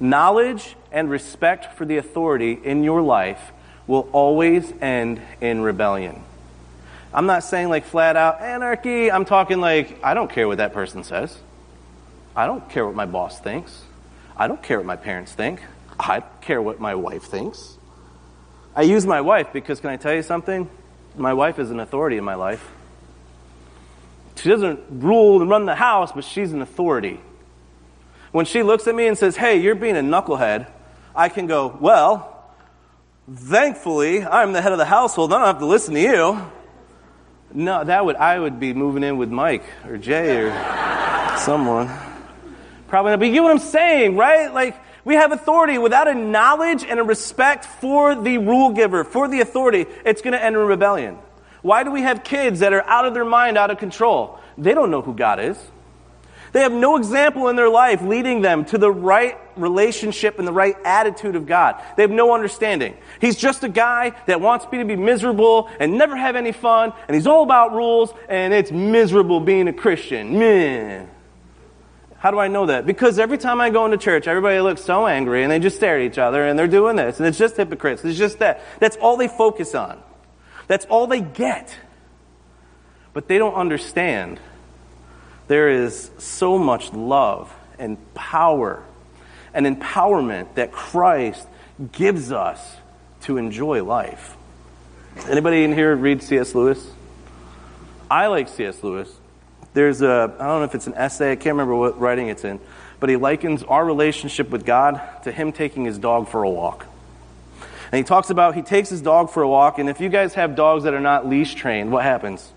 Knowledge 0.00 0.74
and 0.90 1.08
respect 1.08 1.76
for 1.76 1.84
the 1.84 1.98
authority 1.98 2.58
in 2.64 2.82
your 2.82 3.02
life 3.02 3.52
will 3.86 4.08
always 4.12 4.72
end 4.80 5.20
in 5.40 5.60
rebellion. 5.60 6.24
I'm 7.14 7.26
not 7.26 7.44
saying 7.44 7.68
like 7.68 7.84
flat 7.84 8.16
out 8.16 8.40
anarchy. 8.40 9.12
I'm 9.12 9.24
talking 9.24 9.60
like, 9.60 10.02
I 10.02 10.14
don't 10.14 10.30
care 10.30 10.48
what 10.48 10.58
that 10.58 10.72
person 10.72 11.04
says. 11.04 11.36
I 12.38 12.46
don't 12.46 12.70
care 12.70 12.86
what 12.86 12.94
my 12.94 13.06
boss 13.06 13.40
thinks. 13.40 13.82
I 14.36 14.46
don't 14.46 14.62
care 14.62 14.76
what 14.76 14.86
my 14.86 14.94
parents 14.94 15.32
think. 15.32 15.60
I 15.98 16.20
don't 16.20 16.40
care 16.40 16.62
what 16.62 16.78
my 16.78 16.94
wife 16.94 17.24
thinks. 17.24 17.76
I 18.76 18.82
use 18.82 19.04
my 19.04 19.22
wife 19.22 19.52
because, 19.52 19.80
can 19.80 19.90
I 19.90 19.96
tell 19.96 20.14
you 20.14 20.22
something? 20.22 20.70
My 21.16 21.34
wife 21.34 21.58
is 21.58 21.72
an 21.72 21.80
authority 21.80 22.16
in 22.16 22.22
my 22.22 22.36
life. 22.36 22.64
She 24.36 24.48
doesn't 24.48 24.78
rule 24.88 25.40
and 25.40 25.50
run 25.50 25.66
the 25.66 25.74
house, 25.74 26.12
but 26.12 26.22
she's 26.22 26.52
an 26.52 26.62
authority. 26.62 27.18
When 28.30 28.46
she 28.46 28.62
looks 28.62 28.86
at 28.86 28.94
me 28.94 29.08
and 29.08 29.18
says, 29.18 29.36
Hey, 29.36 29.60
you're 29.60 29.74
being 29.74 29.96
a 29.96 30.00
knucklehead, 30.00 30.70
I 31.16 31.30
can 31.30 31.48
go, 31.48 31.76
Well, 31.80 32.54
thankfully, 33.28 34.22
I'm 34.24 34.52
the 34.52 34.62
head 34.62 34.70
of 34.70 34.78
the 34.78 34.84
household. 34.84 35.32
I 35.32 35.38
don't 35.38 35.46
have 35.48 35.58
to 35.58 35.66
listen 35.66 35.94
to 35.94 36.00
you. 36.00 36.50
No, 37.52 37.82
that 37.82 38.04
would, 38.04 38.14
I 38.14 38.38
would 38.38 38.60
be 38.60 38.74
moving 38.74 39.02
in 39.02 39.16
with 39.16 39.28
Mike 39.28 39.64
or 39.88 39.96
Jay 39.96 40.36
or 40.36 41.36
someone. 41.40 42.07
Probably 42.88 43.12
not. 43.12 43.20
But 43.20 43.28
you 43.28 43.34
get 43.34 43.42
what 43.42 43.52
I'm 43.52 43.58
saying, 43.58 44.16
right? 44.16 44.52
Like, 44.52 44.76
we 45.04 45.14
have 45.14 45.32
authority 45.32 45.78
without 45.78 46.08
a 46.08 46.14
knowledge 46.14 46.84
and 46.84 46.98
a 46.98 47.02
respect 47.02 47.64
for 47.64 48.14
the 48.14 48.38
rule 48.38 48.72
giver, 48.72 49.04
for 49.04 49.28
the 49.28 49.40
authority, 49.40 49.86
it's 50.04 50.22
going 50.22 50.32
to 50.32 50.42
end 50.42 50.56
in 50.56 50.62
rebellion. 50.62 51.18
Why 51.62 51.84
do 51.84 51.90
we 51.90 52.02
have 52.02 52.24
kids 52.24 52.60
that 52.60 52.72
are 52.72 52.84
out 52.84 53.04
of 53.04 53.14
their 53.14 53.24
mind, 53.24 53.56
out 53.56 53.70
of 53.70 53.78
control? 53.78 54.38
They 54.56 54.74
don't 54.74 54.90
know 54.90 55.02
who 55.02 55.14
God 55.14 55.40
is. 55.40 55.58
They 56.52 56.60
have 56.60 56.72
no 56.72 56.96
example 56.96 57.48
in 57.48 57.56
their 57.56 57.68
life 57.68 58.00
leading 58.00 58.40
them 58.40 58.64
to 58.66 58.78
the 58.78 58.90
right 58.90 59.36
relationship 59.56 60.38
and 60.38 60.48
the 60.48 60.52
right 60.52 60.76
attitude 60.84 61.36
of 61.36 61.46
God. 61.46 61.82
They 61.96 62.02
have 62.02 62.10
no 62.10 62.32
understanding. 62.32 62.96
He's 63.20 63.36
just 63.36 63.64
a 63.64 63.68
guy 63.68 64.12
that 64.26 64.40
wants 64.40 64.66
me 64.72 64.78
to 64.78 64.84
be 64.84 64.96
miserable 64.96 65.68
and 65.78 65.98
never 65.98 66.16
have 66.16 66.36
any 66.36 66.52
fun, 66.52 66.92
and 67.06 67.14
he's 67.14 67.26
all 67.26 67.42
about 67.42 67.72
rules, 67.72 68.12
and 68.28 68.54
it's 68.54 68.72
miserable 68.72 69.40
being 69.40 69.68
a 69.68 69.72
Christian. 69.72 70.38
Meh. 70.38 71.04
How 72.18 72.32
do 72.32 72.38
I 72.38 72.48
know 72.48 72.66
that? 72.66 72.84
Because 72.84 73.18
every 73.18 73.38
time 73.38 73.60
I 73.60 73.70
go 73.70 73.84
into 73.84 73.96
church, 73.96 74.26
everybody 74.26 74.60
looks 74.60 74.82
so 74.82 75.06
angry 75.06 75.44
and 75.44 75.52
they 75.52 75.60
just 75.60 75.76
stare 75.76 75.96
at 75.98 76.02
each 76.02 76.18
other 76.18 76.44
and 76.46 76.58
they're 76.58 76.66
doing 76.66 76.96
this 76.96 77.18
and 77.18 77.26
it's 77.26 77.38
just 77.38 77.56
hypocrites. 77.56 78.04
It's 78.04 78.18
just 78.18 78.40
that. 78.40 78.60
That's 78.80 78.96
all 78.96 79.16
they 79.16 79.28
focus 79.28 79.74
on. 79.74 80.02
That's 80.66 80.84
all 80.86 81.06
they 81.06 81.20
get. 81.20 81.76
But 83.12 83.28
they 83.28 83.38
don't 83.38 83.54
understand 83.54 84.40
there 85.46 85.68
is 85.70 86.10
so 86.18 86.58
much 86.58 86.92
love 86.92 87.54
and 87.78 87.96
power 88.14 88.82
and 89.54 89.64
empowerment 89.64 90.54
that 90.54 90.72
Christ 90.72 91.46
gives 91.92 92.32
us 92.32 92.76
to 93.22 93.36
enjoy 93.38 93.82
life. 93.84 94.36
Anybody 95.28 95.64
in 95.64 95.72
here 95.72 95.94
read 95.96 96.22
C.S. 96.22 96.54
Lewis? 96.54 96.84
I 98.10 98.26
like 98.26 98.48
C.S. 98.48 98.82
Lewis. 98.82 99.08
There's 99.74 100.02
a, 100.02 100.34
I 100.38 100.46
don't 100.46 100.60
know 100.60 100.64
if 100.64 100.74
it's 100.74 100.86
an 100.86 100.94
essay, 100.94 101.32
I 101.32 101.36
can't 101.36 101.54
remember 101.54 101.74
what 101.74 102.00
writing 102.00 102.28
it's 102.28 102.44
in, 102.44 102.60
but 103.00 103.10
he 103.10 103.16
likens 103.16 103.62
our 103.62 103.84
relationship 103.84 104.50
with 104.50 104.64
God 104.64 105.00
to 105.24 105.32
him 105.32 105.52
taking 105.52 105.84
his 105.84 105.98
dog 105.98 106.28
for 106.28 106.42
a 106.42 106.50
walk. 106.50 106.86
And 107.90 107.98
he 107.98 108.04
talks 108.04 108.30
about 108.30 108.54
he 108.54 108.62
takes 108.62 108.88
his 108.88 109.00
dog 109.00 109.30
for 109.30 109.42
a 109.42 109.48
walk, 109.48 109.78
and 109.78 109.88
if 109.88 110.00
you 110.00 110.08
guys 110.08 110.34
have 110.34 110.56
dogs 110.56 110.84
that 110.84 110.94
are 110.94 111.00
not 111.00 111.26
leash 111.26 111.54
trained, 111.54 111.92
what 111.92 112.02
happens? 112.02 112.52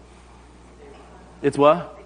It's 1.41 1.57
what? 1.57 1.97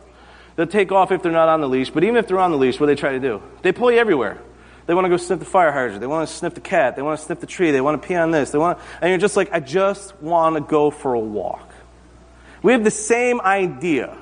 They'll 0.56 0.68
take 0.68 0.92
off 0.92 1.12
if 1.12 1.22
they're 1.22 1.32
not 1.32 1.50
on 1.50 1.62
the 1.62 1.68
leash, 1.68 1.90
but 1.90 2.04
even 2.04 2.18
if 2.18 2.28
they're 2.28 2.40
on 2.40 2.52
the 2.52 2.58
leash, 2.58 2.80
what 2.80 2.86
they 2.86 2.96
try 2.96 3.12
to 3.12 3.20
do? 3.20 3.42
They 3.62 3.72
pull 3.72 3.92
you 3.92 3.98
everywhere. 3.98 4.42
They 4.86 4.94
want 4.94 5.06
to 5.06 5.10
go 5.10 5.18
sniff 5.18 5.40
the 5.40 5.46
fire 5.46 5.72
hydrant. 5.72 6.00
They 6.00 6.08
want 6.08 6.28
to 6.30 6.34
sniff 6.34 6.54
the 6.54 6.62
cat. 6.62 6.96
They 6.96 7.02
want 7.02 7.20
to 7.20 7.26
sniff 7.26 7.40
the 7.40 7.48
tree. 7.48 7.72
They 7.72 7.82
want 7.82 8.02
to 8.02 8.08
pee 8.08 8.16
on 8.16 8.32
this. 8.32 8.52
They 8.52 8.60
want, 8.60 8.78
to, 8.78 8.84
and 9.02 9.10
you're 9.10 9.18
just 9.18 9.36
like, 9.36 9.52
I 9.52 9.60
just 9.60 10.16
want 10.22 10.56
to 10.56 10.62
go 10.62 10.92
for 10.92 11.14
a 11.14 11.20
walk. 11.20 11.74
We 12.62 12.72
have 12.72 12.84
the 12.84 12.92
same 12.92 13.42
idea. 13.42 14.16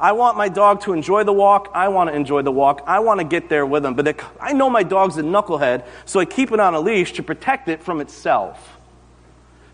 I 0.00 0.12
want 0.12 0.36
my 0.36 0.48
dog 0.48 0.82
to 0.82 0.92
enjoy 0.92 1.24
the 1.24 1.32
walk. 1.32 1.70
I 1.74 1.88
want 1.88 2.10
to 2.10 2.16
enjoy 2.16 2.42
the 2.42 2.52
walk. 2.52 2.82
I 2.86 3.00
want 3.00 3.20
to 3.20 3.24
get 3.24 3.48
there 3.48 3.66
with 3.66 3.84
him. 3.84 3.94
But 3.94 4.20
I 4.40 4.52
know 4.52 4.70
my 4.70 4.82
dog's 4.82 5.16
a 5.18 5.22
knucklehead, 5.22 5.86
so 6.04 6.20
I 6.20 6.24
keep 6.24 6.52
it 6.52 6.60
on 6.60 6.74
a 6.74 6.80
leash 6.80 7.12
to 7.14 7.22
protect 7.22 7.68
it 7.68 7.82
from 7.82 8.00
itself. 8.00 8.76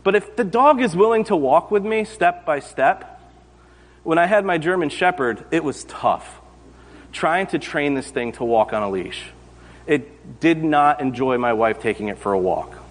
But 0.02 0.14
if 0.14 0.36
the 0.36 0.44
dog 0.44 0.80
is 0.80 0.94
willing 0.94 1.24
to 1.24 1.36
walk 1.36 1.70
with 1.70 1.84
me 1.84 2.04
step 2.04 2.44
by 2.44 2.60
step, 2.60 3.20
when 4.02 4.18
I 4.18 4.26
had 4.26 4.44
my 4.44 4.58
German 4.58 4.90
Shepherd, 4.90 5.44
it 5.50 5.64
was 5.64 5.84
tough 5.84 6.40
trying 7.12 7.46
to 7.46 7.58
train 7.58 7.94
this 7.94 8.10
thing 8.10 8.32
to 8.32 8.44
walk 8.44 8.72
on 8.72 8.82
a 8.82 8.90
leash. 8.90 9.30
It 9.86 10.40
did 10.40 10.62
not 10.62 11.00
enjoy 11.00 11.38
my 11.38 11.52
wife 11.52 11.80
taking 11.80 12.08
it 12.08 12.18
for 12.18 12.32
a 12.32 12.38
walk. 12.38 12.83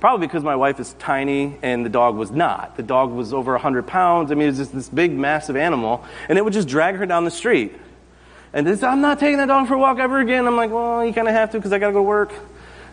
Probably 0.00 0.26
because 0.26 0.42
my 0.42 0.56
wife 0.56 0.80
is 0.80 0.94
tiny 0.94 1.56
and 1.62 1.84
the 1.84 1.90
dog 1.90 2.16
was 2.16 2.30
not. 2.30 2.76
The 2.76 2.82
dog 2.82 3.10
was 3.10 3.32
over 3.32 3.52
100 3.52 3.86
pounds. 3.86 4.30
I 4.30 4.34
mean, 4.34 4.44
it 4.44 4.50
was 4.50 4.58
just 4.58 4.74
this 4.74 4.88
big, 4.88 5.12
massive 5.12 5.56
animal, 5.56 6.04
and 6.28 6.38
it 6.38 6.44
would 6.44 6.52
just 6.52 6.68
drag 6.68 6.96
her 6.96 7.06
down 7.06 7.24
the 7.24 7.30
street. 7.30 7.74
And 8.52 8.66
this, 8.66 8.82
I'm 8.82 9.00
not 9.00 9.18
taking 9.18 9.38
that 9.38 9.48
dog 9.48 9.68
for 9.68 9.74
a 9.74 9.78
walk 9.78 9.98
ever 9.98 10.20
again. 10.20 10.46
I'm 10.46 10.56
like, 10.56 10.70
well, 10.70 11.04
you 11.04 11.12
kind 11.12 11.28
of 11.28 11.34
have 11.34 11.50
to 11.52 11.58
because 11.58 11.72
I 11.72 11.78
got 11.78 11.88
to 11.88 11.92
go 11.92 11.98
to 11.98 12.02
work. 12.02 12.32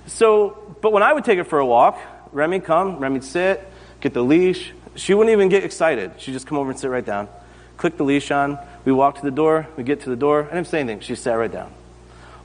So, 0.07 0.75
but 0.81 0.91
when 0.91 1.03
I 1.03 1.13
would 1.13 1.23
take 1.23 1.39
it 1.39 1.45
for 1.45 1.59
a 1.59 1.65
walk, 1.65 1.99
Remy 2.31 2.59
come, 2.59 2.97
Remy 2.97 3.21
sit, 3.21 3.65
get 4.01 4.13
the 4.13 4.23
leash. 4.23 4.73
She 4.95 5.13
wouldn't 5.13 5.31
even 5.31 5.49
get 5.49 5.63
excited. 5.63 6.11
She'd 6.17 6.33
just 6.33 6.47
come 6.47 6.57
over 6.57 6.71
and 6.71 6.79
sit 6.79 6.89
right 6.89 7.05
down, 7.05 7.29
click 7.77 7.97
the 7.97 8.03
leash 8.03 8.31
on. 8.31 8.59
We 8.83 8.91
walk 8.91 9.15
to 9.15 9.21
the 9.21 9.31
door. 9.31 9.67
We 9.77 9.83
get 9.83 10.01
to 10.01 10.09
the 10.09 10.15
door. 10.15 10.41
And 10.41 10.51
I 10.51 10.55
didn't 10.55 10.67
say 10.67 10.79
anything. 10.79 10.99
She 10.99 11.15
sat 11.15 11.33
right 11.33 11.51
down 11.51 11.71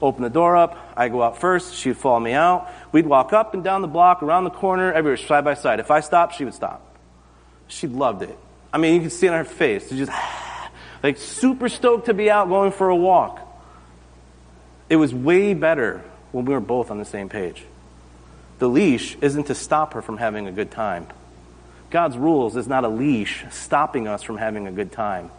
open 0.01 0.23
the 0.23 0.31
door 0.31 0.57
up. 0.57 0.77
I 0.97 1.09
go 1.09 1.23
out 1.23 1.39
first. 1.39 1.75
She'd 1.75 1.97
follow 1.97 2.21
me 2.21 2.33
out. 2.33 2.69
We'd 2.93 3.07
walk 3.07 3.33
up 3.33 3.55
and 3.55 3.63
down 3.63 3.83
the 3.83 3.89
block, 3.89 4.23
around 4.23 4.45
the 4.45 4.51
corner, 4.51 4.93
everywhere, 4.93 5.17
side 5.17 5.45
by 5.45 5.55
side. 5.55 5.81
If 5.81 5.91
I 5.91 6.01
stopped, 6.01 6.37
she 6.37 6.45
would 6.45 6.55
stop. 6.55 6.97
She 7.69 7.87
loved 7.87 8.23
it. 8.23 8.39
I 8.73 8.79
mean, 8.79 8.95
you 8.95 9.01
could 9.03 9.13
see 9.13 9.27
it 9.27 9.31
on 9.31 9.39
her 9.39 9.45
face. 9.45 9.89
She 9.89 9.97
just, 9.97 10.13
like, 11.03 11.19
super 11.19 11.69
stoked 11.69 12.07
to 12.07 12.15
be 12.15 12.31
out 12.31 12.49
going 12.49 12.73
for 12.73 12.89
a 12.89 12.97
walk. 12.97 13.41
It 14.89 14.97
was 14.97 15.15
way 15.15 15.55
better 15.55 16.03
when 16.33 16.45
we 16.45 16.55
were 16.55 16.61
both 16.61 16.91
on 16.91 16.99
the 16.99 17.05
same 17.05 17.29
page. 17.29 17.65
The 18.59 18.69
leash 18.69 19.17
isn't 19.21 19.45
to 19.45 19.55
stop 19.55 19.95
her 19.95 20.03
from 20.03 20.19
having 20.19 20.47
a 20.47 20.53
good 20.53 20.71
time. 20.71 21.07
God's 21.91 22.17
rules 22.17 22.57
is 22.57 22.69
not 22.69 22.85
a 22.85 22.89
leash 22.89 23.45
stopping 23.51 24.07
us 24.07 24.23
from 24.23 24.37
having 24.37 24.67
a 24.67 24.73
good 24.73 24.93
time. 24.93 25.31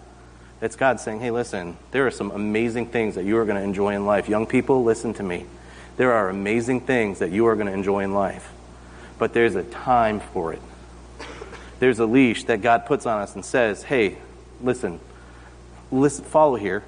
It's 0.62 0.76
God 0.76 1.00
saying, 1.00 1.22
hey, 1.22 1.32
listen, 1.32 1.76
there 1.90 2.06
are 2.06 2.12
some 2.12 2.30
amazing 2.30 2.88
things 2.88 3.16
that 3.16 3.26
you 3.26 3.38
are 3.38 3.46
going 3.46 3.58
to 3.58 3.64
enjoy 3.64 3.96
in 3.96 4.06
life. 4.06 4.30
Young 4.30 4.46
people, 4.46 4.84
listen 4.84 5.14
to 5.16 5.24
me. 5.24 5.46
There 5.98 6.14
are 6.14 6.30
amazing 6.30 6.82
things 6.82 7.20
that 7.20 7.32
you 7.32 7.48
are 7.48 7.56
going 7.56 7.68
to 7.68 7.74
enjoy 7.74 8.02
in 8.02 8.14
life. 8.14 8.52
But 9.18 9.34
there's 9.34 9.56
a 9.56 9.64
time 9.64 10.20
for 10.20 10.54
it. 10.54 10.62
There's 11.80 11.98
a 11.98 12.06
leash 12.06 12.44
that 12.44 12.62
God 12.62 12.86
puts 12.86 13.08
on 13.08 13.22
us 13.22 13.34
and 13.34 13.44
says, 13.44 13.82
hey, 13.82 14.18
listen, 14.62 15.00
listen, 15.92 16.26
follow 16.26 16.56
here. 16.56 16.84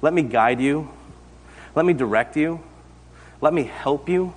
Let 0.00 0.14
me 0.14 0.22
guide 0.22 0.60
you. 0.60 0.88
Let 1.74 1.84
me 1.84 1.92
direct 1.92 2.34
you. 2.34 2.60
Let 3.42 3.52
me 3.52 3.64
help 3.64 4.08
you. 4.08 4.32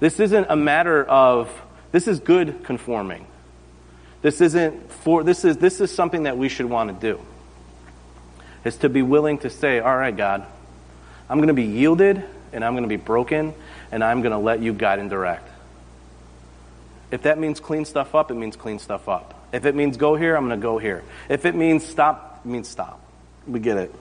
This 0.00 0.18
isn't 0.18 0.46
a 0.48 0.56
matter 0.56 1.04
of, 1.04 1.50
this 1.92 2.08
is 2.08 2.20
good 2.20 2.64
conforming. 2.64 3.26
This 4.26 4.40
isn't 4.40 4.90
for 4.90 5.22
this 5.22 5.44
is 5.44 5.58
this 5.58 5.80
is 5.80 5.94
something 5.94 6.24
that 6.24 6.36
we 6.36 6.48
should 6.48 6.66
want 6.66 6.90
to 6.90 7.12
do. 7.12 7.20
Is 8.64 8.76
to 8.78 8.88
be 8.88 9.00
willing 9.00 9.38
to 9.38 9.50
say, 9.50 9.78
"All 9.78 9.96
right, 9.96 10.16
God, 10.16 10.44
I'm 11.30 11.38
going 11.38 11.46
to 11.46 11.54
be 11.54 11.62
yielded 11.62 12.24
and 12.52 12.64
I'm 12.64 12.72
going 12.72 12.82
to 12.82 12.88
be 12.88 12.96
broken 12.96 13.54
and 13.92 14.02
I'm 14.02 14.22
going 14.22 14.32
to 14.32 14.38
let 14.38 14.58
you 14.58 14.72
guide 14.72 14.98
and 14.98 15.08
direct." 15.08 15.48
If 17.12 17.22
that 17.22 17.38
means 17.38 17.60
clean 17.60 17.84
stuff 17.84 18.16
up, 18.16 18.32
it 18.32 18.34
means 18.34 18.56
clean 18.56 18.80
stuff 18.80 19.08
up. 19.08 19.46
If 19.52 19.64
it 19.64 19.76
means 19.76 19.96
go 19.96 20.16
here, 20.16 20.36
I'm 20.36 20.48
going 20.48 20.58
to 20.58 20.64
go 20.64 20.78
here. 20.78 21.04
If 21.28 21.44
it 21.44 21.54
means 21.54 21.86
stop, 21.86 22.40
it 22.44 22.48
means 22.48 22.66
stop. 22.66 23.00
We 23.46 23.60
get 23.60 23.76
it. 23.76 23.94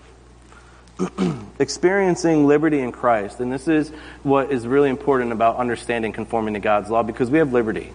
Experiencing 1.59 2.47
liberty 2.47 2.79
in 2.79 2.91
Christ, 2.91 3.41
and 3.41 3.53
this 3.53 3.67
is 3.67 3.89
what 4.23 4.51
is 4.51 4.65
really 4.65 4.89
important 4.89 5.33
about 5.33 5.57
understanding 5.57 6.13
conforming 6.13 6.55
to 6.55 6.59
God's 6.59 6.89
law 6.89 7.03
because 7.03 7.29
we 7.29 7.37
have 7.37 7.53
liberty. 7.53 7.93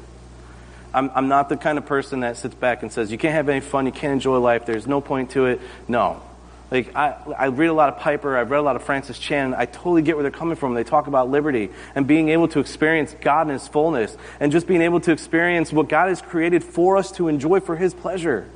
I'm, 0.93 1.11
I'm 1.14 1.28
not 1.28 1.49
the 1.49 1.57
kind 1.57 1.78
of 1.78 1.86
person 1.86 2.20
that 2.20 2.36
sits 2.36 2.55
back 2.55 2.82
and 2.82 2.93
says, 2.93 3.12
you 3.12 3.18
can't 3.18 3.34
have 3.34 3.49
any 3.49 3.61
fun, 3.61 3.86
you 3.86 3.93
can't 3.93 4.12
enjoy 4.12 4.38
life, 4.38 4.66
there's 4.66 4.86
no 4.86 5.01
point 5.01 5.30
to 5.30 5.47
it. 5.47 5.61
No. 5.88 6.22
Like, 6.70 6.95
I, 6.95 7.16
I 7.36 7.47
read 7.47 7.66
a 7.66 7.72
lot 7.72 7.88
of 7.88 7.99
Piper, 7.99 8.36
I've 8.36 8.51
read 8.51 8.59
a 8.59 8.62
lot 8.62 8.76
of 8.76 8.84
Francis 8.84 9.18
Chan, 9.18 9.55
I 9.55 9.66
totally 9.66 10.03
get 10.03 10.16
where 10.16 10.22
they're 10.22 10.30
coming 10.30 10.57
from. 10.57 10.74
They 10.74 10.84
talk 10.84 11.09
about 11.09 11.28
liberty 11.28 11.70
and 11.95 12.07
being 12.07 12.28
able 12.28 12.49
to 12.49 12.61
experience 12.61 13.14
God 13.20 13.49
in 13.49 13.53
His 13.53 13.66
fullness 13.66 14.16
and 14.38 14.53
just 14.53 14.66
being 14.66 14.82
able 14.82 15.01
to 15.01 15.12
experience 15.12 15.72
what 15.72 15.88
God 15.88 16.09
has 16.09 16.22
created 16.22 16.62
for 16.62 16.97
us 16.97 17.11
to 17.12 17.28
enjoy 17.28 17.61
for 17.61 17.76
His 17.76 17.93
pleasure. 17.93 18.49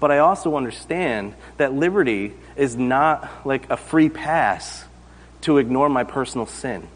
But 0.00 0.12
I 0.12 0.18
also 0.18 0.56
understand 0.56 1.34
that 1.56 1.72
liberty 1.72 2.34
is 2.56 2.76
not 2.76 3.28
like 3.44 3.68
a 3.70 3.76
free 3.76 4.08
pass 4.08 4.84
to 5.42 5.58
ignore 5.58 5.88
my 5.88 6.04
personal 6.04 6.46
sin. 6.46 6.86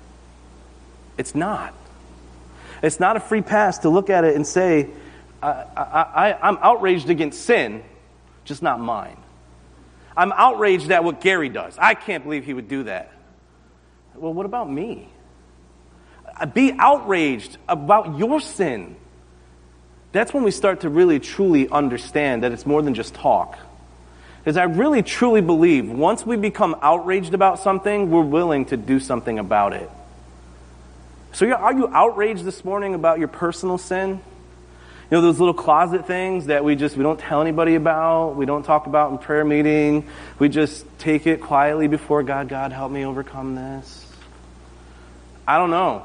It's 1.18 1.34
not. 1.34 1.74
It's 2.82 2.98
not 2.98 3.16
a 3.16 3.20
free 3.20 3.42
pass 3.42 3.78
to 3.78 3.88
look 3.88 4.10
at 4.10 4.24
it 4.24 4.34
and 4.34 4.46
say, 4.46 4.90
I, 5.42 5.46
I, 5.76 6.38
I'm 6.42 6.58
outraged 6.60 7.10
against 7.10 7.42
sin, 7.42 7.82
just 8.44 8.62
not 8.62 8.80
mine. 8.80 9.16
I'm 10.16 10.32
outraged 10.32 10.90
at 10.90 11.04
what 11.04 11.20
Gary 11.20 11.48
does. 11.48 11.76
I 11.78 11.94
can't 11.94 12.24
believe 12.24 12.44
he 12.44 12.54
would 12.54 12.68
do 12.68 12.84
that. 12.84 13.12
Well, 14.14 14.34
what 14.34 14.46
about 14.46 14.70
me? 14.70 15.08
Uh, 16.38 16.46
be 16.46 16.72
outraged 16.78 17.56
about 17.68 18.18
your 18.18 18.40
sin. 18.40 18.96
That's 20.12 20.34
when 20.34 20.42
we 20.42 20.50
start 20.50 20.80
to 20.80 20.90
really 20.90 21.18
truly 21.18 21.68
understand 21.68 22.42
that 22.42 22.52
it's 22.52 22.66
more 22.66 22.82
than 22.82 22.94
just 22.94 23.14
talk. 23.14 23.58
Because 24.38 24.56
I 24.56 24.64
really 24.64 25.02
truly 25.02 25.40
believe 25.40 25.88
once 25.88 26.26
we 26.26 26.36
become 26.36 26.76
outraged 26.82 27.32
about 27.32 27.60
something, 27.60 28.10
we're 28.10 28.22
willing 28.22 28.66
to 28.66 28.76
do 28.76 28.98
something 29.00 29.38
about 29.38 29.72
it. 29.72 29.88
So, 31.34 31.50
are 31.50 31.72
you 31.72 31.88
outraged 31.88 32.44
this 32.44 32.62
morning 32.62 32.94
about 32.94 33.18
your 33.18 33.28
personal 33.28 33.78
sin? 33.78 34.20
You 35.10 35.18
know, 35.18 35.22
those 35.22 35.38
little 35.38 35.54
closet 35.54 36.06
things 36.06 36.46
that 36.46 36.62
we 36.62 36.76
just, 36.76 36.94
we 36.94 37.02
don't 37.02 37.18
tell 37.18 37.40
anybody 37.40 37.74
about, 37.74 38.36
we 38.36 38.44
don't 38.44 38.62
talk 38.62 38.86
about 38.86 39.12
in 39.12 39.18
prayer 39.18 39.44
meeting, 39.44 40.08
we 40.38 40.50
just 40.50 40.84
take 40.98 41.26
it 41.26 41.40
quietly 41.40 41.88
before 41.88 42.22
God, 42.22 42.48
God, 42.48 42.72
help 42.72 42.92
me 42.92 43.06
overcome 43.06 43.54
this. 43.54 44.06
I 45.48 45.56
don't 45.56 45.70
know. 45.70 46.04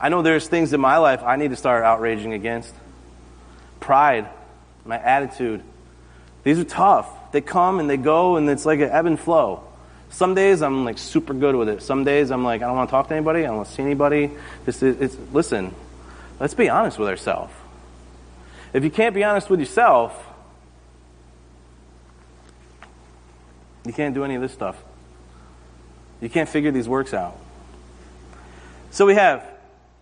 I 0.00 0.08
know 0.08 0.22
there's 0.22 0.48
things 0.48 0.72
in 0.72 0.80
my 0.80 0.96
life 0.96 1.22
I 1.22 1.36
need 1.36 1.50
to 1.50 1.56
start 1.56 1.84
outraging 1.84 2.32
against. 2.32 2.74
Pride, 3.80 4.28
my 4.86 4.98
attitude. 4.98 5.62
These 6.42 6.58
are 6.58 6.64
tough. 6.64 7.32
They 7.32 7.42
come 7.42 7.80
and 7.80 7.88
they 7.88 7.98
go, 7.98 8.36
and 8.36 8.48
it's 8.48 8.64
like 8.64 8.80
an 8.80 8.88
ebb 8.88 9.04
and 9.04 9.20
flow. 9.20 9.62
Some 10.10 10.34
days 10.34 10.60
I'm 10.60 10.84
like 10.84 10.98
super 10.98 11.32
good 11.34 11.54
with 11.54 11.68
it. 11.68 11.82
Some 11.82 12.04
days 12.04 12.30
I'm 12.30 12.44
like, 12.44 12.62
I 12.62 12.66
don't 12.66 12.76
want 12.76 12.88
to 12.88 12.90
talk 12.90 13.08
to 13.08 13.14
anybody. 13.14 13.40
I 13.40 13.46
don't 13.46 13.58
want 13.58 13.68
to 13.68 13.74
see 13.74 13.82
anybody. 13.82 14.30
This 14.64 14.82
is, 14.82 15.00
it's, 15.00 15.16
listen, 15.32 15.74
let's 16.38 16.54
be 16.54 16.68
honest 16.68 16.98
with 16.98 17.08
ourselves. 17.08 17.52
If 18.72 18.84
you 18.84 18.90
can't 18.90 19.14
be 19.14 19.24
honest 19.24 19.48
with 19.48 19.60
yourself, 19.60 20.26
you 23.84 23.92
can't 23.92 24.14
do 24.14 24.24
any 24.24 24.34
of 24.34 24.42
this 24.42 24.52
stuff. 24.52 24.76
You 26.20 26.28
can't 26.28 26.48
figure 26.48 26.70
these 26.70 26.88
works 26.88 27.14
out. 27.14 27.38
So 28.90 29.06
we 29.06 29.14
have 29.14 29.46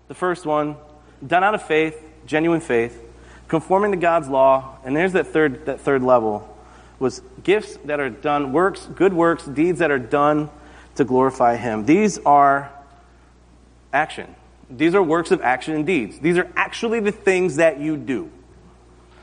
the 0.09 0.15
first 0.15 0.47
one, 0.47 0.77
done 1.25 1.45
out 1.45 1.55
of 1.55 1.63
faith, 1.63 1.97
genuine 2.27 2.61
faith, 2.61 2.99
conforming 3.47 3.93
to 3.93 3.99
God's 3.99 4.29
law, 4.29 4.79
and 4.85 4.97
there's 4.97 5.13
that 5.13 5.29
third 5.29 5.67
that 5.67 5.81
third 5.81 6.03
level 6.03 6.48
was 6.99 7.23
gifts 7.43 7.77
that 7.85 8.01
are 8.01 8.11
done, 8.11 8.53
works, 8.53 8.87
good 8.95 9.13
works, 9.13 9.45
deeds 9.45 9.79
that 9.79 9.91
are 9.91 9.99
done 9.99 10.51
to 10.97 11.05
glorify 11.05 11.57
him. 11.57 11.85
These 11.85 12.19
are 12.19 12.73
action. 13.93 14.35
These 14.71 14.95
are 14.95 15.03
works 15.03 15.31
of 15.31 15.41
action 15.41 15.75
and 15.75 15.87
deeds. 15.87 16.19
These 16.19 16.39
are 16.39 16.51
actually 16.57 17.01
the 17.01 17.13
things 17.13 17.57
that 17.57 17.81
you 17.81 17.97
do. 17.97 18.31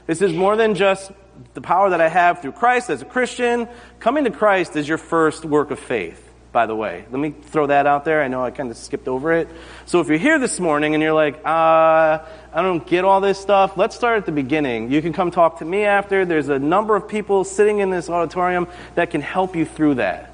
This 0.07 0.21
is 0.21 0.33
more 0.33 0.55
than 0.55 0.75
just 0.75 1.11
the 1.53 1.61
power 1.61 1.89
that 1.89 2.01
I 2.01 2.07
have 2.07 2.41
through 2.41 2.53
Christ 2.53 2.89
as 2.89 3.01
a 3.01 3.05
Christian. 3.05 3.67
Coming 3.99 4.23
to 4.23 4.31
Christ 4.31 4.75
is 4.75 4.87
your 4.87 4.97
first 4.97 5.43
work 5.45 5.71
of 5.71 5.79
faith 5.79 6.25
by 6.55 6.67
the 6.67 6.75
way. 6.75 7.05
Let 7.11 7.19
me 7.19 7.31
throw 7.31 7.67
that 7.67 7.85
out 7.85 8.05
there. 8.05 8.23
I 8.23 8.29
know 8.29 8.41
I 8.41 8.49
kind 8.49 8.71
of 8.71 8.77
skipped 8.77 9.09
over 9.09 9.33
it. 9.33 9.49
So 9.85 9.99
if 9.99 10.07
you're 10.07 10.17
here 10.17 10.39
this 10.39 10.57
morning 10.57 10.93
and 10.93 11.03
you're 11.03 11.11
like, 11.11 11.45
uh, 11.45 12.19
I 12.55 12.61
don't 12.61 12.87
get 12.87 13.03
all 13.03 13.19
this 13.19 13.37
stuff, 13.37 13.75
let's 13.75 13.97
start 13.97 14.17
at 14.17 14.25
the 14.25 14.31
beginning. 14.31 14.89
You 14.89 15.01
can 15.01 15.11
come 15.11 15.29
talk 15.29 15.59
to 15.59 15.65
me 15.65 15.83
after. 15.83 16.23
There's 16.23 16.47
a 16.47 16.57
number 16.57 16.95
of 16.95 17.05
people 17.05 17.43
sitting 17.43 17.79
in 17.79 17.89
this 17.89 18.09
auditorium 18.09 18.69
that 18.95 19.11
can 19.11 19.19
help 19.19 19.57
you 19.57 19.65
through 19.65 19.95
that. 19.95 20.33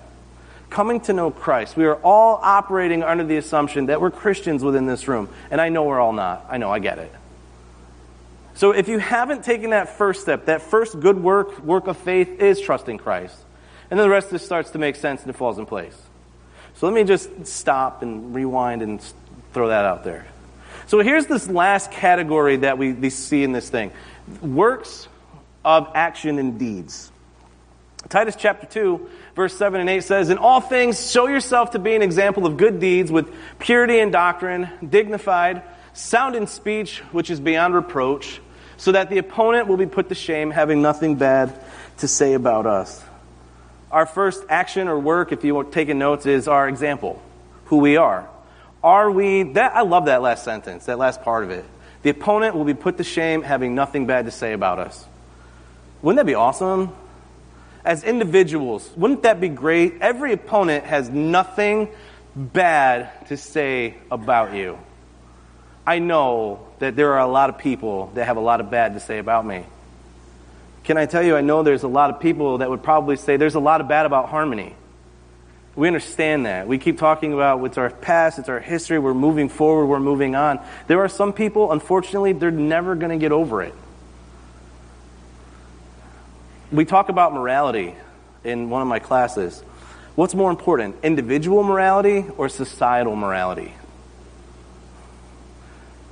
Coming 0.69 1.01
to 1.01 1.13
know 1.13 1.31
Christ. 1.31 1.75
We 1.75 1.85
are 1.85 1.95
all 1.95 2.39
operating 2.43 3.01
under 3.01 3.23
the 3.23 3.37
assumption 3.37 3.87
that 3.87 4.01
we're 4.01 4.11
Christians 4.11 4.63
within 4.63 4.85
this 4.85 5.07
room. 5.07 5.29
And 5.49 5.59
I 5.59 5.69
know 5.69 5.83
we're 5.83 5.99
all 5.99 6.13
not. 6.13 6.45
I 6.47 6.57
know, 6.57 6.69
I 6.69 6.77
get 6.77 6.99
it. 6.99 7.11
So 8.53 8.69
if 8.69 8.87
you 8.87 8.99
haven't 8.99 9.43
taken 9.43 9.71
that 9.71 9.97
first 9.97 10.21
step, 10.21 10.45
that 10.45 10.61
first 10.61 10.99
good 10.99 11.23
work, 11.23 11.59
work 11.61 11.87
of 11.87 11.97
faith 11.97 12.39
is 12.39 12.61
trusting 12.61 12.99
Christ. 12.99 13.35
And 13.89 13.99
then 13.99 14.05
the 14.05 14.11
rest 14.11 14.27
of 14.27 14.33
this 14.33 14.45
starts 14.45 14.69
to 14.71 14.77
make 14.77 14.95
sense 14.95 15.21
and 15.21 15.29
it 15.31 15.35
falls 15.35 15.57
in 15.57 15.65
place. 15.65 15.99
So 16.75 16.85
let 16.85 16.93
me 16.93 17.03
just 17.03 17.47
stop 17.47 18.03
and 18.03 18.35
rewind 18.35 18.83
and 18.83 19.01
throw 19.53 19.69
that 19.69 19.85
out 19.85 20.03
there. 20.03 20.27
So 20.91 20.99
here's 20.99 21.25
this 21.25 21.47
last 21.47 21.89
category 21.89 22.57
that 22.57 22.77
we, 22.77 23.09
see 23.11 23.45
in 23.45 23.53
this 23.53 23.69
thing 23.69 23.93
works 24.41 25.07
of 25.63 25.87
action 25.95 26.37
and 26.37 26.59
deeds. 26.59 27.09
Titus 28.09 28.35
chapter 28.37 28.67
2, 28.67 29.09
verse 29.33 29.55
7 29.57 29.79
and 29.79 29.89
8 29.89 30.03
says, 30.03 30.29
In 30.29 30.37
all 30.37 30.59
things, 30.59 31.09
show 31.09 31.27
yourself 31.27 31.71
to 31.71 31.79
be 31.79 31.95
an 31.95 32.01
example 32.01 32.45
of 32.45 32.57
good 32.57 32.81
deeds 32.81 33.09
with 33.09 33.33
purity 33.57 33.99
in 33.99 34.11
doctrine, 34.11 34.69
dignified, 34.85 35.63
sound 35.93 36.35
in 36.35 36.45
speech, 36.45 36.99
which 37.13 37.29
is 37.29 37.39
beyond 37.39 37.73
reproach, 37.73 38.41
so 38.75 38.91
that 38.91 39.09
the 39.09 39.17
opponent 39.17 39.69
will 39.69 39.77
be 39.77 39.85
put 39.85 40.09
to 40.09 40.15
shame, 40.15 40.51
having 40.51 40.81
nothing 40.81 41.15
bad 41.15 41.57
to 41.99 42.07
say 42.09 42.33
about 42.33 42.65
us 42.65 43.01
our 43.91 44.05
first 44.05 44.43
action 44.49 44.89
or 44.89 44.99
work, 44.99 45.31
if 45.31 45.45
you 45.45 45.57
are 45.57 45.63
taking 45.63 45.99
notes, 45.99 46.25
is 46.25 46.49
our 46.49 46.67
example, 46.67 47.21
who 47.67 47.77
we 47.77 47.95
are. 47.95 48.27
Are 48.83 49.11
we, 49.11 49.43
that, 49.43 49.75
I 49.75 49.81
love 49.81 50.05
that 50.05 50.21
last 50.21 50.43
sentence, 50.43 50.85
that 50.85 50.97
last 50.97 51.21
part 51.21 51.43
of 51.43 51.51
it. 51.51 51.65
The 52.01 52.09
opponent 52.09 52.55
will 52.55 52.65
be 52.65 52.73
put 52.73 52.97
to 52.97 53.03
shame 53.03 53.43
having 53.43 53.75
nothing 53.75 54.07
bad 54.07 54.25
to 54.25 54.31
say 54.31 54.53
about 54.53 54.79
us. 54.79 55.05
Wouldn't 56.01 56.17
that 56.17 56.25
be 56.25 56.33
awesome? 56.33 56.91
As 57.85 58.03
individuals, 58.03 58.89
wouldn't 58.95 59.23
that 59.23 59.39
be 59.39 59.49
great? 59.49 60.01
Every 60.01 60.33
opponent 60.33 60.85
has 60.85 61.09
nothing 61.09 61.89
bad 62.35 63.27
to 63.27 63.37
say 63.37 63.95
about 64.09 64.55
you. 64.55 64.79
I 65.85 65.99
know 65.99 66.67
that 66.79 66.95
there 66.95 67.13
are 67.13 67.19
a 67.19 67.27
lot 67.27 67.49
of 67.49 67.57
people 67.57 68.11
that 68.15 68.25
have 68.25 68.37
a 68.37 68.41
lot 68.41 68.61
of 68.61 68.71
bad 68.71 68.93
to 68.93 68.99
say 68.99 69.17
about 69.17 69.45
me. 69.45 69.65
Can 70.83 70.97
I 70.97 71.05
tell 71.05 71.23
you, 71.23 71.35
I 71.35 71.41
know 71.41 71.63
there's 71.63 71.83
a 71.83 71.87
lot 71.87 72.09
of 72.09 72.19
people 72.19 72.59
that 72.59 72.69
would 72.69 72.83
probably 72.83 73.15
say 73.15 73.37
there's 73.37 73.55
a 73.55 73.59
lot 73.59 73.81
of 73.81 73.87
bad 73.87 74.05
about 74.05 74.29
harmony. 74.29 74.75
We 75.81 75.87
understand 75.87 76.45
that. 76.45 76.67
We 76.67 76.77
keep 76.77 76.99
talking 76.99 77.33
about 77.33 77.63
it's 77.65 77.79
our 77.79 77.89
past, 77.89 78.37
it's 78.37 78.49
our 78.49 78.59
history, 78.59 78.99
we're 78.99 79.15
moving 79.15 79.49
forward, 79.49 79.87
we're 79.87 79.99
moving 79.99 80.35
on. 80.35 80.59
There 80.85 80.99
are 80.99 81.09
some 81.09 81.33
people, 81.33 81.71
unfortunately, 81.71 82.33
they're 82.33 82.51
never 82.51 82.93
going 82.93 83.09
to 83.09 83.17
get 83.17 83.31
over 83.31 83.63
it. 83.63 83.73
We 86.71 86.85
talk 86.85 87.09
about 87.09 87.33
morality 87.33 87.95
in 88.43 88.69
one 88.69 88.83
of 88.83 88.87
my 88.87 88.99
classes. 88.99 89.63
What's 90.13 90.35
more 90.35 90.51
important, 90.51 90.97
individual 91.01 91.63
morality 91.63 92.25
or 92.37 92.47
societal 92.47 93.15
morality? 93.15 93.73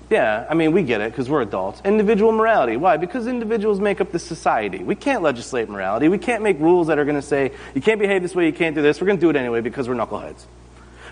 Yeah, 0.09 0.47
I 0.49 0.55
mean, 0.55 0.71
we 0.71 0.81
get 0.81 1.01
it 1.01 1.11
because 1.11 1.29
we're 1.29 1.43
adults. 1.43 1.81
Individual 1.85 2.31
morality. 2.31 2.77
Why? 2.77 2.97
Because 2.97 3.27
individuals 3.27 3.79
make 3.79 4.01
up 4.01 4.11
the 4.11 4.17
society. 4.17 4.79
We 4.79 4.95
can't 4.95 5.21
legislate 5.21 5.69
morality. 5.69 6.07
We 6.07 6.17
can't 6.17 6.41
make 6.41 6.59
rules 6.59 6.87
that 6.87 6.97
are 6.97 7.05
going 7.05 7.15
to 7.15 7.21
say, 7.21 7.51
you 7.75 7.81
can't 7.81 7.99
behave 7.99 8.23
this 8.23 8.33
way, 8.33 8.47
you 8.47 8.53
can't 8.53 8.75
do 8.75 8.81
this. 8.81 8.99
We're 8.99 9.07
going 9.07 9.19
to 9.19 9.21
do 9.21 9.29
it 9.29 9.35
anyway 9.35 9.61
because 9.61 9.87
we're 9.87 9.95
knuckleheads. 9.95 10.45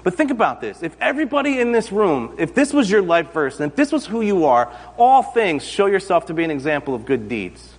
But 0.04 0.16
think 0.16 0.32
about 0.32 0.62
this. 0.62 0.82
If 0.82 0.96
everybody 1.00 1.60
in 1.60 1.74
this 1.74 1.92
room, 1.92 2.36
if 2.40 2.56
this 2.56 2.74
was 2.74 2.90
your 2.90 3.04
life 3.04 3.32
verse, 3.34 3.60
and 3.60 3.72
if 3.72 3.76
this 3.76 3.92
was 3.92 4.06
who 4.08 4.22
you 4.22 4.46
are, 4.46 4.72
all 4.98 5.22
things 5.22 5.64
show 5.64 5.86
yourself 5.86 6.28
to 6.28 6.34
be 6.34 6.44
an 6.44 6.52
example 6.52 6.96
of 6.96 7.06
good 7.06 7.30
deeds. 7.30 7.74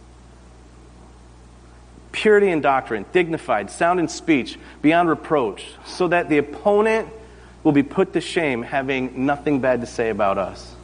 Purity 2.13 2.51
in 2.51 2.61
doctrine, 2.61 3.07
dignified, 3.13 3.71
sound 3.71 3.99
in 3.99 4.09
speech, 4.09 4.57
beyond 4.83 5.09
reproach, 5.09 5.67
so 5.85 6.07
that 6.09 6.29
the 6.29 6.39
opponent 6.39 7.09
will 7.65 7.73
be 7.73 7.83
put 7.83 8.13
to 8.13 8.21
shame 8.21 8.63
having 8.63 9.27
nothing 9.27 9.61
bad 9.61 9.81
to 9.81 9.87
say 9.87 10.11
about 10.11 10.39
us 10.39 10.77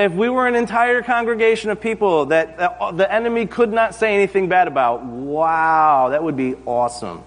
if 0.00 0.12
we 0.12 0.28
were 0.28 0.46
an 0.46 0.54
entire 0.54 1.02
congregation 1.02 1.70
of 1.70 1.80
people 1.80 2.26
that 2.26 2.58
uh, 2.58 2.92
the 2.92 3.12
enemy 3.12 3.46
could 3.46 3.72
not 3.72 3.94
say 3.94 4.14
anything 4.14 4.48
bad 4.48 4.68
about, 4.68 5.04
wow, 5.04 6.08
that 6.10 6.22
would 6.22 6.36
be 6.36 6.54
awesome. 6.66 7.22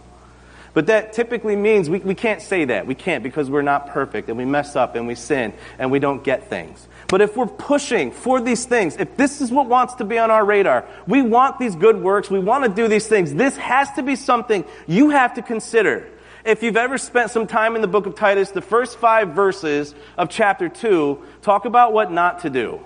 But 0.74 0.88
that 0.88 1.13
typically 1.13 1.55
means 1.55 1.89
we, 1.89 1.99
we 1.99 2.15
can't 2.15 2.41
say 2.41 2.65
that. 2.65 2.88
We 2.88 2.95
can't 2.95 3.24
because 3.24 3.49
we're 3.49 3.61
not 3.61 3.88
perfect 3.89 4.30
and 4.30 4.38
we 4.38 4.45
mess 4.45 4.76
up 4.76 4.95
and 4.95 5.07
we 5.07 5.15
sin 5.15 5.53
and 5.78 5.91
we 5.91 5.99
don't 5.99 6.24
get 6.24 6.49
things. 6.49 6.88
But 7.07 7.21
if 7.21 7.38
we're 7.38 7.45
pushing 7.45 8.11
for 8.11 8.41
these 8.41 8.65
things, 8.65 8.95
if 8.97 9.15
this 9.17 9.39
is 9.39 9.51
what 9.51 9.67
wants 9.67 9.95
to 9.95 10.03
be 10.03 10.17
on 10.17 10.32
our 10.32 10.43
radar, 10.43 10.86
we 11.05 11.21
want 11.21 11.59
these 11.59 11.76
good 11.76 12.01
works, 12.01 12.32
we 12.32 12.39
want 12.39 12.63
to 12.63 12.69
do 12.69 12.88
these 12.88 13.05
things, 13.07 13.34
this 13.34 13.55
has 13.57 13.91
to 13.93 14.03
be 14.03 14.15
something 14.15 14.65
you 14.88 15.11
have 15.11 15.36
to 15.36 15.43
consider. 15.43 16.07
If 16.46 16.62
you've 16.62 16.76
ever 16.76 16.98
spent 16.98 17.32
some 17.32 17.48
time 17.48 17.78
in 17.78 17.82
the 17.82 17.88
book 17.88 18.06
of 18.06 18.16
Titus, 18.16 18.52
the 18.52 18.62
first 18.62 18.98
five 18.98 19.30
verses 19.30 19.96
of 20.18 20.30
chapter 20.30 20.68
2 20.68 21.24
talk 21.41 21.64
about 21.64 21.94
what 21.94 22.12
not 22.12 22.41
to 22.41 22.50
do. 22.50 22.82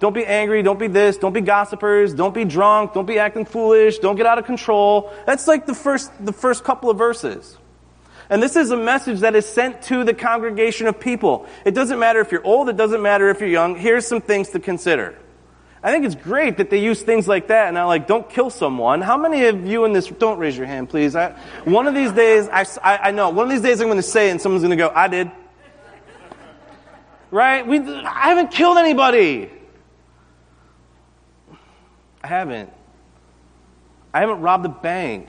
Don't 0.00 0.12
be 0.12 0.26
angry, 0.26 0.64
don't 0.64 0.80
be 0.80 0.88
this, 0.88 1.16
don't 1.16 1.32
be 1.32 1.42
gossipers, 1.42 2.12
don't 2.12 2.34
be 2.34 2.44
drunk, 2.44 2.92
don't 2.92 3.06
be 3.06 3.20
acting 3.20 3.44
foolish, 3.44 3.98
don't 3.98 4.16
get 4.16 4.26
out 4.26 4.38
of 4.38 4.46
control. 4.46 5.12
That's 5.26 5.46
like 5.46 5.64
the 5.64 5.76
first, 5.76 6.10
the 6.24 6.32
first 6.32 6.64
couple 6.64 6.90
of 6.90 6.98
verses. 6.98 7.56
And 8.28 8.42
this 8.42 8.56
is 8.56 8.72
a 8.72 8.76
message 8.76 9.20
that 9.20 9.36
is 9.36 9.46
sent 9.46 9.82
to 9.82 10.02
the 10.02 10.14
congregation 10.14 10.88
of 10.88 10.98
people. 10.98 11.46
It 11.64 11.76
doesn't 11.76 12.00
matter 12.00 12.18
if 12.18 12.32
you're 12.32 12.44
old, 12.44 12.68
it 12.68 12.76
doesn't 12.76 13.00
matter 13.00 13.28
if 13.28 13.38
you're 13.38 13.48
young. 13.48 13.76
Here's 13.76 14.08
some 14.08 14.20
things 14.20 14.48
to 14.50 14.58
consider. 14.58 15.16
I 15.84 15.90
think 15.90 16.04
it's 16.04 16.14
great 16.14 16.58
that 16.58 16.70
they 16.70 16.78
use 16.78 17.02
things 17.02 17.26
like 17.26 17.48
that 17.48 17.68
and 17.68 17.76
I 17.76 17.84
like, 17.84 18.06
don't 18.06 18.28
kill 18.30 18.50
someone. 18.50 19.00
How 19.00 19.16
many 19.16 19.46
of 19.46 19.66
you 19.66 19.84
in 19.84 19.92
this, 19.92 20.06
don't 20.06 20.38
raise 20.38 20.56
your 20.56 20.66
hand, 20.66 20.88
please. 20.88 21.16
I, 21.16 21.32
one 21.64 21.88
of 21.88 21.94
these 21.94 22.12
days, 22.12 22.48
I, 22.48 22.64
I, 22.82 23.08
I 23.08 23.10
know, 23.10 23.30
one 23.30 23.46
of 23.46 23.50
these 23.50 23.62
days 23.62 23.80
I'm 23.80 23.88
going 23.88 23.96
to 23.96 24.02
say 24.02 24.30
and 24.30 24.40
someone's 24.40 24.62
going 24.62 24.70
to 24.70 24.76
go, 24.76 24.92
I 24.94 25.08
did. 25.08 25.30
Right? 27.32 27.66
We, 27.66 27.80
I 27.80 28.28
haven't 28.28 28.52
killed 28.52 28.78
anybody. 28.78 29.50
I 32.22 32.26
haven't. 32.28 32.70
I 34.14 34.20
haven't 34.20 34.40
robbed 34.40 34.66
a 34.66 34.68
bank. 34.68 35.28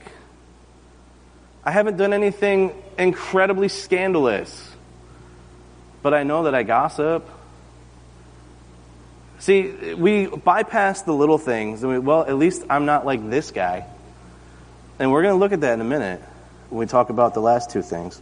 I 1.64 1.72
haven't 1.72 1.96
done 1.96 2.12
anything 2.12 2.80
incredibly 2.96 3.68
scandalous. 3.68 4.70
but 6.04 6.12
I 6.12 6.22
know 6.22 6.42
that 6.42 6.54
I 6.54 6.62
gossip. 6.64 7.26
See, 9.38 9.94
we 9.94 10.26
bypass 10.26 11.02
the 11.02 11.12
little 11.12 11.38
things. 11.38 11.82
And 11.82 11.92
we, 11.92 11.98
well, 11.98 12.22
at 12.22 12.36
least 12.36 12.64
I'm 12.70 12.86
not 12.86 13.04
like 13.04 13.28
this 13.28 13.50
guy. 13.50 13.86
And 14.98 15.10
we're 15.10 15.22
going 15.22 15.34
to 15.34 15.38
look 15.38 15.52
at 15.52 15.60
that 15.62 15.74
in 15.74 15.80
a 15.80 15.84
minute 15.84 16.20
when 16.70 16.78
we 16.78 16.86
talk 16.86 17.10
about 17.10 17.34
the 17.34 17.40
last 17.40 17.70
two 17.70 17.82
things. 17.82 18.20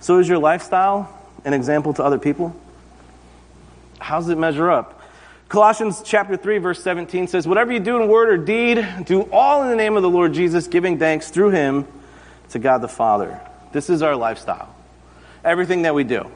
So, 0.00 0.18
is 0.18 0.28
your 0.28 0.38
lifestyle 0.38 1.08
an 1.44 1.54
example 1.54 1.94
to 1.94 2.04
other 2.04 2.18
people? 2.18 2.54
How 3.98 4.18
does 4.18 4.28
it 4.28 4.38
measure 4.38 4.70
up? 4.70 5.00
Colossians 5.48 6.02
chapter 6.02 6.36
3 6.36 6.58
verse 6.58 6.82
17 6.82 7.28
says, 7.28 7.46
"Whatever 7.46 7.72
you 7.72 7.80
do 7.80 8.00
in 8.00 8.08
word 8.08 8.30
or 8.30 8.38
deed, 8.38 8.86
do 9.04 9.28
all 9.30 9.62
in 9.62 9.68
the 9.68 9.76
name 9.76 9.96
of 9.96 10.02
the 10.02 10.08
Lord 10.08 10.32
Jesus, 10.32 10.66
giving 10.66 10.98
thanks 10.98 11.30
through 11.30 11.50
him 11.50 11.86
to 12.50 12.58
God 12.58 12.78
the 12.78 12.88
Father." 12.88 13.38
This 13.70 13.90
is 13.90 14.02
our 14.02 14.16
lifestyle. 14.16 14.68
Everything 15.44 15.82
that 15.82 15.94
we 15.94 16.04
do. 16.04 16.26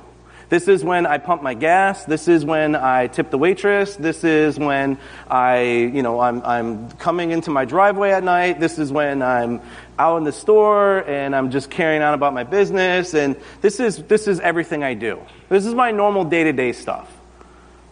This 0.48 0.68
is 0.68 0.85
when 0.85 1.06
I 1.06 1.18
pump 1.18 1.43
my 1.43 1.55
gas. 1.55 2.05
This 2.05 2.28
is 2.28 2.44
when 2.44 2.77
I 2.77 3.09
tip 3.09 3.31
the 3.31 3.39
waitress. 3.39 3.97
This 3.97 4.23
is 4.23 4.56
when 4.59 4.97
I, 5.28 5.62
you 5.62 6.02
know, 6.02 6.20
I'm, 6.20 6.40
I'm 6.43 6.90
coming 6.93 7.32
into 7.32 7.51
my 7.51 7.64
driveway 7.64 8.12
at 8.12 8.23
night. 8.23 8.60
This 8.60 8.78
is 8.78 8.93
when 8.93 9.23
I'm 9.23 9.60
out 9.98 10.18
in 10.18 10.24
the 10.24 10.31
store 10.31 10.98
and 11.09 11.35
I'm 11.35 11.51
just 11.51 11.68
carrying 11.68 12.01
on 12.01 12.14
about 12.14 12.32
my 12.32 12.44
business. 12.44 13.12
And 13.14 13.35
this 13.60 13.81
is, 13.81 14.05
this 14.05 14.28
is 14.28 14.39
everything 14.39 14.85
I 14.85 14.94
do. 14.94 15.20
This 15.48 15.66
is 15.66 15.74
my 15.74 15.90
normal 15.90 16.24
day 16.24 16.44
to 16.44 16.52
day 16.52 16.73
stuff. 16.73 17.12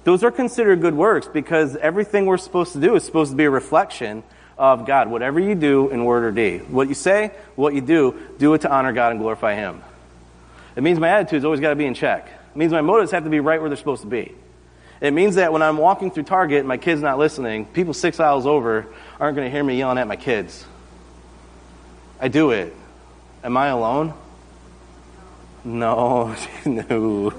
Those 0.05 0.23
are 0.23 0.31
considered 0.31 0.81
good 0.81 0.95
works 0.95 1.27
because 1.27 1.75
everything 1.77 2.27
we're 2.27 2.37
supposed 2.37 2.73
to 2.75 2.81
do 2.81 2.95
is 2.95 3.03
supposed 3.03 3.33
to 3.33 3.37
be 3.37 3.47
a 3.47 3.51
reflection 3.51 4.23
of 4.57 4.87
God. 4.87 5.11
Whatever 5.11 5.41
you 5.41 5.57
do 5.57 5.89
in 5.89 6.05
word 6.05 6.23
or 6.23 6.31
deed, 6.31 6.71
what 6.71 6.89
you 6.89 6.95
say, 6.95 7.33
what 7.57 7.75
you 7.75 7.81
do, 7.81 8.17
do 8.39 8.55
it 8.55 8.61
to 8.61 8.71
honor 8.71 8.93
God 8.93 9.11
and 9.11 9.19
glorify 9.19 9.57
Him. 9.57 9.83
It 10.77 10.85
means 10.85 11.01
my 11.01 11.09
attitude's 11.09 11.45
always 11.45 11.59
got 11.59 11.71
to 11.71 11.77
be 11.77 11.87
in 11.87 11.95
check. 11.95 12.29
It 12.55 12.59
means 12.59 12.73
my 12.73 12.83
motives 12.83 13.11
have 13.11 13.25
to 13.25 13.31
be 13.31 13.41
right 13.41 13.61
where 13.61 13.69
they're 13.69 13.77
supposed 13.77 14.03
to 14.03 14.09
be. 14.09 14.33
It 15.01 15.13
means 15.13 15.35
that 15.35 15.53
when 15.53 15.61
I'm 15.61 15.77
walking 15.77 16.13
through 16.13 16.23
Target 16.23 16.61
and 16.61 16.69
my 16.69 16.77
kid's 16.77 17.03
not 17.03 17.19
listening, 17.19 17.67
people 17.67 17.93
six 17.93 18.21
aisles 18.21 18.47
over 18.47 18.87
aren't 19.19 19.37
going 19.37 19.47
to 19.47 19.51
hear 19.51 19.65
me 19.65 19.77
yelling 19.77 19.99
at 19.99 20.07
my 20.07 20.17
kids. 20.17 20.65
I 22.21 22.29
do 22.29 22.53
it. 22.53 22.75
Am 23.43 23.57
I 23.57 23.67
alone? 23.69 24.15
No, 25.65 26.37
no, 26.65 27.33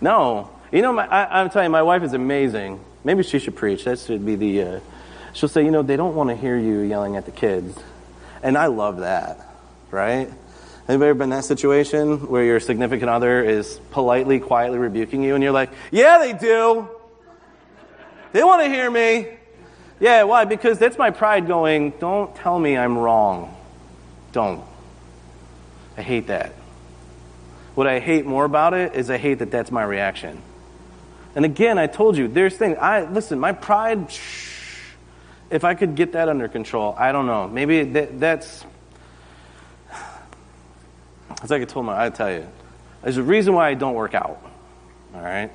no. 0.00 0.50
You 0.70 0.82
know, 0.82 0.92
my, 0.92 1.06
I, 1.06 1.40
am 1.40 1.50
telling 1.50 1.66
you, 1.66 1.70
my 1.70 1.82
wife 1.82 2.02
is 2.02 2.12
amazing. 2.12 2.80
Maybe 3.02 3.22
she 3.22 3.38
should 3.38 3.56
preach. 3.56 3.84
That 3.84 3.98
should 3.98 4.24
be 4.24 4.36
the. 4.36 4.62
Uh, 4.62 4.80
she'll 5.32 5.48
say, 5.48 5.64
you 5.64 5.70
know, 5.70 5.82
they 5.82 5.96
don't 5.96 6.14
want 6.14 6.30
to 6.30 6.36
hear 6.36 6.56
you 6.56 6.80
yelling 6.80 7.16
at 7.16 7.24
the 7.24 7.30
kids, 7.30 7.78
and 8.42 8.56
I 8.56 8.66
love 8.66 8.98
that, 8.98 9.40
right? 9.90 10.30
Anybody 10.88 11.10
ever 11.10 11.18
been 11.18 11.24
in 11.24 11.30
that 11.30 11.44
situation 11.44 12.28
where 12.28 12.44
your 12.44 12.60
significant 12.60 13.10
other 13.10 13.42
is 13.42 13.80
politely, 13.90 14.38
quietly 14.38 14.78
rebuking 14.78 15.24
you, 15.24 15.34
and 15.34 15.42
you're 15.42 15.52
like, 15.52 15.70
yeah, 15.90 16.18
they 16.18 16.32
do. 16.32 16.88
They 18.32 18.44
want 18.44 18.62
to 18.62 18.68
hear 18.68 18.88
me. 18.88 19.26
Yeah, 19.98 20.22
why? 20.24 20.44
Because 20.44 20.78
that's 20.78 20.96
my 20.96 21.10
pride 21.10 21.48
going, 21.48 21.90
don't 21.98 22.34
tell 22.36 22.56
me 22.58 22.76
I'm 22.76 22.96
wrong. 22.96 23.56
Don't. 24.30 24.62
I 25.96 26.02
hate 26.02 26.28
that. 26.28 26.52
What 27.74 27.88
I 27.88 27.98
hate 27.98 28.24
more 28.24 28.44
about 28.44 28.72
it 28.72 28.94
is 28.94 29.10
I 29.10 29.16
hate 29.16 29.40
that 29.40 29.50
that's 29.50 29.72
my 29.72 29.82
reaction. 29.82 30.40
And 31.34 31.44
again, 31.44 31.78
I 31.78 31.88
told 31.88 32.16
you, 32.16 32.28
there's 32.28 32.56
things, 32.56 32.78
I, 32.80 33.02
listen, 33.02 33.40
my 33.40 33.52
pride, 33.52 34.10
shh, 34.10 34.92
if 35.50 35.64
I 35.64 35.74
could 35.74 35.96
get 35.96 36.12
that 36.12 36.28
under 36.28 36.46
control, 36.48 36.94
I 36.96 37.10
don't 37.12 37.26
know. 37.26 37.48
Maybe 37.48 37.82
that, 37.84 38.20
that's, 38.20 38.64
it's 41.42 41.50
like 41.50 41.62
I 41.62 41.64
told 41.64 41.86
my, 41.86 42.04
I 42.06 42.10
tell 42.10 42.32
you, 42.32 42.46
there's 43.02 43.16
a 43.16 43.22
reason 43.22 43.54
why 43.54 43.68
I 43.68 43.74
don't 43.74 43.94
work 43.94 44.14
out. 44.14 44.42
All 45.14 45.20
right? 45.20 45.50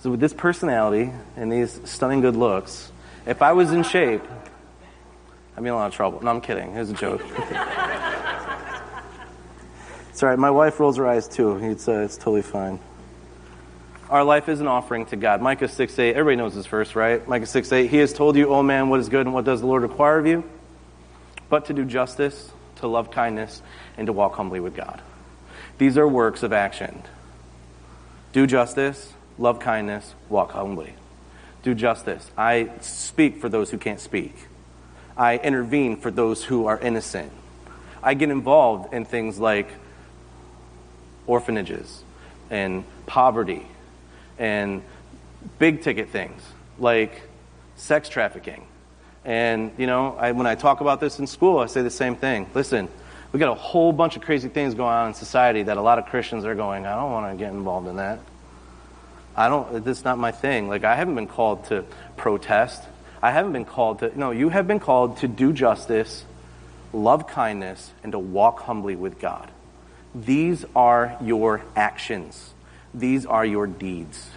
So 0.00 0.10
with 0.10 0.20
this 0.20 0.32
personality 0.32 1.12
and 1.36 1.50
these 1.50 1.80
stunning 1.84 2.20
good 2.20 2.36
looks, 2.36 2.92
if 3.26 3.42
I 3.42 3.52
was 3.52 3.72
in 3.72 3.82
shape, 3.82 4.22
I'd 5.56 5.62
be 5.62 5.68
in 5.68 5.74
a 5.74 5.76
lot 5.76 5.88
of 5.88 5.94
trouble. 5.94 6.22
No, 6.22 6.30
I'm 6.30 6.40
kidding. 6.40 6.76
It's 6.76 6.90
a 6.90 6.94
joke. 6.94 7.20
it's 10.10 10.22
all 10.22 10.28
right. 10.28 10.38
My 10.38 10.50
wife 10.50 10.78
rolls 10.78 10.98
her 10.98 11.06
eyes 11.08 11.26
too. 11.26 11.56
It's, 11.56 11.88
uh, 11.88 12.00
it's 12.00 12.16
totally 12.16 12.42
fine. 12.42 12.78
Our 14.08 14.24
life 14.24 14.48
is 14.48 14.60
an 14.60 14.68
offering 14.68 15.04
to 15.06 15.16
God. 15.16 15.42
Micah 15.42 15.68
6 15.68 15.98
8. 15.98 16.14
Everybody 16.14 16.36
knows 16.36 16.54
this 16.54 16.66
verse, 16.66 16.94
right? 16.94 17.26
Micah 17.28 17.44
6 17.44 17.72
8. 17.72 17.90
He 17.90 17.96
has 17.98 18.12
told 18.12 18.36
you, 18.36 18.48
O 18.48 18.62
man, 18.62 18.88
what 18.88 19.00
is 19.00 19.08
good 19.08 19.26
and 19.26 19.34
what 19.34 19.44
does 19.44 19.60
the 19.60 19.66
Lord 19.66 19.82
require 19.82 20.18
of 20.18 20.26
you? 20.26 20.44
But 21.50 21.66
to 21.66 21.74
do 21.74 21.84
justice, 21.84 22.50
to 22.78 22.88
love 22.88 23.10
kindness, 23.10 23.62
and 23.96 24.06
to 24.06 24.12
walk 24.12 24.34
humbly 24.36 24.60
with 24.60 24.74
God. 24.74 25.00
These 25.78 25.96
are 25.98 26.08
works 26.08 26.42
of 26.42 26.52
action. 26.52 27.02
Do 28.32 28.46
justice, 28.46 29.12
love 29.38 29.60
kindness, 29.60 30.14
walk 30.28 30.52
humbly. 30.52 30.94
Do 31.62 31.74
justice. 31.74 32.30
I 32.36 32.70
speak 32.80 33.40
for 33.40 33.48
those 33.48 33.70
who 33.70 33.78
can't 33.78 34.00
speak. 34.00 34.34
I 35.16 35.38
intervene 35.38 35.96
for 35.96 36.10
those 36.10 36.44
who 36.44 36.66
are 36.66 36.78
innocent. 36.78 37.32
I 38.02 38.14
get 38.14 38.30
involved 38.30 38.94
in 38.94 39.04
things 39.04 39.38
like 39.38 39.68
orphanages 41.26 42.02
and 42.50 42.84
poverty 43.06 43.66
and 44.38 44.82
big 45.58 45.82
ticket 45.82 46.10
things 46.10 46.42
like 46.78 47.22
sex 47.76 48.08
trafficking. 48.08 48.64
And, 49.24 49.72
you 49.76 49.86
know, 49.86 50.16
I, 50.18 50.32
when 50.32 50.46
I 50.46 50.54
talk 50.54 50.80
about 50.80 51.00
this 51.00 51.18
in 51.18 51.26
school, 51.26 51.58
I 51.58 51.66
say 51.66 51.82
the 51.82 51.90
same 51.90 52.16
thing. 52.16 52.48
Listen, 52.54 52.88
we 53.32 53.38
got 53.38 53.50
a 53.50 53.54
whole 53.54 53.92
bunch 53.92 54.16
of 54.16 54.22
crazy 54.22 54.48
things 54.48 54.74
going 54.74 54.94
on 54.94 55.08
in 55.08 55.14
society 55.14 55.64
that 55.64 55.76
a 55.76 55.82
lot 55.82 55.98
of 55.98 56.06
Christians 56.06 56.44
are 56.44 56.54
going, 56.54 56.86
I 56.86 56.94
don't 56.94 57.12
want 57.12 57.32
to 57.32 57.36
get 57.36 57.52
involved 57.52 57.88
in 57.88 57.96
that. 57.96 58.20
I 59.36 59.48
don't, 59.48 59.84
that's 59.84 60.04
not 60.04 60.18
my 60.18 60.32
thing. 60.32 60.68
Like, 60.68 60.84
I 60.84 60.96
haven't 60.96 61.14
been 61.14 61.28
called 61.28 61.66
to 61.66 61.84
protest. 62.16 62.82
I 63.22 63.30
haven't 63.30 63.52
been 63.52 63.64
called 63.64 64.00
to, 64.00 64.18
no, 64.18 64.30
you 64.30 64.48
have 64.48 64.66
been 64.66 64.80
called 64.80 65.18
to 65.18 65.28
do 65.28 65.52
justice, 65.52 66.24
love 66.92 67.26
kindness, 67.26 67.90
and 68.02 68.12
to 68.12 68.18
walk 68.18 68.60
humbly 68.60 68.96
with 68.96 69.20
God. 69.20 69.50
These 70.14 70.64
are 70.74 71.16
your 71.20 71.62
actions, 71.76 72.54
these 72.94 73.26
are 73.26 73.44
your 73.44 73.66
deeds. 73.66 74.28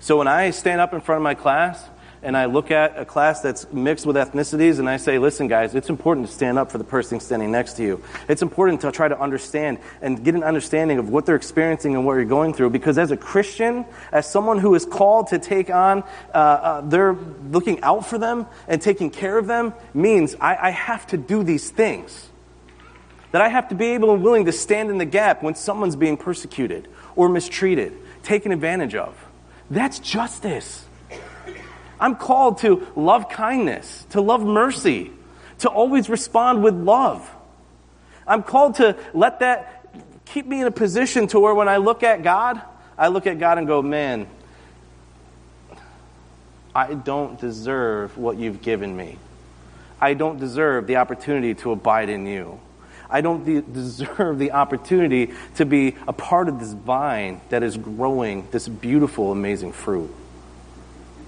So 0.00 0.16
when 0.16 0.28
I 0.28 0.50
stand 0.50 0.80
up 0.80 0.94
in 0.94 1.00
front 1.00 1.18
of 1.18 1.22
my 1.22 1.34
class 1.34 1.84
and 2.22 2.36
I 2.36 2.46
look 2.46 2.70
at 2.70 2.98
a 2.98 3.04
class 3.04 3.40
that's 3.40 3.70
mixed 3.72 4.04
with 4.04 4.16
ethnicities 4.16 4.78
and 4.78 4.88
I 4.88 4.96
say, 4.96 5.18
listen, 5.18 5.46
guys, 5.46 5.74
it's 5.74 5.88
important 5.88 6.26
to 6.26 6.32
stand 6.32 6.58
up 6.58 6.72
for 6.72 6.78
the 6.78 6.84
person 6.84 7.20
standing 7.20 7.52
next 7.52 7.74
to 7.74 7.82
you. 7.82 8.02
It's 8.28 8.42
important 8.42 8.80
to 8.80 8.90
try 8.90 9.08
to 9.08 9.18
understand 9.18 9.78
and 10.02 10.22
get 10.24 10.34
an 10.34 10.42
understanding 10.42 10.98
of 10.98 11.08
what 11.10 11.26
they're 11.26 11.36
experiencing 11.36 11.94
and 11.94 12.04
what 12.04 12.14
you're 12.14 12.24
going 12.24 12.54
through. 12.54 12.70
Because 12.70 12.98
as 12.98 13.10
a 13.10 13.16
Christian, 13.16 13.84
as 14.10 14.28
someone 14.28 14.58
who 14.58 14.74
is 14.74 14.84
called 14.84 15.28
to 15.28 15.38
take 15.38 15.70
on, 15.70 16.02
uh, 16.34 16.36
uh, 16.36 16.80
they're 16.82 17.14
looking 17.50 17.80
out 17.82 18.06
for 18.06 18.18
them 18.18 18.46
and 18.66 18.82
taking 18.82 19.10
care 19.10 19.38
of 19.38 19.46
them 19.46 19.72
means 19.94 20.34
I, 20.40 20.56
I 20.56 20.70
have 20.70 21.06
to 21.08 21.16
do 21.16 21.44
these 21.44 21.70
things. 21.70 22.28
That 23.30 23.42
I 23.42 23.48
have 23.48 23.68
to 23.68 23.74
be 23.74 23.88
able 23.92 24.14
and 24.14 24.22
willing 24.22 24.46
to 24.46 24.52
stand 24.52 24.90
in 24.90 24.98
the 24.98 25.04
gap 25.04 25.42
when 25.42 25.54
someone's 25.54 25.96
being 25.96 26.16
persecuted 26.16 26.88
or 27.14 27.28
mistreated, 27.28 27.92
taken 28.22 28.52
advantage 28.52 28.94
of. 28.94 29.14
That's 29.70 29.98
justice. 29.98 30.87
I'm 32.00 32.16
called 32.16 32.58
to 32.58 32.86
love 32.96 33.28
kindness, 33.28 34.06
to 34.10 34.20
love 34.20 34.44
mercy, 34.44 35.12
to 35.60 35.68
always 35.68 36.08
respond 36.08 36.62
with 36.62 36.74
love. 36.74 37.28
I'm 38.26 38.42
called 38.42 38.76
to 38.76 38.96
let 39.14 39.40
that 39.40 39.86
keep 40.26 40.46
me 40.46 40.60
in 40.60 40.66
a 40.66 40.70
position 40.70 41.26
to 41.28 41.40
where 41.40 41.54
when 41.54 41.68
I 41.68 41.78
look 41.78 42.02
at 42.02 42.22
God, 42.22 42.60
I 42.96 43.08
look 43.08 43.26
at 43.26 43.38
God 43.38 43.58
and 43.58 43.66
go, 43.66 43.82
man, 43.82 44.26
I 46.74 46.94
don't 46.94 47.40
deserve 47.40 48.16
what 48.18 48.36
you've 48.36 48.62
given 48.62 48.96
me. 48.96 49.18
I 50.00 50.14
don't 50.14 50.38
deserve 50.38 50.86
the 50.86 50.96
opportunity 50.96 51.54
to 51.56 51.72
abide 51.72 52.08
in 52.08 52.26
you. 52.26 52.60
I 53.10 53.20
don't 53.22 53.44
de- 53.44 53.62
deserve 53.62 54.38
the 54.38 54.52
opportunity 54.52 55.32
to 55.56 55.64
be 55.64 55.96
a 56.06 56.12
part 56.12 56.48
of 56.48 56.60
this 56.60 56.72
vine 56.72 57.40
that 57.48 57.62
is 57.62 57.76
growing 57.76 58.46
this 58.50 58.68
beautiful, 58.68 59.32
amazing 59.32 59.72
fruit 59.72 60.14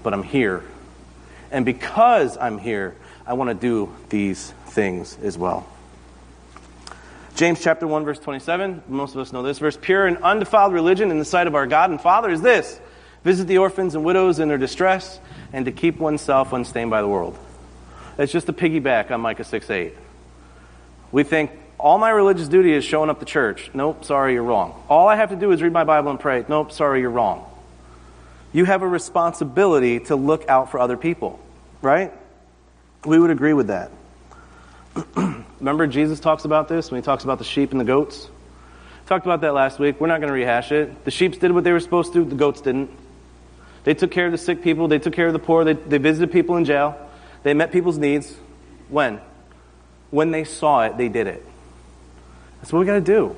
but 0.03 0.13
I'm 0.13 0.23
here. 0.23 0.63
And 1.51 1.65
because 1.65 2.37
I'm 2.37 2.57
here, 2.57 2.95
I 3.25 3.33
want 3.33 3.49
to 3.49 3.53
do 3.53 3.93
these 4.09 4.53
things 4.67 5.17
as 5.21 5.37
well. 5.37 5.67
James 7.35 7.61
chapter 7.61 7.87
1 7.87 8.03
verse 8.03 8.19
27, 8.19 8.83
most 8.87 9.15
of 9.15 9.21
us 9.21 9.33
know 9.33 9.43
this 9.43 9.59
verse, 9.59 9.77
pure 9.79 10.05
and 10.05 10.17
undefiled 10.17 10.73
religion 10.73 11.11
in 11.11 11.19
the 11.19 11.25
sight 11.25 11.47
of 11.47 11.55
our 11.55 11.67
God 11.67 11.89
and 11.89 11.99
Father 11.99 12.29
is 12.29 12.41
this: 12.41 12.79
visit 13.23 13.47
the 13.47 13.57
orphans 13.57 13.95
and 13.95 14.03
widows 14.03 14.39
in 14.39 14.47
their 14.47 14.57
distress 14.57 15.19
and 15.53 15.65
to 15.65 15.71
keep 15.71 15.97
oneself 15.97 16.53
unstained 16.53 16.91
by 16.91 17.01
the 17.01 17.07
world. 17.07 17.37
That's 18.17 18.31
just 18.31 18.49
a 18.49 18.53
piggyback 18.53 19.11
on 19.11 19.21
Micah 19.21 19.43
6 19.43 19.69
8. 19.69 19.93
We 21.11 21.23
think 21.23 21.51
all 21.77 21.97
my 21.97 22.11
religious 22.11 22.47
duty 22.47 22.73
is 22.73 22.83
showing 22.85 23.09
up 23.09 23.19
to 23.19 23.25
church. 23.25 23.71
Nope, 23.73 24.05
sorry, 24.05 24.33
you're 24.33 24.43
wrong. 24.43 24.81
All 24.87 25.07
I 25.07 25.15
have 25.15 25.29
to 25.29 25.35
do 25.35 25.51
is 25.51 25.61
read 25.61 25.73
my 25.73 25.83
Bible 25.83 26.11
and 26.11 26.19
pray. 26.19 26.45
Nope, 26.47 26.71
sorry, 26.71 27.01
you're 27.01 27.09
wrong 27.09 27.50
you 28.53 28.65
have 28.65 28.81
a 28.81 28.87
responsibility 28.87 29.99
to 30.01 30.15
look 30.15 30.47
out 30.49 30.71
for 30.71 30.79
other 30.79 30.97
people, 30.97 31.39
right? 31.81 32.11
We 33.05 33.19
would 33.19 33.31
agree 33.31 33.53
with 33.53 33.67
that. 33.67 33.91
Remember, 35.59 35.87
Jesus 35.87 36.19
talks 36.19 36.45
about 36.45 36.67
this 36.67 36.91
when 36.91 37.01
he 37.01 37.05
talks 37.05 37.23
about 37.23 37.37
the 37.37 37.43
sheep 37.43 37.71
and 37.71 37.79
the 37.79 37.85
goats? 37.85 38.29
Talked 39.07 39.25
about 39.25 39.41
that 39.41 39.53
last 39.53 39.79
week. 39.79 39.99
We're 39.99 40.07
not 40.07 40.19
going 40.19 40.29
to 40.29 40.33
rehash 40.33 40.71
it. 40.71 41.05
The 41.05 41.11
sheep 41.11 41.39
did 41.39 41.51
what 41.51 41.63
they 41.63 41.71
were 41.71 41.79
supposed 41.79 42.13
to, 42.13 42.23
do, 42.23 42.29
the 42.29 42.35
goats 42.35 42.61
didn't. 42.61 42.89
They 43.83 43.93
took 43.93 44.11
care 44.11 44.27
of 44.27 44.31
the 44.31 44.37
sick 44.37 44.61
people, 44.61 44.87
they 44.87 44.99
took 44.99 45.13
care 45.13 45.27
of 45.27 45.33
the 45.33 45.39
poor, 45.39 45.63
they, 45.63 45.73
they 45.73 45.97
visited 45.97 46.31
people 46.31 46.55
in 46.57 46.65
jail, 46.65 46.95
they 47.43 47.53
met 47.53 47.71
people's 47.71 47.97
needs. 47.97 48.35
When? 48.89 49.19
When 50.11 50.31
they 50.31 50.43
saw 50.43 50.83
it, 50.83 50.97
they 50.97 51.09
did 51.09 51.27
it. 51.27 51.43
That's 52.59 52.71
what 52.71 52.79
we 52.79 52.85
got 52.85 52.95
to 52.95 53.01
do. 53.01 53.35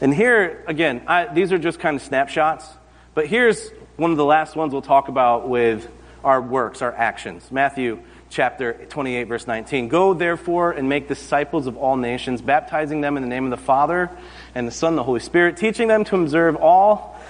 And 0.00 0.14
here, 0.14 0.62
again, 0.66 1.02
I, 1.06 1.26
these 1.26 1.52
are 1.52 1.58
just 1.58 1.80
kind 1.80 1.96
of 1.96 2.02
snapshots, 2.02 2.66
but 3.14 3.26
here's 3.26 3.70
one 3.96 4.10
of 4.10 4.16
the 4.16 4.24
last 4.24 4.56
ones 4.56 4.72
we'll 4.72 4.82
talk 4.82 5.08
about 5.08 5.48
with 5.48 5.88
our 6.24 6.40
works, 6.40 6.80
our 6.80 6.92
actions. 6.94 7.50
Matthew 7.50 8.00
chapter 8.30 8.72
28, 8.88 9.24
verse 9.24 9.46
19. 9.46 9.88
Go 9.88 10.14
therefore 10.14 10.72
and 10.72 10.88
make 10.88 11.08
disciples 11.08 11.66
of 11.66 11.76
all 11.76 11.96
nations, 11.96 12.40
baptizing 12.40 13.02
them 13.02 13.16
in 13.16 13.22
the 13.22 13.28
name 13.28 13.44
of 13.44 13.50
the 13.50 13.58
Father 13.58 14.10
and 14.54 14.66
the 14.66 14.72
Son 14.72 14.90
and 14.90 14.98
the 14.98 15.02
Holy 15.02 15.20
Spirit, 15.20 15.58
teaching 15.58 15.88
them 15.88 16.04
to 16.04 16.16
observe 16.16 16.56
all 16.56 17.20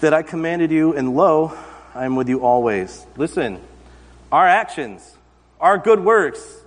that 0.00 0.14
I 0.14 0.22
commanded 0.22 0.70
you, 0.70 0.94
and 0.94 1.16
lo, 1.16 1.56
I 1.94 2.04
am 2.04 2.14
with 2.14 2.28
you 2.28 2.44
always. 2.44 3.04
Listen, 3.16 3.60
our 4.30 4.46
actions, 4.46 5.16
our 5.60 5.76
good 5.76 6.04
works, 6.04 6.60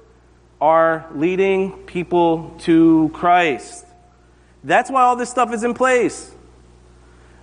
are 0.60 1.06
leading 1.14 1.72
people 1.84 2.56
to 2.60 3.10
Christ. 3.14 3.86
That's 4.64 4.92
why 4.92 5.04
all 5.04 5.16
this 5.16 5.30
stuff 5.30 5.54
is 5.54 5.64
in 5.64 5.74
place. 5.74 6.35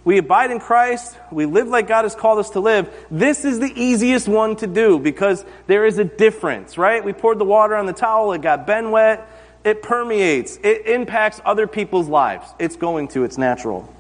We 0.05 0.19
abide 0.19 0.51
in 0.51 0.59
Christ. 0.59 1.16
We 1.31 1.47
live 1.47 1.69
like 1.69 1.87
God 1.87 2.03
has 2.03 2.15
called 2.15 2.41
us 2.41 2.51
to 2.51 2.61
live. 2.61 2.93
This 3.11 3.45
is 3.45 3.61
the 3.61 3.73
easiest 3.74 4.27
one 4.27 4.57
to 4.57 4.66
do 4.66 4.99
because 4.99 5.45
there 5.69 5.87
is 5.87 5.99
a 5.99 6.05
difference, 6.05 6.77
right? 6.77 7.05
We 7.05 7.12
poured 7.12 7.39
the 7.39 7.45
water 7.45 7.77
on 7.77 7.87
the 7.87 7.93
towel. 7.93 8.33
It 8.33 8.43
got 8.43 8.66
Ben 8.66 8.91
wet. 8.91 9.29
It 9.65 9.83
permeates. 9.83 10.59
It 10.65 10.87
impacts 10.87 11.41
other 11.45 11.69
people's 11.69 12.09
lives. 12.09 12.47
It's 12.59 12.74
going 12.74 13.09
to. 13.09 13.23
It's 13.23 13.39
natural. 13.39 13.93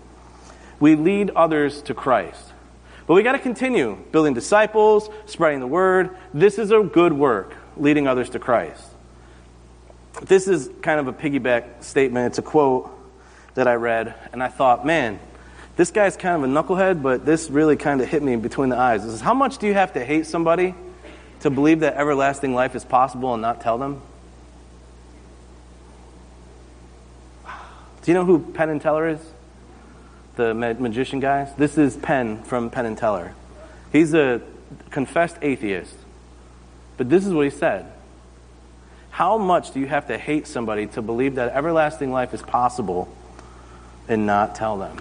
We 0.80 0.96
lead 0.96 1.30
others 1.30 1.82
to 1.82 1.94
Christ. 1.94 2.52
But 3.06 3.14
we 3.14 3.22
got 3.22 3.32
to 3.32 3.38
continue 3.38 3.96
building 4.10 4.34
disciples, 4.34 5.08
spreading 5.26 5.60
the 5.60 5.68
word. 5.68 6.16
This 6.34 6.58
is 6.58 6.72
a 6.72 6.80
good 6.80 7.12
work, 7.12 7.54
leading 7.76 8.08
others 8.08 8.30
to 8.30 8.40
Christ. 8.40 8.82
This 10.22 10.48
is 10.48 10.68
kind 10.82 10.98
of 10.98 11.06
a 11.06 11.12
piggyback 11.12 11.84
statement. 11.84 12.26
It's 12.26 12.38
a 12.38 12.42
quote 12.42 12.90
that 13.54 13.68
I 13.68 13.74
read, 13.74 14.14
and 14.32 14.42
I 14.42 14.48
thought, 14.48 14.84
man, 14.84 15.20
this 15.76 15.90
guy's 15.90 16.16
kind 16.16 16.42
of 16.42 16.50
a 16.50 16.52
knucklehead, 16.52 17.02
but 17.02 17.24
this 17.24 17.48
really 17.48 17.76
kind 17.76 18.00
of 18.00 18.08
hit 18.08 18.22
me 18.22 18.36
between 18.36 18.68
the 18.68 18.76
eyes. 18.76 19.04
This 19.04 19.14
is 19.14 19.20
how 19.20 19.34
much 19.34 19.58
do 19.58 19.66
you 19.66 19.74
have 19.74 19.94
to 19.94 20.04
hate 20.04 20.26
somebody 20.26 20.74
to 21.40 21.50
believe 21.50 21.80
that 21.80 21.94
everlasting 21.94 22.54
life 22.54 22.74
is 22.74 22.84
possible 22.84 23.32
and 23.32 23.42
not 23.42 23.60
tell 23.60 23.78
them? 23.78 24.02
Do 27.46 28.10
you 28.10 28.14
know 28.14 28.24
who 28.24 28.40
Penn 28.40 28.68
and 28.68 28.80
Teller 28.80 29.08
is? 29.08 29.20
The 30.36 30.54
magician 30.54 31.20
guys? 31.20 31.54
This 31.54 31.78
is 31.78 31.96
Penn 31.96 32.42
from 32.42 32.70
Penn 32.70 32.86
and 32.86 32.98
Teller. 32.98 33.34
He's 33.92 34.12
a 34.12 34.40
confessed 34.90 35.36
atheist. 35.40 35.94
But 36.96 37.08
this 37.08 37.26
is 37.26 37.32
what 37.32 37.44
he 37.44 37.50
said. 37.50 37.90
How 39.10 39.38
much 39.38 39.72
do 39.72 39.80
you 39.80 39.86
have 39.86 40.06
to 40.08 40.18
hate 40.18 40.46
somebody 40.46 40.86
to 40.88 41.02
believe 41.02 41.36
that 41.36 41.52
everlasting 41.52 42.12
life 42.12 42.34
is 42.34 42.42
possible 42.42 43.08
and 44.08 44.26
not 44.26 44.54
tell 44.54 44.78
them? 44.78 44.98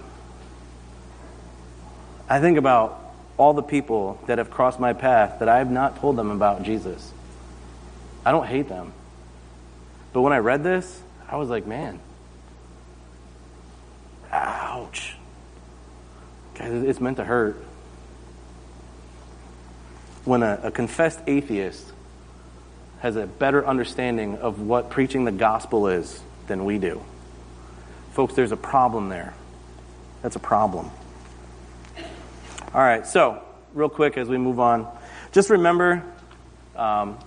I 2.28 2.40
think 2.40 2.58
about 2.58 2.98
all 3.36 3.54
the 3.54 3.62
people 3.62 4.20
that 4.26 4.38
have 4.38 4.50
crossed 4.50 4.78
my 4.78 4.92
path 4.92 5.40
that 5.40 5.48
I 5.48 5.58
have 5.58 5.70
not 5.70 5.98
told 5.98 6.16
them 6.16 6.30
about 6.30 6.62
Jesus. 6.62 7.12
I 8.24 8.30
don't 8.30 8.46
hate 8.46 8.68
them. 8.68 8.92
But 10.12 10.20
when 10.22 10.32
I 10.32 10.38
read 10.38 10.62
this, 10.62 11.02
I 11.28 11.36
was 11.36 11.48
like, 11.48 11.66
man, 11.66 11.98
ouch. 14.30 15.16
It's 16.56 17.00
meant 17.00 17.16
to 17.16 17.24
hurt. 17.24 17.56
When 20.24 20.42
a, 20.42 20.60
a 20.64 20.70
confessed 20.70 21.20
atheist 21.26 21.92
has 23.00 23.16
a 23.16 23.26
better 23.26 23.66
understanding 23.66 24.36
of 24.38 24.60
what 24.60 24.90
preaching 24.90 25.24
the 25.24 25.32
gospel 25.32 25.88
is 25.88 26.20
than 26.46 26.64
we 26.64 26.78
do. 26.78 27.02
Folks, 28.12 28.34
there's 28.34 28.52
a 28.52 28.56
problem 28.56 29.08
there. 29.08 29.34
That's 30.22 30.36
a 30.36 30.40
problem. 30.40 30.90
All 32.74 32.80
right, 32.80 33.06
so 33.06 33.42
real 33.74 33.90
quick 33.90 34.16
as 34.16 34.30
we 34.30 34.38
move 34.38 34.58
on, 34.58 34.88
just 35.32 35.50
remember 35.50 36.02
um, 36.74 37.18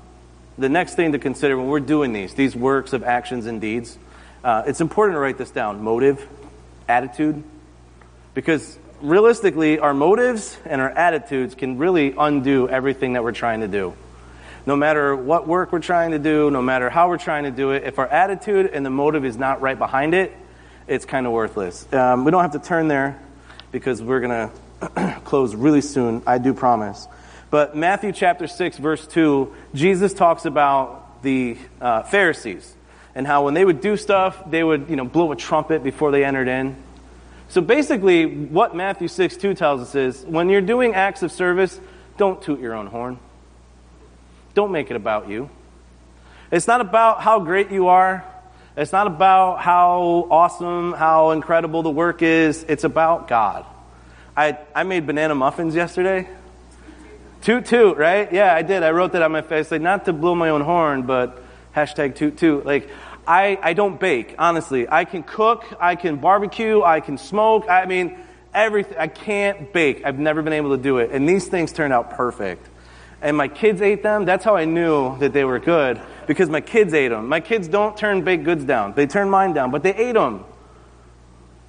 the 0.57 0.69
next 0.69 0.95
thing 0.95 1.11
to 1.11 1.19
consider 1.19 1.55
when 1.55 1.67
we're 1.67 1.81
doing 1.81 2.13
these, 2.13 2.33
these 2.33 2.55
works 2.55 2.93
of 2.93 3.03
actions 3.03 3.45
and 3.45 3.61
deeds. 3.61 3.95
Uh, 4.43 4.63
it's 4.65 4.81
important 4.81 5.17
to 5.17 5.19
write 5.19 5.37
this 5.37 5.51
down 5.51 5.83
motive, 5.83 6.27
attitude, 6.87 7.43
because 8.33 8.75
realistically, 9.01 9.77
our 9.77 9.93
motives 9.93 10.57
and 10.65 10.81
our 10.81 10.89
attitudes 10.89 11.53
can 11.53 11.77
really 11.77 12.15
undo 12.17 12.67
everything 12.67 13.13
that 13.13 13.23
we're 13.23 13.31
trying 13.31 13.59
to 13.59 13.67
do. 13.67 13.93
No 14.65 14.75
matter 14.75 15.15
what 15.15 15.47
work 15.47 15.71
we're 15.71 15.77
trying 15.77 16.09
to 16.09 16.19
do, 16.19 16.49
no 16.49 16.63
matter 16.63 16.89
how 16.89 17.07
we're 17.07 17.19
trying 17.19 17.43
to 17.43 17.51
do 17.51 17.69
it, 17.69 17.83
if 17.83 17.99
our 17.99 18.07
attitude 18.07 18.71
and 18.73 18.83
the 18.83 18.89
motive 18.89 19.23
is 19.23 19.37
not 19.37 19.61
right 19.61 19.77
behind 19.77 20.15
it, 20.15 20.33
it's 20.87 21.05
kind 21.05 21.27
of 21.27 21.33
worthless. 21.33 21.85
Um, 21.93 22.25
we 22.25 22.31
don't 22.31 22.41
have 22.41 22.53
to 22.53 22.67
turn 22.67 22.87
there 22.87 23.21
because 23.71 24.01
we're 24.01 24.21
going 24.21 24.49
to 24.49 24.64
close 25.23 25.55
really 25.55 25.81
soon, 25.81 26.21
I 26.25 26.37
do 26.37 26.53
promise. 26.53 27.07
But 27.49 27.75
Matthew 27.75 28.11
chapter 28.11 28.47
6, 28.47 28.77
verse 28.77 29.05
2, 29.07 29.53
Jesus 29.73 30.13
talks 30.13 30.45
about 30.45 31.21
the 31.23 31.57
uh, 31.79 32.03
Pharisees 32.03 32.73
and 33.15 33.25
how 33.25 33.45
when 33.45 33.53
they 33.53 33.63
would 33.63 33.81
do 33.81 33.95
stuff, 33.95 34.49
they 34.49 34.63
would 34.63 34.89
you 34.89 34.95
know, 34.95 35.05
blow 35.05 35.31
a 35.31 35.35
trumpet 35.35 35.83
before 35.83 36.11
they 36.11 36.25
entered 36.25 36.47
in. 36.47 36.75
So 37.47 37.61
basically, 37.61 38.25
what 38.25 38.75
Matthew 38.75 39.07
6, 39.07 39.37
2 39.37 39.53
tells 39.53 39.81
us 39.81 39.95
is 39.95 40.23
when 40.25 40.49
you're 40.49 40.61
doing 40.61 40.93
acts 40.93 41.23
of 41.23 41.31
service, 41.31 41.79
don't 42.17 42.41
toot 42.41 42.59
your 42.59 42.73
own 42.73 42.87
horn. 42.87 43.19
Don't 44.53 44.71
make 44.71 44.89
it 44.89 44.95
about 44.95 45.29
you. 45.29 45.49
It's 46.51 46.67
not 46.67 46.81
about 46.81 47.21
how 47.21 47.39
great 47.39 47.71
you 47.71 47.87
are. 47.87 48.25
It's 48.77 48.91
not 48.91 49.07
about 49.07 49.61
how 49.61 50.27
awesome, 50.29 50.93
how 50.93 51.31
incredible 51.31 51.83
the 51.83 51.89
work 51.89 52.21
is. 52.21 52.65
It's 52.67 52.83
about 52.83 53.27
God. 53.27 53.65
I, 54.37 54.57
I 54.73 54.83
made 54.83 55.07
banana 55.07 55.35
muffins 55.35 55.75
yesterday. 55.75 56.27
Toot 57.41 57.65
toot, 57.65 57.97
right? 57.97 58.31
Yeah, 58.33 58.53
I 58.53 58.63
did. 58.63 58.83
I 58.83 58.91
wrote 58.91 59.11
that 59.13 59.21
on 59.21 59.31
my 59.31 59.41
face. 59.41 59.71
Like, 59.71 59.81
not 59.81 60.05
to 60.05 60.13
blow 60.13 60.35
my 60.35 60.49
own 60.49 60.61
horn, 60.61 61.03
but 61.03 61.41
hashtag 61.75 62.15
toot 62.15 62.37
toot. 62.37 62.65
Like, 62.65 62.89
I, 63.27 63.57
I 63.61 63.73
don't 63.73 63.99
bake, 63.99 64.35
honestly. 64.37 64.87
I 64.89 65.05
can 65.05 65.23
cook, 65.23 65.65
I 65.79 65.95
can 65.95 66.17
barbecue, 66.17 66.81
I 66.81 66.99
can 66.99 67.17
smoke. 67.17 67.65
I 67.69 67.85
mean, 67.85 68.17
everything. 68.53 68.97
I 68.97 69.07
can't 69.07 69.71
bake. 69.71 70.03
I've 70.05 70.19
never 70.19 70.41
been 70.41 70.53
able 70.53 70.75
to 70.75 70.81
do 70.81 70.97
it. 70.97 71.11
And 71.11 71.27
these 71.27 71.47
things 71.47 71.71
turned 71.71 71.93
out 71.93 72.11
perfect. 72.11 72.67
And 73.21 73.37
my 73.37 73.47
kids 73.47 73.81
ate 73.81 74.03
them. 74.03 74.25
That's 74.25 74.43
how 74.43 74.55
I 74.55 74.65
knew 74.65 75.17
that 75.19 75.33
they 75.33 75.45
were 75.45 75.59
good, 75.59 76.01
because 76.27 76.49
my 76.49 76.61
kids 76.61 76.93
ate 76.93 77.07
them. 77.07 77.29
My 77.29 77.39
kids 77.39 77.67
don't 77.67 77.97
turn 77.97 78.23
baked 78.23 78.43
goods 78.43 78.65
down, 78.65 78.93
they 78.93 79.07
turn 79.07 79.29
mine 79.29 79.53
down, 79.53 79.71
but 79.71 79.81
they 79.83 79.95
ate 79.95 80.13
them. 80.13 80.45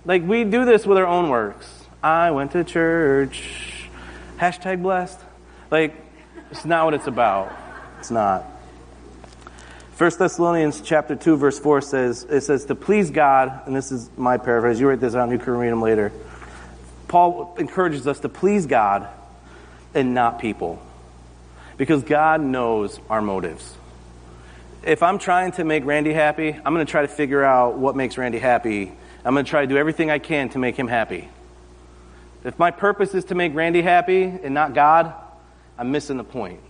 Like, 0.04 0.26
we 0.26 0.44
do 0.44 0.64
this 0.64 0.86
with 0.86 0.98
our 0.98 1.06
own 1.06 1.30
works. 1.30 1.85
I 2.06 2.30
went 2.30 2.52
to 2.52 2.62
church. 2.62 3.88
Hashtag 4.38 4.80
blessed. 4.80 5.18
Like, 5.72 5.92
it's 6.52 6.64
not 6.64 6.84
what 6.84 6.94
it's 6.94 7.08
about. 7.08 7.52
It's 7.98 8.12
not. 8.12 8.44
1 9.98 10.12
Thessalonians 10.16 10.82
chapter 10.82 11.16
2, 11.16 11.36
verse 11.36 11.58
4 11.58 11.80
says, 11.80 12.22
it 12.30 12.42
says, 12.42 12.66
to 12.66 12.76
please 12.76 13.10
God, 13.10 13.62
and 13.66 13.74
this 13.74 13.90
is 13.90 14.08
my 14.16 14.36
paraphrase, 14.36 14.78
you 14.78 14.88
write 14.88 15.00
this 15.00 15.14
down, 15.14 15.32
you 15.32 15.38
can 15.40 15.54
read 15.54 15.70
them 15.70 15.82
later. 15.82 16.12
Paul 17.08 17.56
encourages 17.58 18.06
us 18.06 18.20
to 18.20 18.28
please 18.28 18.66
God 18.66 19.08
and 19.92 20.14
not 20.14 20.38
people. 20.38 20.80
Because 21.76 22.04
God 22.04 22.40
knows 22.40 23.00
our 23.10 23.20
motives. 23.20 23.74
If 24.84 25.02
I'm 25.02 25.18
trying 25.18 25.50
to 25.52 25.64
make 25.64 25.84
Randy 25.84 26.12
happy, 26.12 26.52
I'm 26.52 26.72
going 26.72 26.86
to 26.86 26.88
try 26.88 27.02
to 27.02 27.08
figure 27.08 27.42
out 27.42 27.78
what 27.78 27.96
makes 27.96 28.16
Randy 28.16 28.38
happy. 28.38 28.92
I'm 29.24 29.34
going 29.34 29.44
to 29.44 29.50
try 29.50 29.62
to 29.62 29.66
do 29.66 29.76
everything 29.76 30.08
I 30.08 30.20
can 30.20 30.50
to 30.50 30.60
make 30.60 30.76
him 30.76 30.86
happy. 30.86 31.30
If 32.46 32.60
my 32.60 32.70
purpose 32.70 33.12
is 33.12 33.24
to 33.24 33.34
make 33.34 33.56
Randy 33.56 33.82
happy 33.82 34.22
and 34.22 34.54
not 34.54 34.72
God, 34.72 35.12
I'm 35.76 35.90
missing 35.90 36.16
the 36.16 36.22
point. 36.22 36.60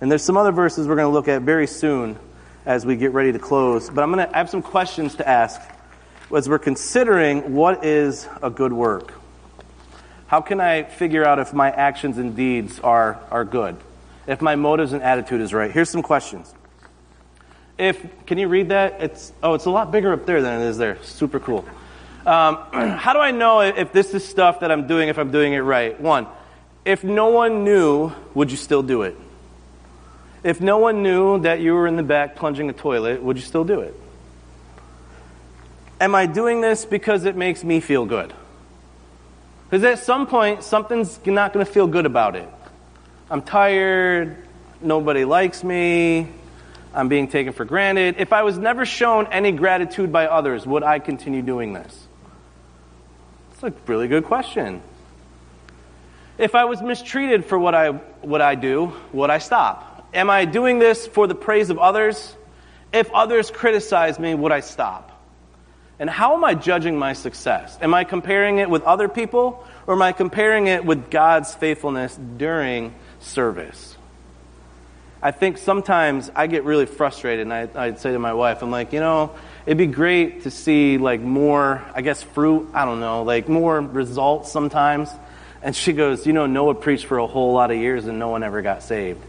And 0.00 0.08
there's 0.08 0.22
some 0.22 0.36
other 0.36 0.52
verses 0.52 0.86
we're 0.86 0.94
going 0.94 1.08
to 1.08 1.12
look 1.12 1.26
at 1.26 1.42
very 1.42 1.66
soon 1.66 2.16
as 2.64 2.86
we 2.86 2.94
get 2.94 3.12
ready 3.12 3.32
to 3.32 3.40
close. 3.40 3.90
But 3.90 4.04
I'm 4.04 4.12
going 4.12 4.24
to 4.24 4.32
have 4.32 4.48
some 4.48 4.62
questions 4.62 5.16
to 5.16 5.28
ask 5.28 5.60
as 6.32 6.48
we're 6.48 6.60
considering 6.60 7.54
what 7.56 7.84
is 7.84 8.28
a 8.44 8.48
good 8.48 8.72
work. 8.72 9.12
How 10.28 10.40
can 10.40 10.60
I 10.60 10.84
figure 10.84 11.24
out 11.24 11.40
if 11.40 11.52
my 11.52 11.72
actions 11.72 12.16
and 12.18 12.36
deeds 12.36 12.78
are, 12.78 13.18
are 13.32 13.44
good? 13.44 13.76
If 14.28 14.40
my 14.40 14.54
motives 14.54 14.92
and 14.92 15.02
attitude 15.02 15.40
is 15.40 15.52
right? 15.52 15.72
Here's 15.72 15.90
some 15.90 16.02
questions. 16.02 16.54
If 17.76 18.24
can 18.26 18.38
you 18.38 18.46
read 18.46 18.68
that? 18.68 19.02
It's 19.02 19.32
oh, 19.42 19.54
it's 19.54 19.64
a 19.64 19.70
lot 19.70 19.90
bigger 19.90 20.12
up 20.12 20.26
there 20.26 20.40
than 20.40 20.62
it 20.62 20.66
is 20.66 20.78
there. 20.78 21.02
Super 21.02 21.40
cool. 21.40 21.64
Um, 22.26 22.58
how 22.72 23.12
do 23.12 23.18
I 23.18 23.30
know 23.30 23.60
if 23.60 23.92
this 23.92 24.14
is 24.14 24.26
stuff 24.26 24.60
that 24.60 24.70
I'm 24.70 24.86
doing, 24.86 25.08
if 25.08 25.18
I'm 25.18 25.30
doing 25.30 25.52
it 25.52 25.60
right? 25.60 25.98
One, 26.00 26.26
if 26.84 27.04
no 27.04 27.28
one 27.28 27.64
knew, 27.64 28.12
would 28.34 28.50
you 28.50 28.56
still 28.56 28.82
do 28.82 29.02
it? 29.02 29.16
If 30.42 30.60
no 30.60 30.78
one 30.78 31.02
knew 31.02 31.40
that 31.40 31.60
you 31.60 31.72
were 31.72 31.86
in 31.86 31.96
the 31.96 32.02
back 32.02 32.36
plunging 32.36 32.68
a 32.68 32.74
toilet, 32.74 33.22
would 33.22 33.36
you 33.36 33.42
still 33.42 33.64
do 33.64 33.80
it? 33.80 33.94
Am 36.00 36.14
I 36.14 36.26
doing 36.26 36.60
this 36.60 36.84
because 36.84 37.24
it 37.24 37.36
makes 37.36 37.64
me 37.64 37.80
feel 37.80 38.04
good? 38.04 38.32
Because 39.70 39.84
at 39.84 40.00
some 40.00 40.26
point, 40.26 40.62
something's 40.62 41.18
not 41.24 41.52
going 41.54 41.64
to 41.64 41.72
feel 41.72 41.86
good 41.86 42.04
about 42.04 42.36
it. 42.36 42.48
I'm 43.30 43.40
tired, 43.40 44.36
nobody 44.82 45.24
likes 45.24 45.64
me, 45.64 46.28
I'm 46.92 47.08
being 47.08 47.28
taken 47.28 47.54
for 47.54 47.64
granted. 47.64 48.16
If 48.18 48.32
I 48.32 48.42
was 48.42 48.58
never 48.58 48.84
shown 48.84 49.26
any 49.28 49.50
gratitude 49.50 50.12
by 50.12 50.26
others, 50.26 50.66
would 50.66 50.82
I 50.82 50.98
continue 50.98 51.40
doing 51.40 51.72
this? 51.72 52.03
A 53.64 53.72
really 53.86 54.08
good 54.08 54.24
question. 54.24 54.82
If 56.36 56.54
I 56.54 56.66
was 56.66 56.82
mistreated 56.82 57.46
for 57.46 57.58
what 57.58 57.74
I, 57.74 57.92
what 58.20 58.42
I 58.42 58.56
do, 58.56 58.92
would 59.14 59.30
I 59.30 59.38
stop? 59.38 60.06
Am 60.12 60.28
I 60.28 60.44
doing 60.44 60.78
this 60.78 61.06
for 61.06 61.26
the 61.26 61.34
praise 61.34 61.70
of 61.70 61.78
others? 61.78 62.34
If 62.92 63.10
others 63.12 63.50
criticize 63.50 64.18
me, 64.18 64.34
would 64.34 64.52
I 64.52 64.60
stop? 64.60 65.18
And 65.98 66.10
how 66.10 66.34
am 66.34 66.44
I 66.44 66.52
judging 66.52 66.98
my 66.98 67.14
success? 67.14 67.78
Am 67.80 67.94
I 67.94 68.04
comparing 68.04 68.58
it 68.58 68.68
with 68.68 68.82
other 68.82 69.08
people 69.08 69.64
or 69.86 69.94
am 69.94 70.02
I 70.02 70.12
comparing 70.12 70.66
it 70.66 70.84
with 70.84 71.10
God's 71.10 71.54
faithfulness 71.54 72.18
during 72.36 72.94
service? 73.20 73.96
I 75.22 75.30
think 75.30 75.56
sometimes 75.56 76.30
I 76.34 76.48
get 76.48 76.64
really 76.64 76.84
frustrated 76.84 77.50
and 77.50 77.54
I, 77.54 77.68
I'd 77.74 77.98
say 77.98 78.12
to 78.12 78.18
my 78.18 78.34
wife, 78.34 78.60
I'm 78.60 78.70
like, 78.70 78.92
you 78.92 79.00
know, 79.00 79.34
it'd 79.66 79.78
be 79.78 79.86
great 79.86 80.42
to 80.42 80.50
see 80.50 80.98
like 80.98 81.20
more, 81.20 81.82
I 81.94 82.02
guess, 82.02 82.22
fruit, 82.22 82.70
I 82.74 82.84
don't 82.84 83.00
know, 83.00 83.22
like 83.22 83.48
more 83.48 83.80
results 83.80 84.52
sometimes. 84.52 85.10
And 85.62 85.74
she 85.74 85.92
goes, 85.92 86.26
you 86.26 86.32
know, 86.32 86.46
Noah 86.46 86.74
preached 86.74 87.06
for 87.06 87.18
a 87.18 87.26
whole 87.26 87.54
lot 87.54 87.70
of 87.70 87.78
years 87.78 88.06
and 88.06 88.18
no 88.18 88.28
one 88.28 88.42
ever 88.42 88.60
got 88.60 88.82
saved. 88.82 89.20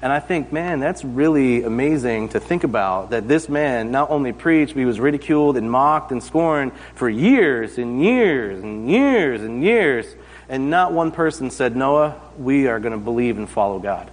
And 0.00 0.12
I 0.12 0.20
think, 0.20 0.52
man, 0.52 0.80
that's 0.80 1.02
really 1.02 1.62
amazing 1.62 2.28
to 2.30 2.40
think 2.40 2.62
about 2.62 3.10
that 3.10 3.26
this 3.26 3.48
man 3.48 3.90
not 3.90 4.10
only 4.10 4.32
preached, 4.32 4.74
but 4.74 4.80
he 4.80 4.84
was 4.84 5.00
ridiculed 5.00 5.56
and 5.56 5.70
mocked 5.70 6.12
and 6.12 6.22
scorned 6.22 6.72
for 6.94 7.08
years 7.08 7.78
and 7.78 8.02
years 8.02 8.62
and 8.62 8.88
years 8.90 9.40
and 9.40 9.64
years. 9.64 10.06
And 10.48 10.68
not 10.68 10.92
one 10.92 11.10
person 11.10 11.50
said, 11.50 11.74
Noah, 11.74 12.20
we 12.36 12.66
are 12.66 12.78
going 12.80 12.92
to 12.92 12.98
believe 12.98 13.38
and 13.38 13.48
follow 13.48 13.78
God. 13.78 14.10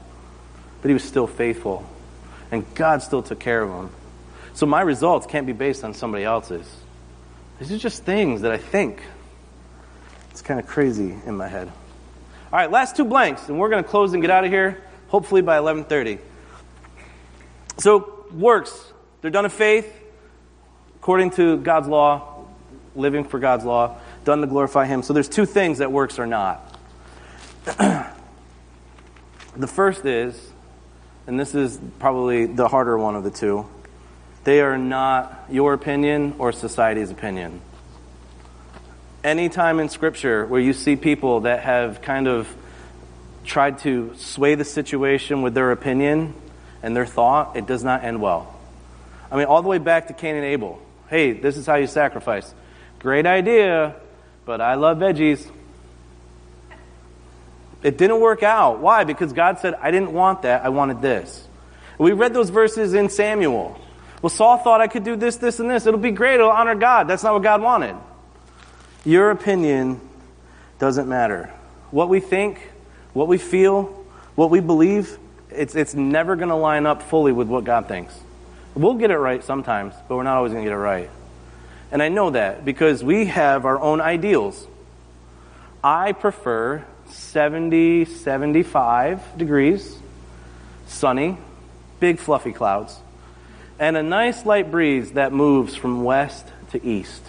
But 0.82 0.88
he 0.88 0.94
was 0.94 1.04
still 1.04 1.28
faithful. 1.28 1.86
And 2.52 2.64
God 2.74 3.04
still 3.04 3.22
took 3.22 3.40
care 3.40 3.62
of 3.62 3.70
him. 3.70 3.90
So 4.54 4.66
my 4.66 4.82
results 4.82 5.28
can't 5.28 5.48
be 5.48 5.54
based 5.54 5.84
on 5.84 5.94
somebody 5.94 6.24
else's. 6.24 6.68
These 7.60 7.72
are 7.72 7.78
just 7.78 8.04
things 8.04 8.42
that 8.42 8.52
I 8.52 8.58
think. 8.58 9.02
It's 10.32 10.42
kind 10.42 10.60
of 10.60 10.68
crazy 10.68 11.16
in 11.26 11.36
my 11.36 11.48
head. 11.48 11.68
All 11.68 12.60
right, 12.60 12.70
last 12.70 12.96
two 12.96 13.06
blanks, 13.06 13.48
and 13.48 13.60
we're 13.60 13.70
going 13.70 13.84
to 13.84 13.90
close 13.90 14.14
and 14.14 14.22
get 14.22 14.32
out 14.32 14.44
of 14.44 14.52
here 14.52 14.82
hopefully 15.12 15.42
by 15.42 15.58
11:30. 15.58 16.20
So 17.78 18.26
works, 18.34 18.94
they're 19.22 19.30
done 19.30 19.46
in 19.46 19.52
faith, 19.52 19.94
according 20.96 21.32
to 21.32 21.58
God's 21.58 21.88
law, 21.88 22.46
living 22.96 23.26
for 23.26 23.38
God's 23.38 23.66
law, 23.66 23.98
done 24.24 24.42
to 24.42 24.48
glorify 24.48 24.86
Him. 24.86 25.04
So 25.04 25.14
there's 25.14 25.30
two 25.30 25.46
things 25.46 25.80
that 25.80 25.92
works 25.92 26.18
are 26.18 26.26
not. 26.26 26.80
the 27.66 28.08
first 29.68 30.06
is, 30.06 30.52
and 31.28 31.40
this 31.40 31.54
is 31.54 31.80
probably 32.00 32.46
the 32.46 32.70
harder 32.70 32.98
one 32.98 33.16
of 33.16 33.24
the 33.24 33.32
two, 33.32 33.68
they 34.44 34.62
are 34.62 34.78
not 34.78 35.46
your 35.50 35.74
opinion 35.74 36.36
or 36.40 36.52
society's 36.52 37.12
opinion. 37.12 37.62
Anytime 39.24 39.80
in 39.80 39.90
Scripture 39.90 40.46
where 40.46 40.60
you 40.60 40.74
see 40.74 40.96
people 40.96 41.42
that 41.42 41.62
have 41.62 42.02
kind 42.02 42.28
of 42.28 42.48
tried 43.46 43.80
to 43.80 44.14
sway 44.16 44.56
the 44.56 44.66
situation 44.66 45.42
with 45.42 45.54
their 45.54 45.72
opinion 45.72 46.34
and 46.82 46.96
their 46.96 47.06
thought, 47.06 47.56
it 47.56 47.68
does 47.68 47.84
not 47.84 48.04
end 48.04 48.22
well. 48.22 48.60
I 49.32 49.38
mean, 49.38 49.46
all 49.46 49.62
the 49.62 49.68
way 49.68 49.78
back 49.78 50.08
to 50.08 50.14
Cain 50.14 50.36
and 50.36 50.46
Abel. 50.46 50.82
Hey, 51.10 51.34
this 51.34 51.58
is 51.58 51.66
how 51.66 51.76
you 51.76 51.88
sacrifice. 51.88 52.54
Great 53.00 53.26
idea, 53.26 53.96
but 54.46 54.60
I 54.60 54.76
love 54.76 54.98
veggies. 54.98 55.48
It 57.84 57.98
didn't 57.98 58.20
work 58.20 58.44
out. 58.44 58.80
Why? 58.80 59.04
Because 59.04 59.34
God 59.34 59.60
said, 59.60 59.76
I 59.76 59.92
didn't 59.92 60.14
want 60.14 60.44
that, 60.44 60.64
I 60.66 60.70
wanted 60.70 61.02
this. 61.02 61.48
We 61.98 62.14
read 62.14 62.34
those 62.34 62.50
verses 62.50 62.94
in 62.94 63.10
Samuel. 63.10 63.80
Well, 64.22 64.30
Saul 64.30 64.58
thought 64.58 64.82
I 64.82 64.88
could 64.88 65.04
do 65.04 65.16
this, 65.16 65.38
this, 65.38 65.60
and 65.60 65.70
this. 65.70 65.86
It'll 65.86 66.00
be 66.00 66.12
great, 66.12 66.36
it'll 66.36 66.52
honor 66.52 66.76
God. 66.76 67.08
That's 67.08 67.24
not 67.24 67.34
what 67.34 67.44
God 67.44 67.62
wanted. 67.62 67.96
Your 69.04 69.32
opinion 69.32 70.00
doesn't 70.78 71.08
matter. 71.08 71.52
What 71.90 72.08
we 72.08 72.20
think, 72.20 72.60
what 73.14 73.28
we 73.28 73.38
feel, 73.38 73.84
what 74.36 74.50
we 74.50 74.60
believe, 74.60 75.18
it's, 75.50 75.76
it's 75.76 75.96
never 75.96 76.36
going 76.36 76.50
to 76.50 76.56
line 76.56 76.86
up 76.86 77.02
fully 77.02 77.32
with 77.32 77.48
what 77.48 77.64
God 77.64 77.88
thinks. 77.88 78.18
We'll 78.76 78.94
get 78.94 79.12
it 79.12 79.18
right 79.18 79.44
sometimes, 79.44 79.94
but 80.08 80.16
we're 80.16 80.24
not 80.24 80.38
always 80.38 80.54
going 80.54 80.64
to 80.64 80.70
get 80.70 80.76
it 80.76 80.80
right. 80.80 81.10
And 81.92 82.02
I 82.02 82.10
know 82.10 82.30
that 82.30 82.64
because 82.64 83.04
we 83.04 83.26
have 83.26 83.66
our 83.66 83.80
own 83.80 84.00
ideals. 84.00 84.68
I 85.84 86.14
prefer 86.14 86.86
70, 87.08 88.06
75 88.06 89.38
degrees, 89.38 89.98
sunny, 90.88 91.38
big 92.00 92.20
fluffy 92.20 92.54
clouds, 92.54 92.98
and 93.82 93.98
a 93.98 94.04
nice 94.04 94.46
light 94.46 94.70
breeze 94.70 95.14
that 95.14 95.34
moves 95.34 95.76
from 95.76 96.04
west 96.04 96.48
to 96.70 96.86
east. 96.86 97.24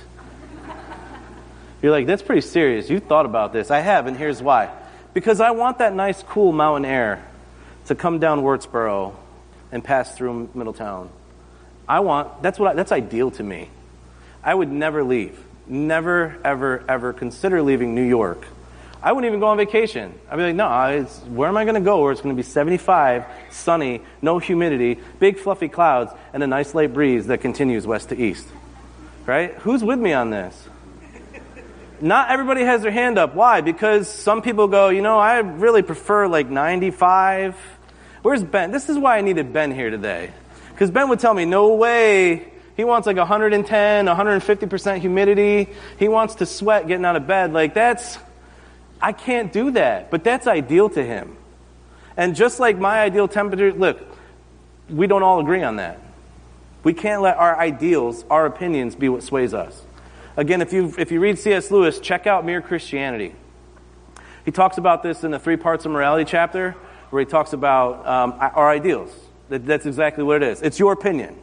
You're 1.81 1.91
like, 1.91 2.07
that's 2.07 2.23
pretty 2.23 2.43
serious. 2.43 2.91
You 2.91 3.01
thought 3.01 3.25
about 3.25 3.55
this. 3.55 3.71
I 3.71 3.81
have, 3.81 4.07
and 4.07 4.17
here's 4.17 4.41
why 4.41 4.71
because 5.15 5.41
I 5.41 5.51
want 5.51 5.79
that 5.79 5.95
nice, 5.95 6.23
cool 6.23 6.53
mountain 6.53 6.85
air 6.85 7.23
to 7.87 7.95
come 7.95 8.19
down 8.19 8.43
Wurtsboro 8.43 9.15
and 9.71 9.83
pass 9.83 10.15
through 10.15 10.51
Middletown. 10.55 11.11
I 11.89 12.01
want, 12.01 12.43
that's, 12.43 12.59
what 12.59 12.71
I, 12.71 12.75
that's 12.75 12.93
ideal 12.93 13.31
to 13.33 13.43
me. 13.43 13.69
I 14.45 14.55
would 14.55 14.71
never 14.71 15.03
leave. 15.03 15.39
Never, 15.67 16.39
ever, 16.45 16.85
ever 16.89 17.13
consider 17.13 17.63
leaving 17.63 17.95
New 17.95 18.07
York. 18.07 18.47
I 19.03 19.13
wouldn't 19.13 19.29
even 19.29 19.41
go 19.41 19.49
on 19.49 19.57
vacation. 19.57 20.15
I'd 20.31 20.37
be 20.37 20.43
like, 20.43 20.55
no, 20.55 21.05
where 21.29 21.49
am 21.49 21.57
I 21.57 21.65
going 21.65 21.75
to 21.75 21.81
go 21.81 22.03
where 22.03 22.13
it's 22.13 22.21
going 22.21 22.35
to 22.35 22.41
be 22.41 22.47
75, 22.47 23.25
sunny, 23.51 24.01
no 24.21 24.39
humidity, 24.39 25.01
big 25.19 25.39
fluffy 25.39 25.69
clouds, 25.69 26.13
and 26.33 26.43
a 26.43 26.47
nice 26.47 26.75
light 26.75 26.95
breeze 26.95 27.27
that 27.27 27.41
continues 27.41 27.87
west 27.87 28.11
to 28.11 28.17
east? 28.17 28.47
Right? 29.27 29.55
Who's 29.57 29.83
with 29.83 29.99
me 29.99 30.13
on 30.13 30.31
this? 30.31 30.69
not 32.03 32.31
everybody 32.31 32.63
has 32.63 32.83
their 32.83 32.91
hand 32.91 33.17
up. 33.17 33.35
Why? 33.35 33.61
Because 33.61 34.09
some 34.09 34.43
people 34.43 34.69
go, 34.69 34.89
you 34.89 35.03
know, 35.03 35.19
I 35.19 35.39
really 35.39 35.83
prefer 35.83 36.27
like 36.27 36.49
95. 36.49 37.57
Where's 38.23 38.43
Ben? 38.43 38.73
This 38.73 38.89
is 38.89 38.99
why 38.99 39.19
I 39.19 39.21
needed 39.21 39.53
Ben 39.53 39.73
here 39.73 39.91
today. 39.91 40.33
Because 40.71 40.91
Ben 40.91 41.09
would 41.09 41.21
tell 41.21 41.33
me, 41.33 41.45
no 41.45 41.75
way. 41.75 42.49
He 42.77 42.85
wants 42.85 43.07
like 43.07 43.17
110, 43.17 44.07
150% 44.07 44.99
humidity. 44.99 45.69
He 45.99 46.09
wants 46.09 46.37
to 46.37 46.47
sweat 46.47 46.89
getting 46.89 47.05
out 47.05 47.17
of 47.17 47.27
bed. 47.27 47.53
Like 47.53 47.75
that's, 47.75 48.19
I 49.03 49.13
can't 49.13 49.53
do 49.53 49.73
that. 49.73 50.11
But 50.11 50.25
that's 50.25 50.47
ideal 50.47 50.89
to 50.91 51.05
him. 51.05 51.37
And 52.17 52.37
just 52.37 52.61
like 52.61 52.79
my 52.79 53.01
ideal 53.01 53.29
temperature, 53.29 53.73
look, 53.73 54.01
we 54.89 55.07
don't 55.07 55.23
all 55.23 55.41
agree 55.41 55.63
on 55.63 55.77
that. 55.77 56.01
We 56.85 56.95
can't 56.95 57.23
let 57.23 57.37
our 57.37 57.59
ideals, 57.59 58.25
our 58.31 58.47
opinions 58.47 58.95
be 58.95 59.09
what 59.09 59.23
sways 59.23 59.55
us. 59.55 59.83
Again, 60.37 60.63
if 60.63 60.73
you, 60.73 60.95
if 60.99 61.13
you 61.13 61.21
read 61.21 61.39
C.S. 61.39 61.71
Lewis, 61.71 62.01
check 62.01 62.27
out 62.27 62.45
Mere 62.45 62.61
Christianity. 62.61 63.35
He 64.45 64.51
talks 64.51 64.79
about 64.79 65.03
this 65.03 65.25
in 65.25 65.31
the 65.31 65.39
Three 65.39 65.57
Parts 65.57 65.85
of 65.85 65.93
Morality 65.93 66.25
chapter, 66.29 66.73
where 67.11 67.21
he 67.21 67.27
talks 67.27 67.53
about 67.53 68.07
um, 68.07 68.35
our 68.39 68.69
ideals. 68.69 69.15
That, 69.51 69.67
that's 69.67 69.87
exactly 69.87 70.25
what 70.25 70.43
it 70.43 70.49
is. 70.49 70.63
It's 70.63 70.79
your 70.79 70.93
opinion. 70.93 71.37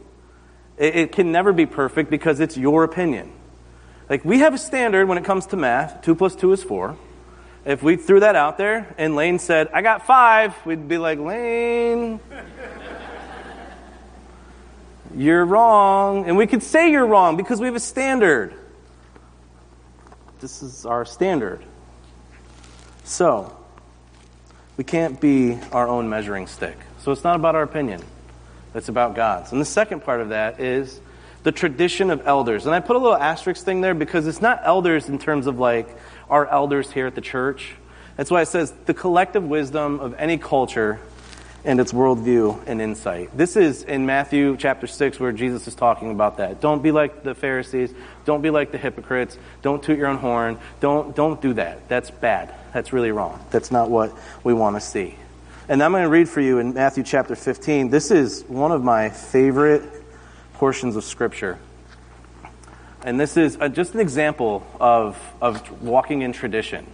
It, 0.76 0.96
it 0.96 1.12
can 1.12 1.32
never 1.32 1.52
be 1.52 1.66
perfect 1.66 2.10
because 2.10 2.40
it's 2.40 2.56
your 2.56 2.84
opinion. 2.84 3.32
Like, 4.08 4.24
we 4.24 4.40
have 4.40 4.54
a 4.54 4.58
standard 4.58 5.06
when 5.06 5.16
it 5.18 5.24
comes 5.24 5.46
to 5.46 5.56
math 5.56 6.02
2 6.02 6.14
plus 6.16 6.34
2 6.34 6.52
is 6.52 6.62
4. 6.62 6.96
If 7.64 7.82
we 7.82 7.96
threw 7.96 8.20
that 8.20 8.36
out 8.36 8.56
there 8.56 8.94
and 8.96 9.14
Lane 9.14 9.38
said, 9.38 9.68
I 9.72 9.82
got 9.82 10.06
five, 10.06 10.54
we'd 10.64 10.88
be 10.88 10.98
like, 10.98 11.18
Lane, 11.18 12.20
you're 15.14 15.44
wrong. 15.44 16.26
And 16.26 16.36
we 16.36 16.46
could 16.46 16.62
say 16.62 16.90
you're 16.90 17.06
wrong 17.06 17.36
because 17.36 17.60
we 17.60 17.66
have 17.66 17.76
a 17.76 17.80
standard. 17.80 18.54
This 20.40 20.62
is 20.62 20.86
our 20.86 21.04
standard. 21.04 21.62
So, 23.04 23.54
we 24.78 24.84
can't 24.84 25.20
be 25.20 25.58
our 25.72 25.86
own 25.86 26.08
measuring 26.08 26.46
stick. 26.46 26.78
So 27.00 27.12
it's 27.12 27.24
not 27.24 27.36
about 27.36 27.54
our 27.54 27.62
opinion, 27.62 28.02
it's 28.74 28.88
about 28.88 29.14
God's. 29.14 29.52
And 29.52 29.60
the 29.60 29.66
second 29.66 30.02
part 30.02 30.22
of 30.22 30.30
that 30.30 30.60
is 30.60 31.00
the 31.42 31.52
tradition 31.52 32.10
of 32.10 32.26
elders. 32.26 32.66
And 32.66 32.74
I 32.74 32.80
put 32.80 32.96
a 32.96 32.98
little 32.98 33.16
asterisk 33.16 33.64
thing 33.64 33.80
there 33.80 33.94
because 33.94 34.26
it's 34.26 34.42
not 34.42 34.60
elders 34.64 35.08
in 35.08 35.18
terms 35.18 35.46
of 35.46 35.58
like 35.58 35.88
our 36.28 36.46
elders 36.46 36.90
here 36.90 37.06
at 37.06 37.14
the 37.14 37.20
church. 37.20 37.74
That's 38.16 38.30
why 38.30 38.42
it 38.42 38.46
says 38.46 38.72
the 38.86 38.94
collective 38.94 39.44
wisdom 39.44 40.00
of 40.00 40.14
any 40.18 40.36
culture 40.36 41.00
and 41.64 41.80
its 41.80 41.92
worldview 41.92 42.62
and 42.66 42.80
insight. 42.80 43.36
This 43.36 43.56
is 43.56 43.82
in 43.82 44.06
Matthew 44.06 44.56
chapter 44.56 44.86
6 44.86 45.20
where 45.20 45.32
Jesus 45.32 45.66
is 45.66 45.74
talking 45.74 46.10
about 46.10 46.38
that. 46.38 46.60
Don't 46.60 46.82
be 46.82 46.90
like 46.90 47.22
the 47.22 47.34
Pharisees. 47.34 47.92
Don't 48.24 48.42
be 48.42 48.50
like 48.50 48.72
the 48.72 48.78
hypocrites. 48.78 49.38
Don't 49.62 49.82
toot 49.82 49.98
your 49.98 50.08
own 50.08 50.16
horn. 50.16 50.58
Don't, 50.80 51.14
don't 51.14 51.40
do 51.40 51.54
that. 51.54 51.88
That's 51.88 52.10
bad. 52.10 52.54
That's 52.72 52.92
really 52.92 53.10
wrong. 53.10 53.44
That's 53.50 53.70
not 53.70 53.90
what 53.90 54.12
we 54.42 54.54
want 54.54 54.76
to 54.76 54.80
see. 54.80 55.16
And 55.68 55.82
I'm 55.82 55.92
going 55.92 56.02
to 56.02 56.08
read 56.08 56.28
for 56.28 56.40
you 56.40 56.58
in 56.58 56.74
Matthew 56.74 57.04
chapter 57.04 57.36
15. 57.36 57.90
This 57.90 58.10
is 58.10 58.42
one 58.48 58.72
of 58.72 58.82
my 58.82 59.10
favorite 59.10 59.99
portions 60.60 60.94
of 60.94 61.02
Scripture. 61.02 61.58
And 63.02 63.18
this 63.18 63.38
is 63.38 63.56
a, 63.58 63.70
just 63.70 63.94
an 63.94 64.00
example 64.00 64.62
of, 64.78 65.18
of 65.40 65.82
walking 65.82 66.20
in 66.20 66.34
tradition. 66.34 66.86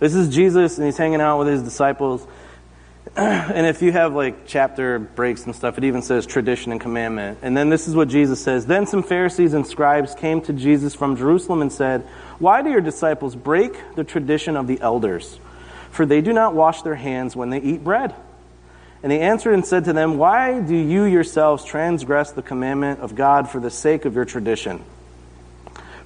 This 0.00 0.16
is 0.16 0.34
Jesus, 0.34 0.78
and 0.78 0.84
he's 0.84 0.96
hanging 0.96 1.20
out 1.20 1.38
with 1.38 1.46
his 1.46 1.62
disciples. 1.62 2.26
and 3.16 3.68
if 3.68 3.82
you 3.82 3.92
have 3.92 4.16
like 4.16 4.48
chapter 4.48 4.98
breaks 4.98 5.46
and 5.46 5.54
stuff, 5.54 5.78
it 5.78 5.84
even 5.84 6.02
says 6.02 6.26
tradition 6.26 6.72
and 6.72 6.80
commandment. 6.80 7.38
And 7.42 7.56
then 7.56 7.68
this 7.68 7.86
is 7.86 7.94
what 7.94 8.08
Jesus 8.08 8.42
says. 8.42 8.66
Then 8.66 8.84
some 8.84 9.04
Pharisees 9.04 9.54
and 9.54 9.64
scribes 9.64 10.16
came 10.16 10.40
to 10.42 10.52
Jesus 10.52 10.92
from 10.92 11.16
Jerusalem 11.16 11.62
and 11.62 11.70
said, 11.70 12.02
Why 12.40 12.62
do 12.62 12.70
your 12.70 12.80
disciples 12.80 13.36
break 13.36 13.94
the 13.94 14.02
tradition 14.02 14.56
of 14.56 14.66
the 14.66 14.80
elders? 14.80 15.38
For 15.92 16.04
they 16.04 16.20
do 16.20 16.32
not 16.32 16.52
wash 16.52 16.82
their 16.82 16.96
hands 16.96 17.36
when 17.36 17.50
they 17.50 17.60
eat 17.60 17.84
bread. 17.84 18.12
And 19.02 19.12
he 19.12 19.20
answered 19.20 19.52
and 19.52 19.64
said 19.64 19.84
to 19.84 19.92
them, 19.92 20.18
Why 20.18 20.60
do 20.60 20.74
you 20.74 21.04
yourselves 21.04 21.64
transgress 21.64 22.32
the 22.32 22.42
commandment 22.42 23.00
of 23.00 23.14
God 23.14 23.48
for 23.48 23.60
the 23.60 23.70
sake 23.70 24.04
of 24.04 24.14
your 24.14 24.24
tradition? 24.24 24.84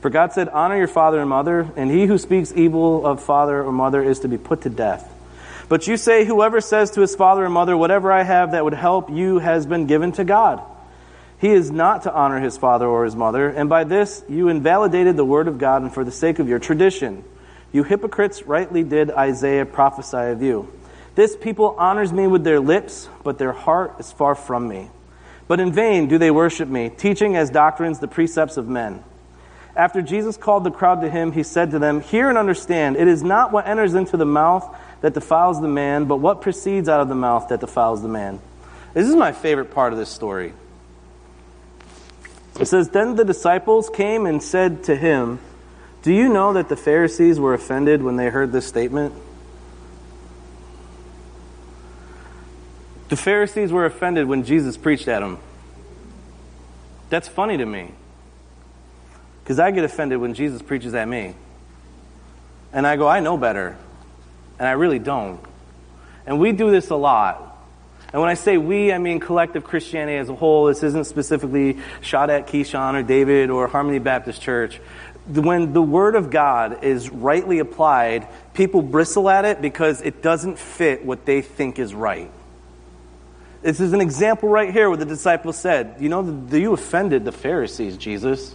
For 0.01 0.11
God 0.11 0.33
said, 0.33 0.49
Honor 0.49 0.77
your 0.77 0.89
father 0.89 1.21
and 1.21 1.31
mother, 1.31 1.71
and 1.77 1.91
he 1.91 2.07
who 2.07 2.19
speaks 2.19 2.53
evil 2.55 3.07
of 3.07 3.23
father 3.23 3.63
or 3.63 3.73
mother 3.73 4.03
is 4.03 4.21
to 4.21 4.29
be 4.29 4.37
put 4.37 4.63
to 4.63 4.71
death. 4.71 5.09
But 5.69 5.87
you 5.87 5.97
say, 5.97 6.25
Whoever 6.25 6.61
says 6.61 6.91
to 6.93 7.01
his 7.01 7.15
father 7.15 7.45
or 7.45 7.49
mother, 7.49 7.77
Whatever 7.77 8.13
I 8.13 8.25
have 8.25 8.53
that 8.53 8.65
would 8.65 8.75
help 8.75 9.11
you 9.11 9.39
has 9.39 9.65
been 9.65 9.87
given 9.87 10.13
to 10.13 10.25
God. 10.25 10.61
He 11.39 11.49
is 11.49 11.71
not 11.71 12.03
to 12.03 12.13
honor 12.13 12.41
his 12.41 12.59
father 12.59 12.87
or 12.87 13.05
his 13.05 13.17
mother, 13.17 13.49
and 13.49 13.69
by 13.69 13.85
this 13.85 14.23
you 14.29 14.49
invalidated 14.49 15.17
the 15.17 15.25
word 15.25 15.49
of 15.49 15.59
God 15.59 15.83
and 15.83 15.93
for 15.93 16.05
the 16.05 16.13
sake 16.13 16.39
of 16.39 16.49
your 16.49 16.59
tradition. 16.59 17.25
You 17.73 17.85
hypocrites 17.85 18.43
rightly 18.43 18.85
did 18.85 19.11
Isaiah 19.11 19.67
prophesy 19.67 20.31
of 20.31 20.43
you. 20.43 20.73
This 21.15 21.37
people 21.37 21.75
honors 21.79 22.13
me 22.13 22.27
with 22.27 22.45
their 22.45 22.61
lips, 22.61 23.09
but 23.23 23.39
their 23.39 23.53
heart 23.53 23.97
is 23.99 24.11
far 24.11 24.35
from 24.35 24.69
me. 24.69 24.89
But 25.47 25.61
in 25.61 25.73
vain 25.73 26.09
do 26.09 26.19
they 26.19 26.31
worship 26.31 26.69
me, 26.69 26.89
teaching 26.89 27.37
as 27.37 27.51
doctrines 27.51 27.99
the 27.99 28.09
precepts 28.09 28.57
of 28.57 28.69
men. 28.69 29.05
After 29.75 30.03
Jesus 30.03 30.37
called 30.37 30.65
the 30.65 30.71
crowd 30.71 31.01
to 31.01 31.11
him, 31.11 31.33
he 31.33 31.43
said 31.43 31.71
to 31.71 31.79
them, 31.79 32.01
Hear 32.01 32.29
and 32.29 32.39
understand, 32.39 32.97
it 32.97 33.09
is 33.09 33.23
not 33.23 33.53
what 33.53 33.67
enters 33.67 33.95
into 33.95 34.17
the 34.17 34.27
mouth 34.27 34.69
that 35.01 35.15
defiles 35.15 35.61
the 35.61 35.69
man, 35.69 36.05
but 36.05 36.17
what 36.17 36.43
proceeds 36.43 36.89
out 36.89 37.01
of 37.01 37.09
the 37.09 37.15
mouth 37.15 37.49
that 37.49 37.61
defiles 37.61 38.03
the 38.03 38.09
man. 38.09 38.41
This 38.95 39.09
is 39.09 39.15
my 39.15 39.33
favorite 39.33 39.71
part 39.71 39.93
of 39.93 39.99
this 39.99 40.11
story. 40.11 40.53
It 42.61 42.67
says, 42.67 42.91
Then 42.91 43.17
the 43.17 43.25
disciples 43.25 43.89
came 43.89 44.27
and 44.27 44.43
said 44.43 44.85
to 44.85 44.97
him, 44.97 45.41
Do 46.03 46.13
you 46.13 46.29
know 46.29 46.53
that 46.53 46.69
the 46.69 46.77
Pharisees 46.77 47.41
were 47.41 47.55
offended 47.55 48.03
when 48.03 48.17
they 48.17 48.29
heard 48.29 48.53
this 48.53 48.67
statement? 48.67 49.15
The 53.13 53.17
Pharisees 53.19 53.71
were 53.71 53.85
offended 53.85 54.27
when 54.27 54.43
Jesus 54.43 54.79
preached 54.79 55.07
at 55.07 55.21
them. 55.21 55.39
That's 57.11 57.29
funny 57.29 57.59
to 57.59 57.67
me. 57.67 57.91
Because 59.45 59.59
I 59.59 59.71
get 59.71 59.85
offended 59.85 60.19
when 60.19 60.33
Jesus 60.33 60.63
preaches 60.63 60.95
at 60.95 61.07
me. 61.07 61.35
And 62.73 62.87
I 62.87 62.97
go, 62.97 63.07
I 63.07 63.21
know 63.21 63.37
better 63.37 63.77
and 64.59 64.67
I 64.67 64.73
really 64.73 64.99
don't. 64.99 65.41
And 66.25 66.41
we 66.41 66.53
do 66.53 66.71
this 66.71 66.89
a 66.89 66.97
lot. 66.97 67.63
And 68.15 68.23
when 68.23 68.31
I 68.31 68.35
say 68.35 68.57
we, 68.57 68.91
I 68.91 68.97
mean 68.97 69.21
collective 69.21 69.63
Christianity 69.63 70.17
as 70.17 70.31
a 70.31 70.35
whole. 70.35 70.65
This 70.65 70.83
isn't 70.83 71.05
specifically 71.05 71.81
shot 72.01 72.31
at 72.31 72.47
Keyshawn 72.47 72.95
or 72.95 73.03
David 73.03 73.51
or 73.51 73.67
Harmony 73.67 73.99
Baptist 73.99 74.41
Church. 74.41 74.81
When 75.27 75.75
the 75.75 75.83
Word 75.83 76.15
of 76.15 76.31
God 76.31 76.83
is 76.83 77.11
rightly 77.11 77.59
applied, 77.59 78.27
people 78.55 78.81
bristle 78.81 79.29
at 79.29 79.45
it 79.45 79.61
because 79.61 80.01
it 80.01 80.23
doesn't 80.23 80.59
fit 80.59 81.05
what 81.05 81.27
they 81.27 81.43
think 81.43 81.79
is 81.79 81.93
right. 81.93 82.31
This 83.63 83.81
is 83.81 83.93
an 83.93 84.01
example 84.01 84.49
right 84.49 84.73
here 84.73 84.89
where 84.89 84.99
the 84.99 85.07
disciples 85.07 85.57
said, 85.57 85.97
You 86.01 86.09
know, 86.09 86.47
you 86.51 86.73
offended 86.73 87.25
the 87.25 87.33
Pharisees, 87.33 87.97
Jesus. 87.97 88.55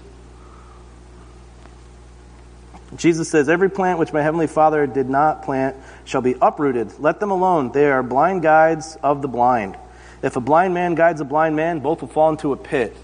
Jesus 2.96 3.30
says, 3.30 3.50
Every 3.50 3.70
plant 3.70 4.00
which 4.00 4.12
my 4.12 4.22
heavenly 4.22 4.48
Father 4.48 4.86
did 4.86 5.10
not 5.10 5.44
plant 5.44 5.78
shall 6.06 6.22
be 6.22 6.36
uprooted. 6.42 7.00
Let 7.00 7.20
them 7.20 7.32
alone. 7.32 7.72
They 7.72 7.90
are 7.90 8.04
blind 8.04 8.42
guides 8.42 8.98
of 9.02 9.22
the 9.22 9.28
blind. 9.28 9.78
If 10.22 10.36
a 10.36 10.42
blind 10.42 10.74
man 10.74 10.96
guides 10.96 11.22
a 11.22 11.26
blind 11.26 11.56
man, 11.56 11.80
both 11.80 12.02
will 12.02 12.10
fall 12.10 12.30
into 12.30 12.52
a 12.54 12.58
pit. 12.58 12.96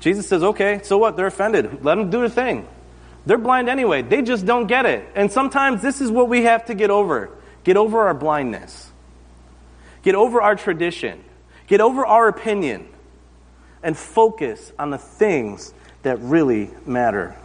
Jesus 0.00 0.28
says, 0.28 0.42
Okay, 0.42 0.80
so 0.82 0.98
what? 0.98 1.16
They're 1.16 1.26
offended. 1.26 1.84
Let 1.84 1.96
them 1.96 2.10
do 2.10 2.22
the 2.22 2.30
thing. 2.30 2.66
They're 3.26 3.38
blind 3.38 3.68
anyway. 3.68 4.02
They 4.02 4.22
just 4.22 4.46
don't 4.46 4.66
get 4.66 4.86
it. 4.86 5.06
And 5.14 5.30
sometimes 5.30 5.82
this 5.82 6.00
is 6.00 6.10
what 6.10 6.28
we 6.28 6.44
have 6.44 6.66
to 6.66 6.74
get 6.74 6.90
over 6.90 7.30
get 7.64 7.76
over 7.76 8.06
our 8.06 8.14
blindness, 8.14 8.87
get 10.02 10.14
over 10.14 10.40
our 10.40 10.56
tradition, 10.56 11.22
get 11.66 11.80
over 11.80 12.04
our 12.04 12.28
opinion, 12.28 12.88
and 13.82 13.96
focus 13.96 14.72
on 14.78 14.90
the 14.90 14.98
things 14.98 15.72
that 16.02 16.18
really 16.20 16.70
matter. 16.86 17.36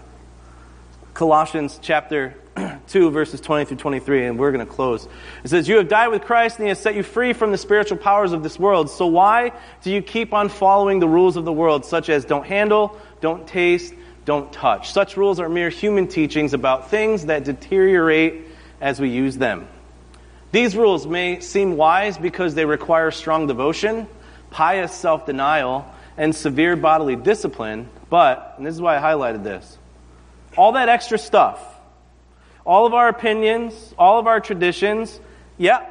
Colossians 1.14 1.80
chapter 1.82 2.36
2, 2.88 3.12
verses 3.12 3.42
20 3.42 3.66
through 3.66 3.78
23, 3.78 4.28
and 4.28 4.40
we're 4.40 4.52
going 4.52 4.66
to 4.66 4.72
close. 4.72 5.08
It 5.44 5.50
says, 5.50 5.68
You 5.68 5.78
have 5.78 5.88
died 5.88 6.10
with 6.10 6.24
Christ, 6.24 6.58
and 6.58 6.66
he 6.66 6.70
has 6.70 6.80
set 6.80 6.96
you 6.96 7.04
free 7.04 7.34
from 7.34 7.52
the 7.52 7.58
spiritual 7.58 7.98
powers 7.98 8.32
of 8.32 8.44
this 8.44 8.60
world. 8.60 8.90
So 8.90 9.08
why 9.08 9.54
do 9.82 9.92
you 9.92 10.02
keep 10.02 10.34
on 10.34 10.50
following 10.50 11.00
the 11.00 11.08
rules 11.08 11.36
of 11.36 11.46
the 11.46 11.54
world, 11.54 11.86
such 11.86 12.10
as 12.10 12.26
don't 12.26 12.46
handle, 12.46 12.98
don't 13.22 13.48
taste, 13.48 13.94
don't 14.26 14.52
touch? 14.52 14.92
Such 14.92 15.18
rules 15.18 15.40
are 15.40 15.50
mere 15.50 15.70
human 15.70 16.08
teachings 16.08 16.54
about 16.54 16.90
things 16.90 17.26
that 17.26 17.44
deteriorate 17.44 18.46
as 18.82 19.00
we 19.00 19.10
use 19.10 19.38
them. 19.38 19.68
These 20.54 20.78
rules 20.78 21.08
may 21.08 21.40
seem 21.40 21.78
wise 21.78 22.20
because 22.20 22.54
they 22.54 22.64
require 22.64 23.10
strong 23.10 23.48
devotion, 23.48 24.08
pious 24.52 24.94
self 24.94 25.26
denial, 25.26 25.92
and 26.16 26.36
severe 26.36 26.76
bodily 26.76 27.16
discipline, 27.16 27.90
but, 28.12 28.54
and 28.58 28.66
this 28.68 28.76
is 28.76 28.80
why 28.80 28.98
I 28.98 29.02
highlighted 29.02 29.44
this 29.44 29.80
all 30.56 30.74
that 30.74 30.90
extra 30.90 31.18
stuff, 31.18 31.60
all 32.66 32.86
of 32.86 32.94
our 32.94 33.10
opinions, 33.10 33.96
all 33.98 34.20
of 34.20 34.28
our 34.28 34.40
traditions, 34.40 35.20
yeah, 35.58 35.88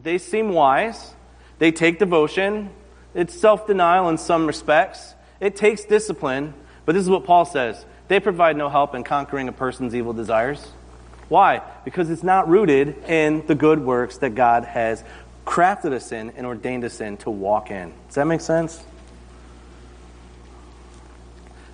they 0.00 0.18
seem 0.18 0.50
wise. 0.50 1.12
They 1.58 1.72
take 1.72 1.98
devotion. 1.98 2.70
It's 3.16 3.34
self 3.34 3.66
denial 3.66 4.08
in 4.10 4.18
some 4.18 4.46
respects. 4.46 5.12
It 5.40 5.56
takes 5.56 5.84
discipline. 5.84 6.54
But 6.86 6.92
this 6.92 7.02
is 7.02 7.10
what 7.10 7.24
Paul 7.24 7.46
says 7.46 7.84
they 8.06 8.20
provide 8.20 8.56
no 8.56 8.68
help 8.68 8.94
in 8.94 9.02
conquering 9.02 9.48
a 9.48 9.52
person's 9.52 9.92
evil 9.92 10.12
desires. 10.12 10.64
Why? 11.28 11.62
Because 11.84 12.10
it's 12.10 12.22
not 12.22 12.48
rooted 12.48 13.04
in 13.08 13.46
the 13.46 13.54
good 13.54 13.80
works 13.80 14.18
that 14.18 14.34
God 14.34 14.64
has 14.64 15.02
crafted 15.46 15.92
us 15.92 16.12
in 16.12 16.30
and 16.30 16.46
ordained 16.46 16.84
us 16.84 17.00
in 17.00 17.16
to 17.18 17.30
walk 17.30 17.70
in. 17.70 17.92
Does 18.06 18.16
that 18.16 18.26
make 18.26 18.40
sense? 18.40 18.82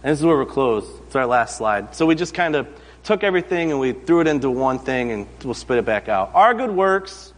And 0.03 0.13
this 0.13 0.19
is 0.19 0.25
where 0.25 0.37
we're 0.37 0.47
closed. 0.47 0.91
It's 1.07 1.17
our 1.17 1.27
last 1.27 1.59
slide. 1.59 1.95
So 1.95 2.07
we 2.07 2.15
just 2.15 2.33
kind 2.33 2.57
of 2.57 2.69
took 3.05 3.23
everything 3.23 3.71
and 3.71 3.81
we 3.81 3.93
threw 3.93 4.21
it 4.21 4.27
into 4.27 4.51
one 4.51 4.79
thing 4.79 5.11
and 5.11 5.27
we'll 5.45 5.55
spit 5.55 5.79
it 5.79 5.85
back 5.85 6.09
out. 6.09 6.31
Our 6.35 6.55
good 6.55 6.71
works 6.71 7.33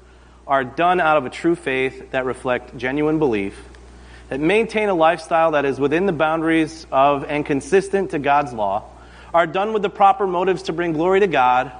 are 0.46 0.64
done 0.64 1.00
out 1.00 1.16
of 1.16 1.26
a 1.26 1.30
true 1.30 1.54
faith 1.54 2.10
that 2.12 2.24
reflect 2.24 2.76
genuine 2.76 3.18
belief, 3.18 3.58
that 4.28 4.40
maintain 4.40 4.88
a 4.88 4.94
lifestyle 4.94 5.52
that 5.52 5.64
is 5.64 5.80
within 5.80 6.06
the 6.06 6.12
boundaries 6.12 6.86
of 6.92 7.24
and 7.24 7.44
consistent 7.44 8.10
to 8.10 8.18
God's 8.18 8.52
law, 8.52 8.84
are 9.34 9.46
done 9.46 9.72
with 9.72 9.82
the 9.82 9.90
proper 9.90 10.26
motives 10.26 10.64
to 10.64 10.72
bring 10.72 10.92
glory 10.92 11.20
to 11.20 11.26
God 11.26 11.72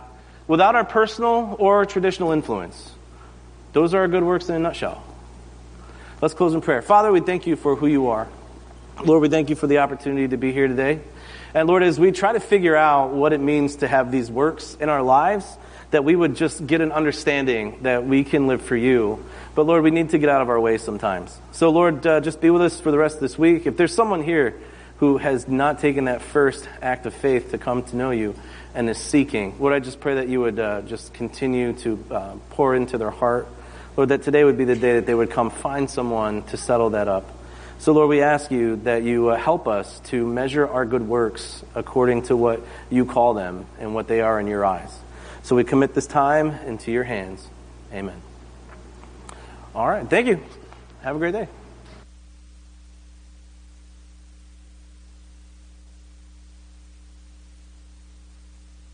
without 0.52 0.74
our 0.74 0.84
personal 0.84 1.56
or 1.58 1.86
traditional 1.86 2.30
influence. 2.30 2.92
Those 3.72 3.94
are 3.94 4.00
our 4.00 4.08
good 4.08 4.22
works 4.22 4.50
in 4.50 4.54
a 4.54 4.58
nutshell. 4.58 5.02
Let's 6.20 6.34
close 6.34 6.52
in 6.52 6.60
prayer. 6.60 6.82
Father, 6.82 7.10
we 7.10 7.20
thank 7.20 7.46
you 7.46 7.56
for 7.56 7.74
who 7.74 7.86
you 7.86 8.08
are. 8.08 8.28
Lord, 9.02 9.22
we 9.22 9.30
thank 9.30 9.48
you 9.48 9.56
for 9.56 9.66
the 9.66 9.78
opportunity 9.78 10.28
to 10.28 10.36
be 10.36 10.52
here 10.52 10.68
today. 10.68 11.00
And 11.54 11.66
Lord, 11.66 11.82
as 11.82 11.98
we 11.98 12.12
try 12.12 12.34
to 12.34 12.38
figure 12.38 12.76
out 12.76 13.14
what 13.14 13.32
it 13.32 13.40
means 13.40 13.76
to 13.76 13.88
have 13.88 14.12
these 14.12 14.30
works 14.30 14.76
in 14.78 14.90
our 14.90 15.00
lives, 15.00 15.46
that 15.90 16.04
we 16.04 16.14
would 16.14 16.36
just 16.36 16.66
get 16.66 16.82
an 16.82 16.92
understanding 16.92 17.78
that 17.84 18.04
we 18.04 18.22
can 18.22 18.46
live 18.46 18.60
for 18.60 18.76
you. 18.76 19.24
But 19.54 19.64
Lord, 19.64 19.82
we 19.82 19.90
need 19.90 20.10
to 20.10 20.18
get 20.18 20.28
out 20.28 20.42
of 20.42 20.50
our 20.50 20.60
way 20.60 20.76
sometimes. 20.76 21.34
So 21.52 21.70
Lord, 21.70 22.06
uh, 22.06 22.20
just 22.20 22.42
be 22.42 22.50
with 22.50 22.60
us 22.60 22.78
for 22.78 22.90
the 22.90 22.98
rest 22.98 23.14
of 23.14 23.20
this 23.22 23.38
week. 23.38 23.64
If 23.64 23.78
there's 23.78 23.94
someone 23.94 24.22
here 24.22 24.60
who 24.98 25.16
has 25.16 25.48
not 25.48 25.78
taken 25.78 26.04
that 26.04 26.20
first 26.20 26.68
act 26.82 27.06
of 27.06 27.14
faith 27.14 27.52
to 27.52 27.58
come 27.58 27.84
to 27.84 27.96
know 27.96 28.10
you 28.10 28.34
and 28.74 28.88
is 28.88 28.98
seeking, 28.98 29.56
Lord, 29.58 29.74
I 29.74 29.80
just 29.80 30.00
pray 30.00 30.16
that 30.16 30.28
you 30.28 30.40
would 30.40 30.58
uh, 30.58 30.82
just 30.82 31.12
continue 31.12 31.72
to 31.74 32.04
uh, 32.10 32.36
pour 32.50 32.74
into 32.74 32.98
their 32.98 33.10
heart. 33.10 33.48
Lord, 33.96 34.08
that 34.08 34.22
today 34.22 34.44
would 34.44 34.56
be 34.56 34.64
the 34.64 34.76
day 34.76 34.94
that 34.94 35.06
they 35.06 35.14
would 35.14 35.30
come 35.30 35.50
find 35.50 35.90
someone 35.90 36.42
to 36.44 36.56
settle 36.56 36.90
that 36.90 37.08
up. 37.08 37.30
So, 37.78 37.92
Lord, 37.92 38.08
we 38.08 38.22
ask 38.22 38.50
you 38.50 38.76
that 38.84 39.02
you 39.02 39.30
uh, 39.30 39.36
help 39.36 39.66
us 39.66 40.00
to 40.04 40.26
measure 40.26 40.66
our 40.66 40.86
good 40.86 41.06
works 41.06 41.64
according 41.74 42.22
to 42.22 42.36
what 42.36 42.60
you 42.90 43.04
call 43.04 43.34
them 43.34 43.66
and 43.80 43.94
what 43.94 44.08
they 44.08 44.20
are 44.20 44.38
in 44.38 44.46
your 44.46 44.64
eyes. 44.64 44.96
So 45.42 45.56
we 45.56 45.64
commit 45.64 45.92
this 45.92 46.06
time 46.06 46.50
into 46.66 46.92
your 46.92 47.04
hands. 47.04 47.46
Amen. 47.92 48.22
All 49.74 49.88
right. 49.88 50.08
Thank 50.08 50.28
you. 50.28 50.40
Have 51.02 51.16
a 51.16 51.18
great 51.18 51.32
day. 51.32 51.48